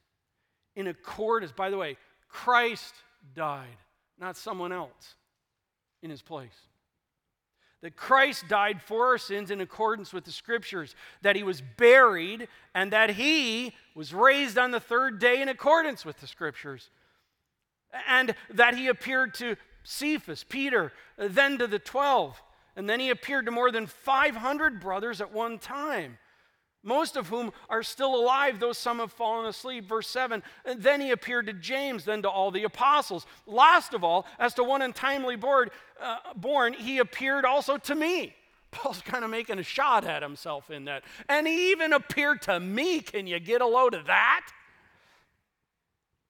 in 0.76 0.86
accordance. 0.86 1.52
By 1.52 1.70
the 1.70 1.78
way, 1.78 1.96
Christ 2.28 2.94
died, 3.34 3.76
not 4.18 4.36
someone 4.36 4.72
else 4.72 5.14
in 6.02 6.10
his 6.10 6.22
place. 6.22 6.68
That 7.82 7.96
Christ 7.96 8.44
died 8.46 8.82
for 8.82 9.06
our 9.06 9.16
sins 9.16 9.50
in 9.50 9.62
accordance 9.62 10.12
with 10.12 10.24
the 10.24 10.32
scriptures, 10.32 10.94
that 11.22 11.34
he 11.34 11.42
was 11.42 11.62
buried, 11.62 12.46
and 12.74 12.92
that 12.92 13.10
he 13.10 13.74
was 13.94 14.12
raised 14.12 14.58
on 14.58 14.70
the 14.70 14.80
third 14.80 15.18
day 15.18 15.40
in 15.40 15.48
accordance 15.48 16.04
with 16.04 16.20
the 16.20 16.26
scriptures, 16.26 16.90
and 18.06 18.34
that 18.50 18.74
he 18.74 18.88
appeared 18.88 19.32
to 19.34 19.56
Cephas, 19.82 20.44
Peter, 20.44 20.92
then 21.16 21.56
to 21.56 21.66
the 21.66 21.78
twelve. 21.78 22.42
And 22.76 22.88
then 22.88 23.00
he 23.00 23.10
appeared 23.10 23.46
to 23.46 23.52
more 23.52 23.70
than 23.70 23.86
500 23.86 24.80
brothers 24.80 25.20
at 25.20 25.32
one 25.32 25.58
time, 25.58 26.18
most 26.82 27.16
of 27.16 27.28
whom 27.28 27.52
are 27.68 27.82
still 27.82 28.14
alive, 28.14 28.60
though 28.60 28.72
some 28.72 29.00
have 29.00 29.12
fallen 29.12 29.46
asleep. 29.46 29.88
Verse 29.88 30.08
7 30.08 30.42
And 30.64 30.82
then 30.82 31.00
he 31.00 31.10
appeared 31.10 31.46
to 31.46 31.52
James, 31.52 32.04
then 32.04 32.22
to 32.22 32.30
all 32.30 32.50
the 32.50 32.64
apostles. 32.64 33.26
Last 33.46 33.92
of 33.92 34.04
all, 34.04 34.26
as 34.38 34.54
to 34.54 34.64
one 34.64 34.82
untimely 34.82 35.36
born, 35.36 35.68
uh, 36.00 36.18
born 36.36 36.72
he 36.72 36.98
appeared 36.98 37.44
also 37.44 37.76
to 37.76 37.94
me. 37.94 38.34
Paul's 38.70 39.02
kind 39.02 39.24
of 39.24 39.30
making 39.30 39.58
a 39.58 39.64
shot 39.64 40.04
at 40.04 40.22
himself 40.22 40.70
in 40.70 40.84
that. 40.84 41.02
And 41.28 41.46
he 41.46 41.72
even 41.72 41.92
appeared 41.92 42.42
to 42.42 42.60
me. 42.60 43.00
Can 43.00 43.26
you 43.26 43.40
get 43.40 43.60
a 43.60 43.66
load 43.66 43.94
of 43.94 44.06
that? 44.06 44.46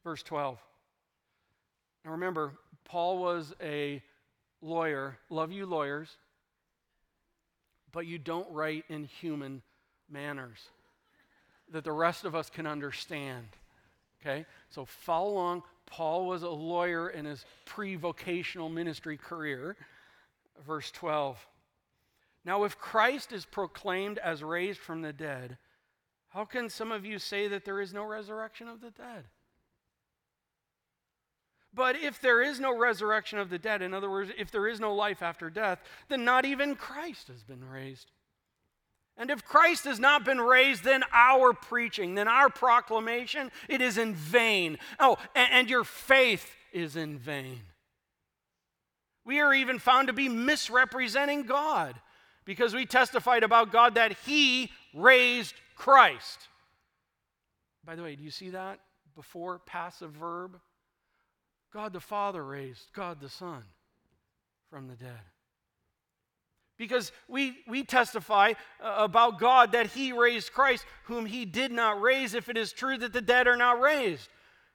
Verse 0.02 0.22
12. 0.22 0.58
Now 2.04 2.12
remember, 2.12 2.54
Paul 2.84 3.18
was 3.18 3.54
a 3.62 4.02
lawyer. 4.62 5.18
Love 5.28 5.52
you, 5.52 5.66
lawyers 5.66 6.16
but 7.92 8.06
you 8.06 8.18
don't 8.18 8.50
write 8.50 8.84
in 8.88 9.04
human 9.04 9.62
manners 10.10 10.58
that 11.72 11.84
the 11.84 11.92
rest 11.92 12.24
of 12.24 12.34
us 12.34 12.50
can 12.50 12.66
understand. 12.66 13.46
Okay? 14.20 14.44
So 14.70 14.84
follow 14.84 15.32
along. 15.32 15.62
Paul 15.86 16.26
was 16.26 16.42
a 16.42 16.50
lawyer 16.50 17.08
in 17.08 17.24
his 17.24 17.44
pre 17.64 17.96
vocational 17.96 18.68
ministry 18.68 19.16
career. 19.16 19.76
Verse 20.66 20.90
12. 20.90 21.46
Now, 22.44 22.64
if 22.64 22.78
Christ 22.78 23.32
is 23.32 23.44
proclaimed 23.44 24.18
as 24.18 24.42
raised 24.42 24.80
from 24.80 25.02
the 25.02 25.12
dead, 25.12 25.58
how 26.28 26.44
can 26.44 26.68
some 26.68 26.92
of 26.92 27.04
you 27.04 27.18
say 27.18 27.48
that 27.48 27.64
there 27.64 27.80
is 27.80 27.92
no 27.92 28.04
resurrection 28.04 28.68
of 28.68 28.80
the 28.80 28.90
dead? 28.90 29.24
But 31.72 31.96
if 31.96 32.20
there 32.20 32.42
is 32.42 32.58
no 32.58 32.76
resurrection 32.76 33.38
of 33.38 33.48
the 33.48 33.58
dead, 33.58 33.80
in 33.80 33.94
other 33.94 34.10
words, 34.10 34.30
if 34.36 34.50
there 34.50 34.66
is 34.66 34.80
no 34.80 34.94
life 34.94 35.22
after 35.22 35.50
death, 35.50 35.80
then 36.08 36.24
not 36.24 36.44
even 36.44 36.74
Christ 36.74 37.28
has 37.28 37.44
been 37.44 37.64
raised. 37.64 38.10
And 39.16 39.30
if 39.30 39.44
Christ 39.44 39.84
has 39.84 40.00
not 40.00 40.24
been 40.24 40.40
raised, 40.40 40.82
then 40.82 41.04
our 41.12 41.52
preaching, 41.52 42.14
then 42.14 42.26
our 42.26 42.48
proclamation, 42.48 43.52
it 43.68 43.80
is 43.80 43.98
in 43.98 44.14
vain. 44.14 44.78
Oh, 44.98 45.18
and, 45.34 45.52
and 45.52 45.70
your 45.70 45.84
faith 45.84 46.56
is 46.72 46.96
in 46.96 47.18
vain. 47.18 47.60
We 49.24 49.40
are 49.40 49.54
even 49.54 49.78
found 49.78 50.08
to 50.08 50.14
be 50.14 50.28
misrepresenting 50.28 51.42
God 51.42 52.00
because 52.44 52.74
we 52.74 52.86
testified 52.86 53.44
about 53.44 53.70
God 53.70 53.94
that 53.94 54.16
He 54.24 54.72
raised 54.94 55.54
Christ. 55.76 56.48
By 57.84 57.94
the 57.94 58.02
way, 58.02 58.16
do 58.16 58.24
you 58.24 58.30
see 58.30 58.50
that 58.50 58.80
before 59.14 59.58
passive 59.60 60.12
verb? 60.12 60.58
God 61.72 61.92
the 61.92 62.00
Father 62.00 62.44
raised 62.44 62.92
God 62.92 63.20
the 63.20 63.28
Son 63.28 63.62
from 64.70 64.88
the 64.88 64.96
dead. 64.96 65.20
Because 66.78 67.12
we, 67.28 67.58
we 67.68 67.84
testify 67.84 68.54
uh, 68.82 68.94
about 68.98 69.38
God 69.38 69.72
that 69.72 69.88
He 69.88 70.12
raised 70.12 70.52
Christ, 70.52 70.86
whom 71.04 71.26
He 71.26 71.44
did 71.44 71.70
not 71.72 72.00
raise, 72.00 72.34
if 72.34 72.48
it 72.48 72.56
is 72.56 72.72
true 72.72 72.96
that 72.98 73.12
the 73.12 73.20
dead 73.20 73.46
are 73.46 73.56
not 73.56 73.80
raised. 73.80 74.28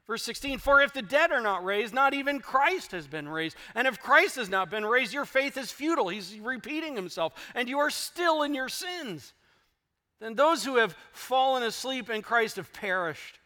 Verse 0.06 0.22
16, 0.22 0.60
for 0.60 0.82
if 0.82 0.94
the 0.94 1.02
dead 1.02 1.32
are 1.32 1.42
not 1.42 1.66
raised, 1.66 1.94
not 1.94 2.14
even 2.14 2.40
Christ 2.40 2.92
has 2.92 3.08
been 3.08 3.28
raised. 3.28 3.58
And 3.74 3.88
if 3.88 4.00
Christ 4.00 4.36
has 4.36 4.50
not 4.50 4.70
been 4.70 4.86
raised, 4.86 5.14
your 5.14 5.26
faith 5.26 5.58
is 5.58 5.72
futile. 5.72 6.10
He's 6.10 6.38
repeating 6.40 6.96
himself, 6.96 7.34
and 7.56 7.68
you 7.68 7.80
are 7.80 7.90
still 7.90 8.44
in 8.44 8.54
your 8.54 8.70
sins. 8.70 9.34
Then 10.22 10.36
those 10.36 10.64
who 10.64 10.78
have 10.78 10.96
fallen 11.12 11.64
asleep 11.64 12.12
in 12.12 12.22
Christ 12.22 12.58
have 12.58 12.72
perished. 12.72 13.40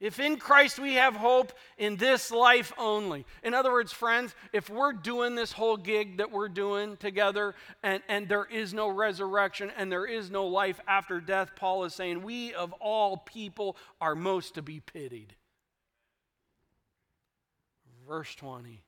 If 0.00 0.20
in 0.20 0.36
Christ 0.36 0.78
we 0.78 0.94
have 0.94 1.16
hope 1.16 1.52
in 1.76 1.96
this 1.96 2.30
life 2.30 2.72
only. 2.78 3.26
In 3.42 3.52
other 3.52 3.72
words, 3.72 3.92
friends, 3.92 4.32
if 4.52 4.70
we're 4.70 4.92
doing 4.92 5.34
this 5.34 5.50
whole 5.50 5.76
gig 5.76 6.18
that 6.18 6.30
we're 6.30 6.48
doing 6.48 6.96
together 6.98 7.56
and, 7.82 8.00
and 8.08 8.28
there 8.28 8.44
is 8.44 8.72
no 8.72 8.88
resurrection 8.88 9.72
and 9.76 9.90
there 9.90 10.06
is 10.06 10.30
no 10.30 10.46
life 10.46 10.78
after 10.86 11.20
death, 11.20 11.50
Paul 11.56 11.84
is 11.84 11.94
saying, 11.94 12.22
we 12.22 12.54
of 12.54 12.72
all 12.74 13.16
people 13.16 13.76
are 14.00 14.14
most 14.14 14.54
to 14.54 14.62
be 14.62 14.78
pitied. 14.78 15.34
Verse 18.06 18.34
20, 18.36 18.84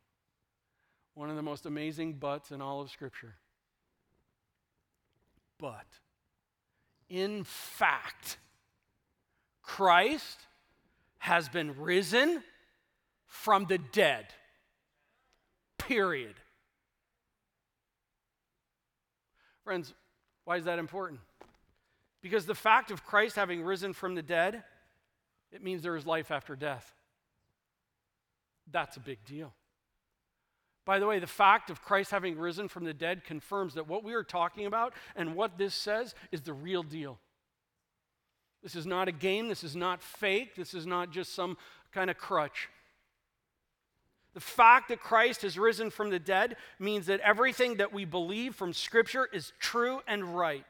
one 1.14 1.28
of 1.28 1.34
the 1.34 1.42
most 1.42 1.66
amazing 1.66 2.14
buts 2.14 2.52
in 2.52 2.62
all 2.62 2.80
of 2.80 2.90
Scripture. 2.90 3.34
But, 5.58 5.86
in 7.10 7.42
fact, 7.44 8.38
Christ 9.60 10.46
has 11.20 11.48
been 11.48 11.80
risen 11.80 12.42
from 13.26 13.66
the 13.66 13.78
dead. 13.78 14.26
Period. 15.78 16.34
Friends, 19.62 19.94
why 20.44 20.56
is 20.56 20.64
that 20.64 20.78
important? 20.78 21.20
Because 22.22 22.46
the 22.46 22.54
fact 22.54 22.90
of 22.90 23.04
Christ 23.04 23.36
having 23.36 23.62
risen 23.62 23.92
from 23.92 24.14
the 24.14 24.22
dead, 24.22 24.64
it 25.52 25.62
means 25.62 25.82
there 25.82 25.96
is 25.96 26.06
life 26.06 26.30
after 26.30 26.56
death. 26.56 26.92
That's 28.70 28.96
a 28.96 29.00
big 29.00 29.24
deal. 29.24 29.52
By 30.86 30.98
the 30.98 31.06
way, 31.06 31.18
the 31.18 31.26
fact 31.26 31.70
of 31.70 31.82
Christ 31.82 32.10
having 32.10 32.38
risen 32.38 32.66
from 32.68 32.84
the 32.84 32.94
dead 32.94 33.24
confirms 33.24 33.74
that 33.74 33.86
what 33.86 34.02
we 34.02 34.14
are 34.14 34.24
talking 34.24 34.66
about 34.66 34.94
and 35.14 35.34
what 35.34 35.58
this 35.58 35.74
says 35.74 36.14
is 36.32 36.40
the 36.40 36.54
real 36.54 36.82
deal. 36.82 37.18
This 38.62 38.76
is 38.76 38.86
not 38.86 39.08
a 39.08 39.12
game. 39.12 39.48
This 39.48 39.64
is 39.64 39.74
not 39.74 40.02
fake. 40.02 40.54
This 40.54 40.74
is 40.74 40.86
not 40.86 41.10
just 41.10 41.34
some 41.34 41.56
kind 41.92 42.10
of 42.10 42.18
crutch. 42.18 42.68
The 44.34 44.40
fact 44.40 44.88
that 44.88 45.00
Christ 45.00 45.42
has 45.42 45.58
risen 45.58 45.90
from 45.90 46.10
the 46.10 46.18
dead 46.18 46.56
means 46.78 47.06
that 47.06 47.20
everything 47.20 47.78
that 47.78 47.92
we 47.92 48.04
believe 48.04 48.54
from 48.54 48.72
Scripture 48.72 49.28
is 49.32 49.52
true 49.58 50.00
and 50.06 50.36
right. 50.36 50.66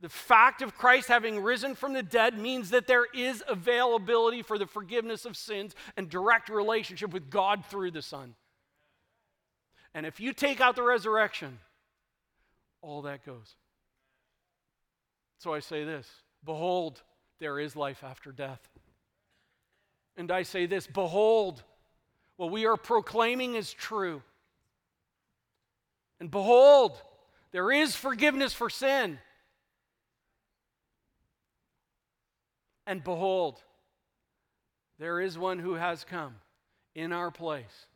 The 0.00 0.08
fact 0.08 0.62
of 0.62 0.76
Christ 0.76 1.08
having 1.08 1.40
risen 1.40 1.74
from 1.74 1.92
the 1.92 2.02
dead 2.02 2.38
means 2.38 2.70
that 2.70 2.86
there 2.86 3.06
is 3.14 3.42
availability 3.48 4.42
for 4.42 4.58
the 4.58 4.66
forgiveness 4.66 5.24
of 5.24 5.36
sins 5.36 5.74
and 5.96 6.08
direct 6.08 6.48
relationship 6.50 7.12
with 7.12 7.30
God 7.30 7.64
through 7.66 7.90
the 7.92 8.02
Son. 8.02 8.34
And 9.94 10.06
if 10.06 10.20
you 10.20 10.32
take 10.32 10.60
out 10.60 10.76
the 10.76 10.82
resurrection, 10.82 11.58
all 12.82 13.02
that 13.02 13.24
goes. 13.24 13.56
So 15.38 15.54
I 15.54 15.60
say 15.60 15.84
this 15.84 16.06
Behold, 16.44 17.02
there 17.40 17.58
is 17.58 17.76
life 17.76 18.02
after 18.02 18.32
death. 18.32 18.60
And 20.16 20.30
I 20.30 20.42
say 20.42 20.66
this 20.66 20.86
Behold, 20.86 21.62
what 22.36 22.50
we 22.50 22.66
are 22.66 22.76
proclaiming 22.76 23.54
is 23.54 23.72
true. 23.72 24.22
And 26.20 26.30
behold, 26.30 27.00
there 27.52 27.70
is 27.70 27.94
forgiveness 27.94 28.52
for 28.52 28.68
sin. 28.68 29.18
And 32.86 33.04
behold, 33.04 33.62
there 34.98 35.20
is 35.20 35.38
one 35.38 35.58
who 35.58 35.74
has 35.74 36.04
come 36.04 36.34
in 36.94 37.12
our 37.12 37.30
place, 37.30 37.86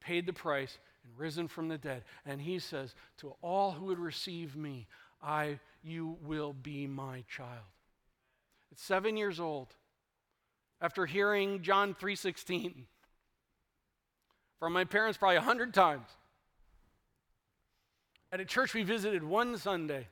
paid 0.00 0.26
the 0.26 0.32
price, 0.32 0.78
and 1.04 1.18
risen 1.18 1.48
from 1.48 1.68
the 1.68 1.78
dead. 1.78 2.04
And 2.24 2.40
he 2.40 2.58
says, 2.58 2.94
To 3.18 3.34
all 3.42 3.72
who 3.72 3.86
would 3.86 3.98
receive 3.98 4.54
me, 4.56 4.86
I, 5.22 5.58
you 5.86 6.18
will 6.22 6.52
be 6.52 6.86
my 6.86 7.24
child. 7.28 7.64
At 8.72 8.78
seven 8.78 9.16
years 9.16 9.38
old, 9.38 9.74
after 10.80 11.06
hearing 11.06 11.62
John 11.62 11.94
3:16 11.94 12.86
from 14.58 14.72
my 14.72 14.84
parents 14.84 15.16
probably 15.16 15.36
a 15.36 15.42
hundred 15.42 15.72
times, 15.72 16.08
at 18.32 18.40
a 18.40 18.44
church 18.44 18.74
we 18.74 18.82
visited 18.82 19.22
one 19.22 19.56
Sunday, 19.56 20.08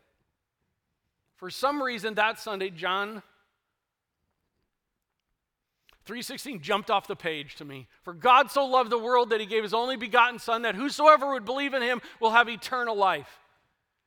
for 1.36 1.50
some 1.50 1.82
reason 1.82 2.14
that 2.14 2.38
Sunday, 2.38 2.70
John 2.70 3.22
3:16 6.06 6.60
jumped 6.60 6.90
off 6.90 7.08
the 7.08 7.16
page 7.16 7.56
to 7.56 7.64
me. 7.64 7.88
For 8.02 8.14
God 8.14 8.50
so 8.50 8.64
loved 8.64 8.90
the 8.90 8.98
world 8.98 9.30
that 9.30 9.40
he 9.40 9.46
gave 9.46 9.64
his 9.64 9.74
only 9.74 9.96
begotten 9.96 10.38
son 10.38 10.62
that 10.62 10.76
whosoever 10.76 11.32
would 11.32 11.44
believe 11.44 11.74
in 11.74 11.82
him 11.82 12.00
will 12.20 12.30
have 12.30 12.48
eternal 12.48 12.94
life. 12.94 13.40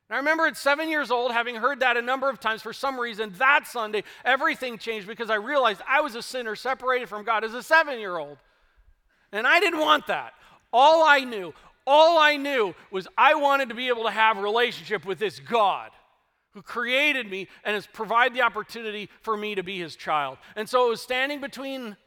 And 0.09 0.15
I 0.15 0.19
remember 0.19 0.45
at 0.45 0.55
seven 0.55 0.89
years 0.89 1.11
old, 1.11 1.31
having 1.31 1.55
heard 1.55 1.81
that 1.81 1.97
a 1.97 2.01
number 2.01 2.29
of 2.29 2.39
times, 2.39 2.61
for 2.61 2.71
some 2.71 2.99
reason, 2.99 3.33
that 3.39 3.67
Sunday, 3.67 4.03
everything 4.23 4.77
changed 4.77 5.05
because 5.05 5.29
I 5.29 5.35
realized 5.35 5.81
I 5.87 6.01
was 6.01 6.15
a 6.15 6.21
sinner 6.21 6.55
separated 6.55 7.09
from 7.09 7.25
God 7.25 7.43
as 7.43 7.53
a 7.53 7.61
seven 7.61 7.99
year 7.99 8.17
old. 8.17 8.37
And 9.33 9.45
I 9.45 9.59
didn't 9.59 9.81
want 9.81 10.07
that. 10.07 10.33
All 10.71 11.03
I 11.03 11.21
knew, 11.21 11.53
all 11.85 12.17
I 12.19 12.37
knew 12.37 12.73
was 12.89 13.07
I 13.17 13.35
wanted 13.35 13.69
to 13.69 13.75
be 13.75 13.89
able 13.89 14.03
to 14.03 14.11
have 14.11 14.37
a 14.37 14.41
relationship 14.41 15.05
with 15.05 15.19
this 15.19 15.39
God 15.39 15.91
who 16.51 16.61
created 16.61 17.29
me 17.29 17.49
and 17.65 17.75
has 17.75 17.85
provided 17.85 18.33
the 18.33 18.41
opportunity 18.41 19.09
for 19.21 19.35
me 19.35 19.55
to 19.55 19.63
be 19.63 19.77
his 19.77 19.95
child. 19.95 20.37
And 20.55 20.67
so 20.69 20.87
it 20.87 20.89
was 20.89 21.01
standing 21.01 21.41
between 21.41 21.97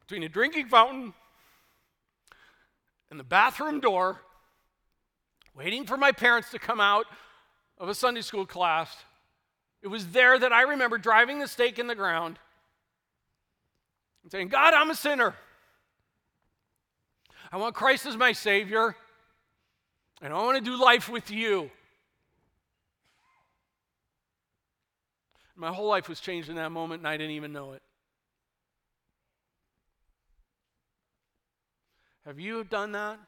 between 0.00 0.22
a 0.24 0.28
drinking 0.28 0.68
fountain 0.68 1.14
and 3.10 3.20
the 3.20 3.24
bathroom 3.24 3.78
door 3.78 4.18
waiting 5.54 5.86
for 5.86 5.96
my 5.96 6.12
parents 6.12 6.50
to 6.50 6.58
come 6.58 6.80
out 6.80 7.06
of 7.78 7.88
a 7.88 7.94
Sunday 7.94 8.22
school 8.22 8.46
class. 8.46 8.94
It 9.82 9.88
was 9.88 10.08
there 10.08 10.38
that 10.38 10.52
I 10.52 10.62
remember 10.62 10.98
driving 10.98 11.38
the 11.38 11.48
stake 11.48 11.78
in 11.78 11.86
the 11.86 11.94
ground 11.94 12.38
and 14.22 14.30
saying, 14.30 14.48
God, 14.48 14.74
I'm 14.74 14.90
a 14.90 14.94
sinner. 14.94 15.34
I 17.50 17.56
want 17.56 17.74
Christ 17.74 18.06
as 18.06 18.16
my 18.16 18.32
Savior, 18.32 18.94
and 20.22 20.32
I 20.32 20.36
want 20.36 20.58
to 20.58 20.64
do 20.64 20.80
life 20.80 21.08
with 21.08 21.30
you. 21.30 21.70
My 25.56 25.72
whole 25.72 25.88
life 25.88 26.08
was 26.08 26.20
changed 26.20 26.48
in 26.48 26.56
that 26.56 26.70
moment, 26.70 27.00
and 27.00 27.08
I 27.08 27.16
didn't 27.16 27.32
even 27.32 27.52
know 27.52 27.72
it. 27.72 27.82
Have 32.24 32.38
you 32.38 32.64
done 32.64 32.92
that? 32.92 33.18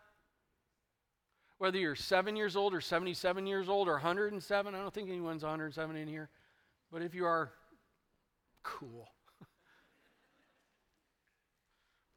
Whether 1.63 1.79
you're 1.79 1.95
seven 1.95 2.35
years 2.35 2.57
old 2.57 2.75
or 2.75 2.81
77 2.81 3.47
years 3.47 3.69
old 3.69 3.87
or 3.87 3.93
107. 3.93 4.75
I 4.75 4.79
don't 4.79 4.93
think 4.93 5.09
anyone's 5.09 5.45
107 5.45 5.95
in 5.95 6.09
here. 6.09 6.29
But 6.91 7.03
if 7.03 7.15
you 7.15 7.25
are, 7.25 7.53
cool. 8.65 9.09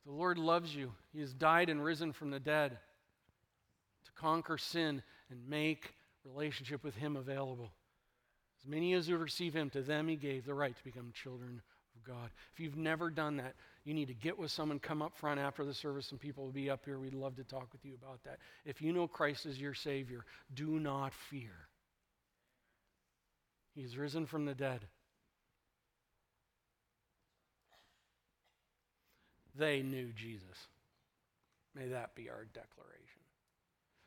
the 0.07 0.11
Lord 0.11 0.39
loves 0.39 0.75
you. 0.75 0.93
He 1.13 1.19
has 1.19 1.31
died 1.31 1.69
and 1.69 1.83
risen 1.83 2.11
from 2.11 2.31
the 2.31 2.39
dead 2.39 2.71
to 2.71 4.11
conquer 4.13 4.57
sin 4.57 5.03
and 5.29 5.47
make 5.47 5.93
relationship 6.23 6.83
with 6.83 6.95
Him 6.95 7.15
available. 7.15 7.69
As 8.63 8.67
many 8.67 8.93
as 8.93 9.05
who 9.05 9.15
receive 9.15 9.53
Him, 9.53 9.69
to 9.69 9.83
them 9.83 10.07
He 10.07 10.15
gave 10.15 10.47
the 10.47 10.55
right 10.55 10.75
to 10.75 10.83
become 10.83 11.11
children 11.13 11.61
God. 12.07 12.29
If 12.53 12.59
you've 12.59 12.77
never 12.77 13.09
done 13.09 13.37
that, 13.37 13.55
you 13.83 13.93
need 13.93 14.07
to 14.07 14.13
get 14.13 14.37
with 14.37 14.51
someone, 14.51 14.79
come 14.79 15.01
up 15.01 15.13
front 15.19 15.39
after 15.39 15.65
the 15.65 15.73
service, 15.73 16.09
and 16.11 16.19
people 16.19 16.45
will 16.45 16.51
be 16.51 16.69
up 16.69 16.85
here. 16.85 16.99
We'd 16.99 17.13
love 17.13 17.35
to 17.37 17.43
talk 17.43 17.71
with 17.71 17.83
you 17.85 17.93
about 18.01 18.23
that. 18.23 18.39
If 18.65 18.81
you 18.81 18.93
know 18.93 19.07
Christ 19.07 19.45
as 19.45 19.59
your 19.59 19.73
Savior, 19.73 20.25
do 20.53 20.79
not 20.79 21.13
fear. 21.29 21.53
He's 23.73 23.97
risen 23.97 24.25
from 24.25 24.45
the 24.45 24.55
dead. 24.55 24.81
They 29.57 29.81
knew 29.81 30.11
Jesus. 30.13 30.57
May 31.75 31.89
that 31.89 32.15
be 32.15 32.29
our 32.29 32.45
declaration. 32.53 33.14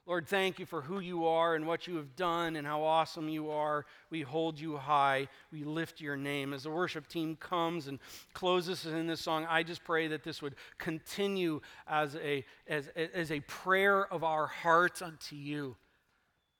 Lord, 0.08 0.26
thank 0.26 0.58
you 0.58 0.64
for 0.64 0.80
who 0.80 1.00
you 1.00 1.26
are 1.26 1.54
and 1.54 1.66
what 1.66 1.86
you 1.86 1.96
have 1.96 2.16
done 2.16 2.56
and 2.56 2.66
how 2.66 2.82
awesome 2.82 3.28
you 3.28 3.50
are. 3.50 3.84
We 4.08 4.22
hold 4.22 4.58
you 4.58 4.78
high. 4.78 5.28
We 5.52 5.64
lift 5.64 6.00
your 6.00 6.16
name. 6.16 6.54
As 6.54 6.62
the 6.62 6.70
worship 6.70 7.08
team 7.08 7.36
comes 7.36 7.88
and 7.88 7.98
closes 8.32 8.86
in 8.86 9.06
this 9.06 9.20
song, 9.20 9.46
I 9.46 9.62
just 9.62 9.84
pray 9.84 10.08
that 10.08 10.24
this 10.24 10.40
would 10.40 10.54
continue 10.78 11.60
as 11.86 12.16
a, 12.16 12.42
as, 12.66 12.88
as 12.96 13.30
a 13.30 13.40
prayer 13.40 14.10
of 14.10 14.24
our 14.24 14.46
hearts 14.46 15.02
unto 15.02 15.36
you. 15.36 15.76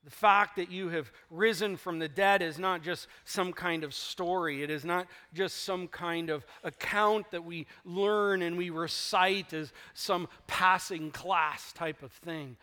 The 0.03 0.11
fact 0.11 0.57
that 0.57 0.69
you 0.69 0.89
have 0.89 1.11
risen 1.31 1.75
from 1.75 1.97
the 1.97 2.07
dead 2.07 2.43
is 2.43 2.59
not 2.59 2.83
just 2.83 3.07
some 3.25 3.51
kind 3.51 3.83
of 3.83 3.95
story. 3.95 4.61
It 4.61 4.69
is 4.69 4.85
not 4.85 5.07
just 5.33 5.63
some 5.63 5.87
kind 5.87 6.29
of 6.29 6.45
account 6.63 7.31
that 7.31 7.43
we 7.43 7.65
learn 7.83 8.43
and 8.43 8.59
we 8.59 8.69
recite 8.69 9.53
as 9.53 9.73
some 9.95 10.27
passing 10.45 11.09
class 11.09 11.73
type 11.73 12.03
of 12.03 12.11
thing. 12.11 12.55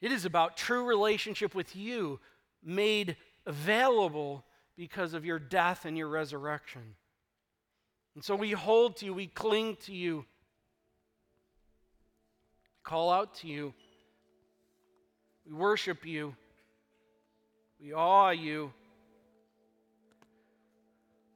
It 0.00 0.12
is 0.12 0.24
about 0.24 0.56
true 0.56 0.84
relationship 0.84 1.54
with 1.54 1.74
you 1.74 2.20
made 2.62 3.16
available 3.46 4.44
because 4.76 5.14
of 5.14 5.24
your 5.24 5.38
death 5.38 5.84
and 5.84 5.96
your 5.96 6.08
resurrection. 6.08 6.82
And 8.14 8.24
so 8.24 8.34
we 8.34 8.52
hold 8.52 8.96
to 8.96 9.06
you, 9.06 9.14
we 9.14 9.26
cling 9.26 9.76
to 9.86 9.92
you, 9.92 10.24
call 12.82 13.10
out 13.10 13.34
to 13.36 13.48
you, 13.48 13.74
we 15.46 15.52
worship 15.52 16.04
you, 16.04 16.34
we 17.80 17.92
awe 17.92 18.30
you. 18.30 18.72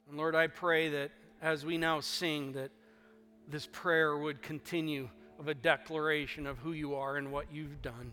And 0.08 0.18
Lord, 0.18 0.34
I 0.34 0.48
pray 0.48 0.88
that 0.88 1.10
as 1.40 1.64
we 1.64 1.78
now 1.78 2.00
sing, 2.00 2.52
that 2.52 2.70
this 3.48 3.68
prayer 3.70 4.16
would 4.16 4.42
continue 4.42 5.08
of 5.38 5.48
a 5.48 5.54
declaration 5.54 6.46
of 6.46 6.58
who 6.58 6.72
you 6.72 6.94
are 6.94 7.16
and 7.16 7.32
what 7.32 7.46
you've 7.52 7.80
done. 7.80 8.12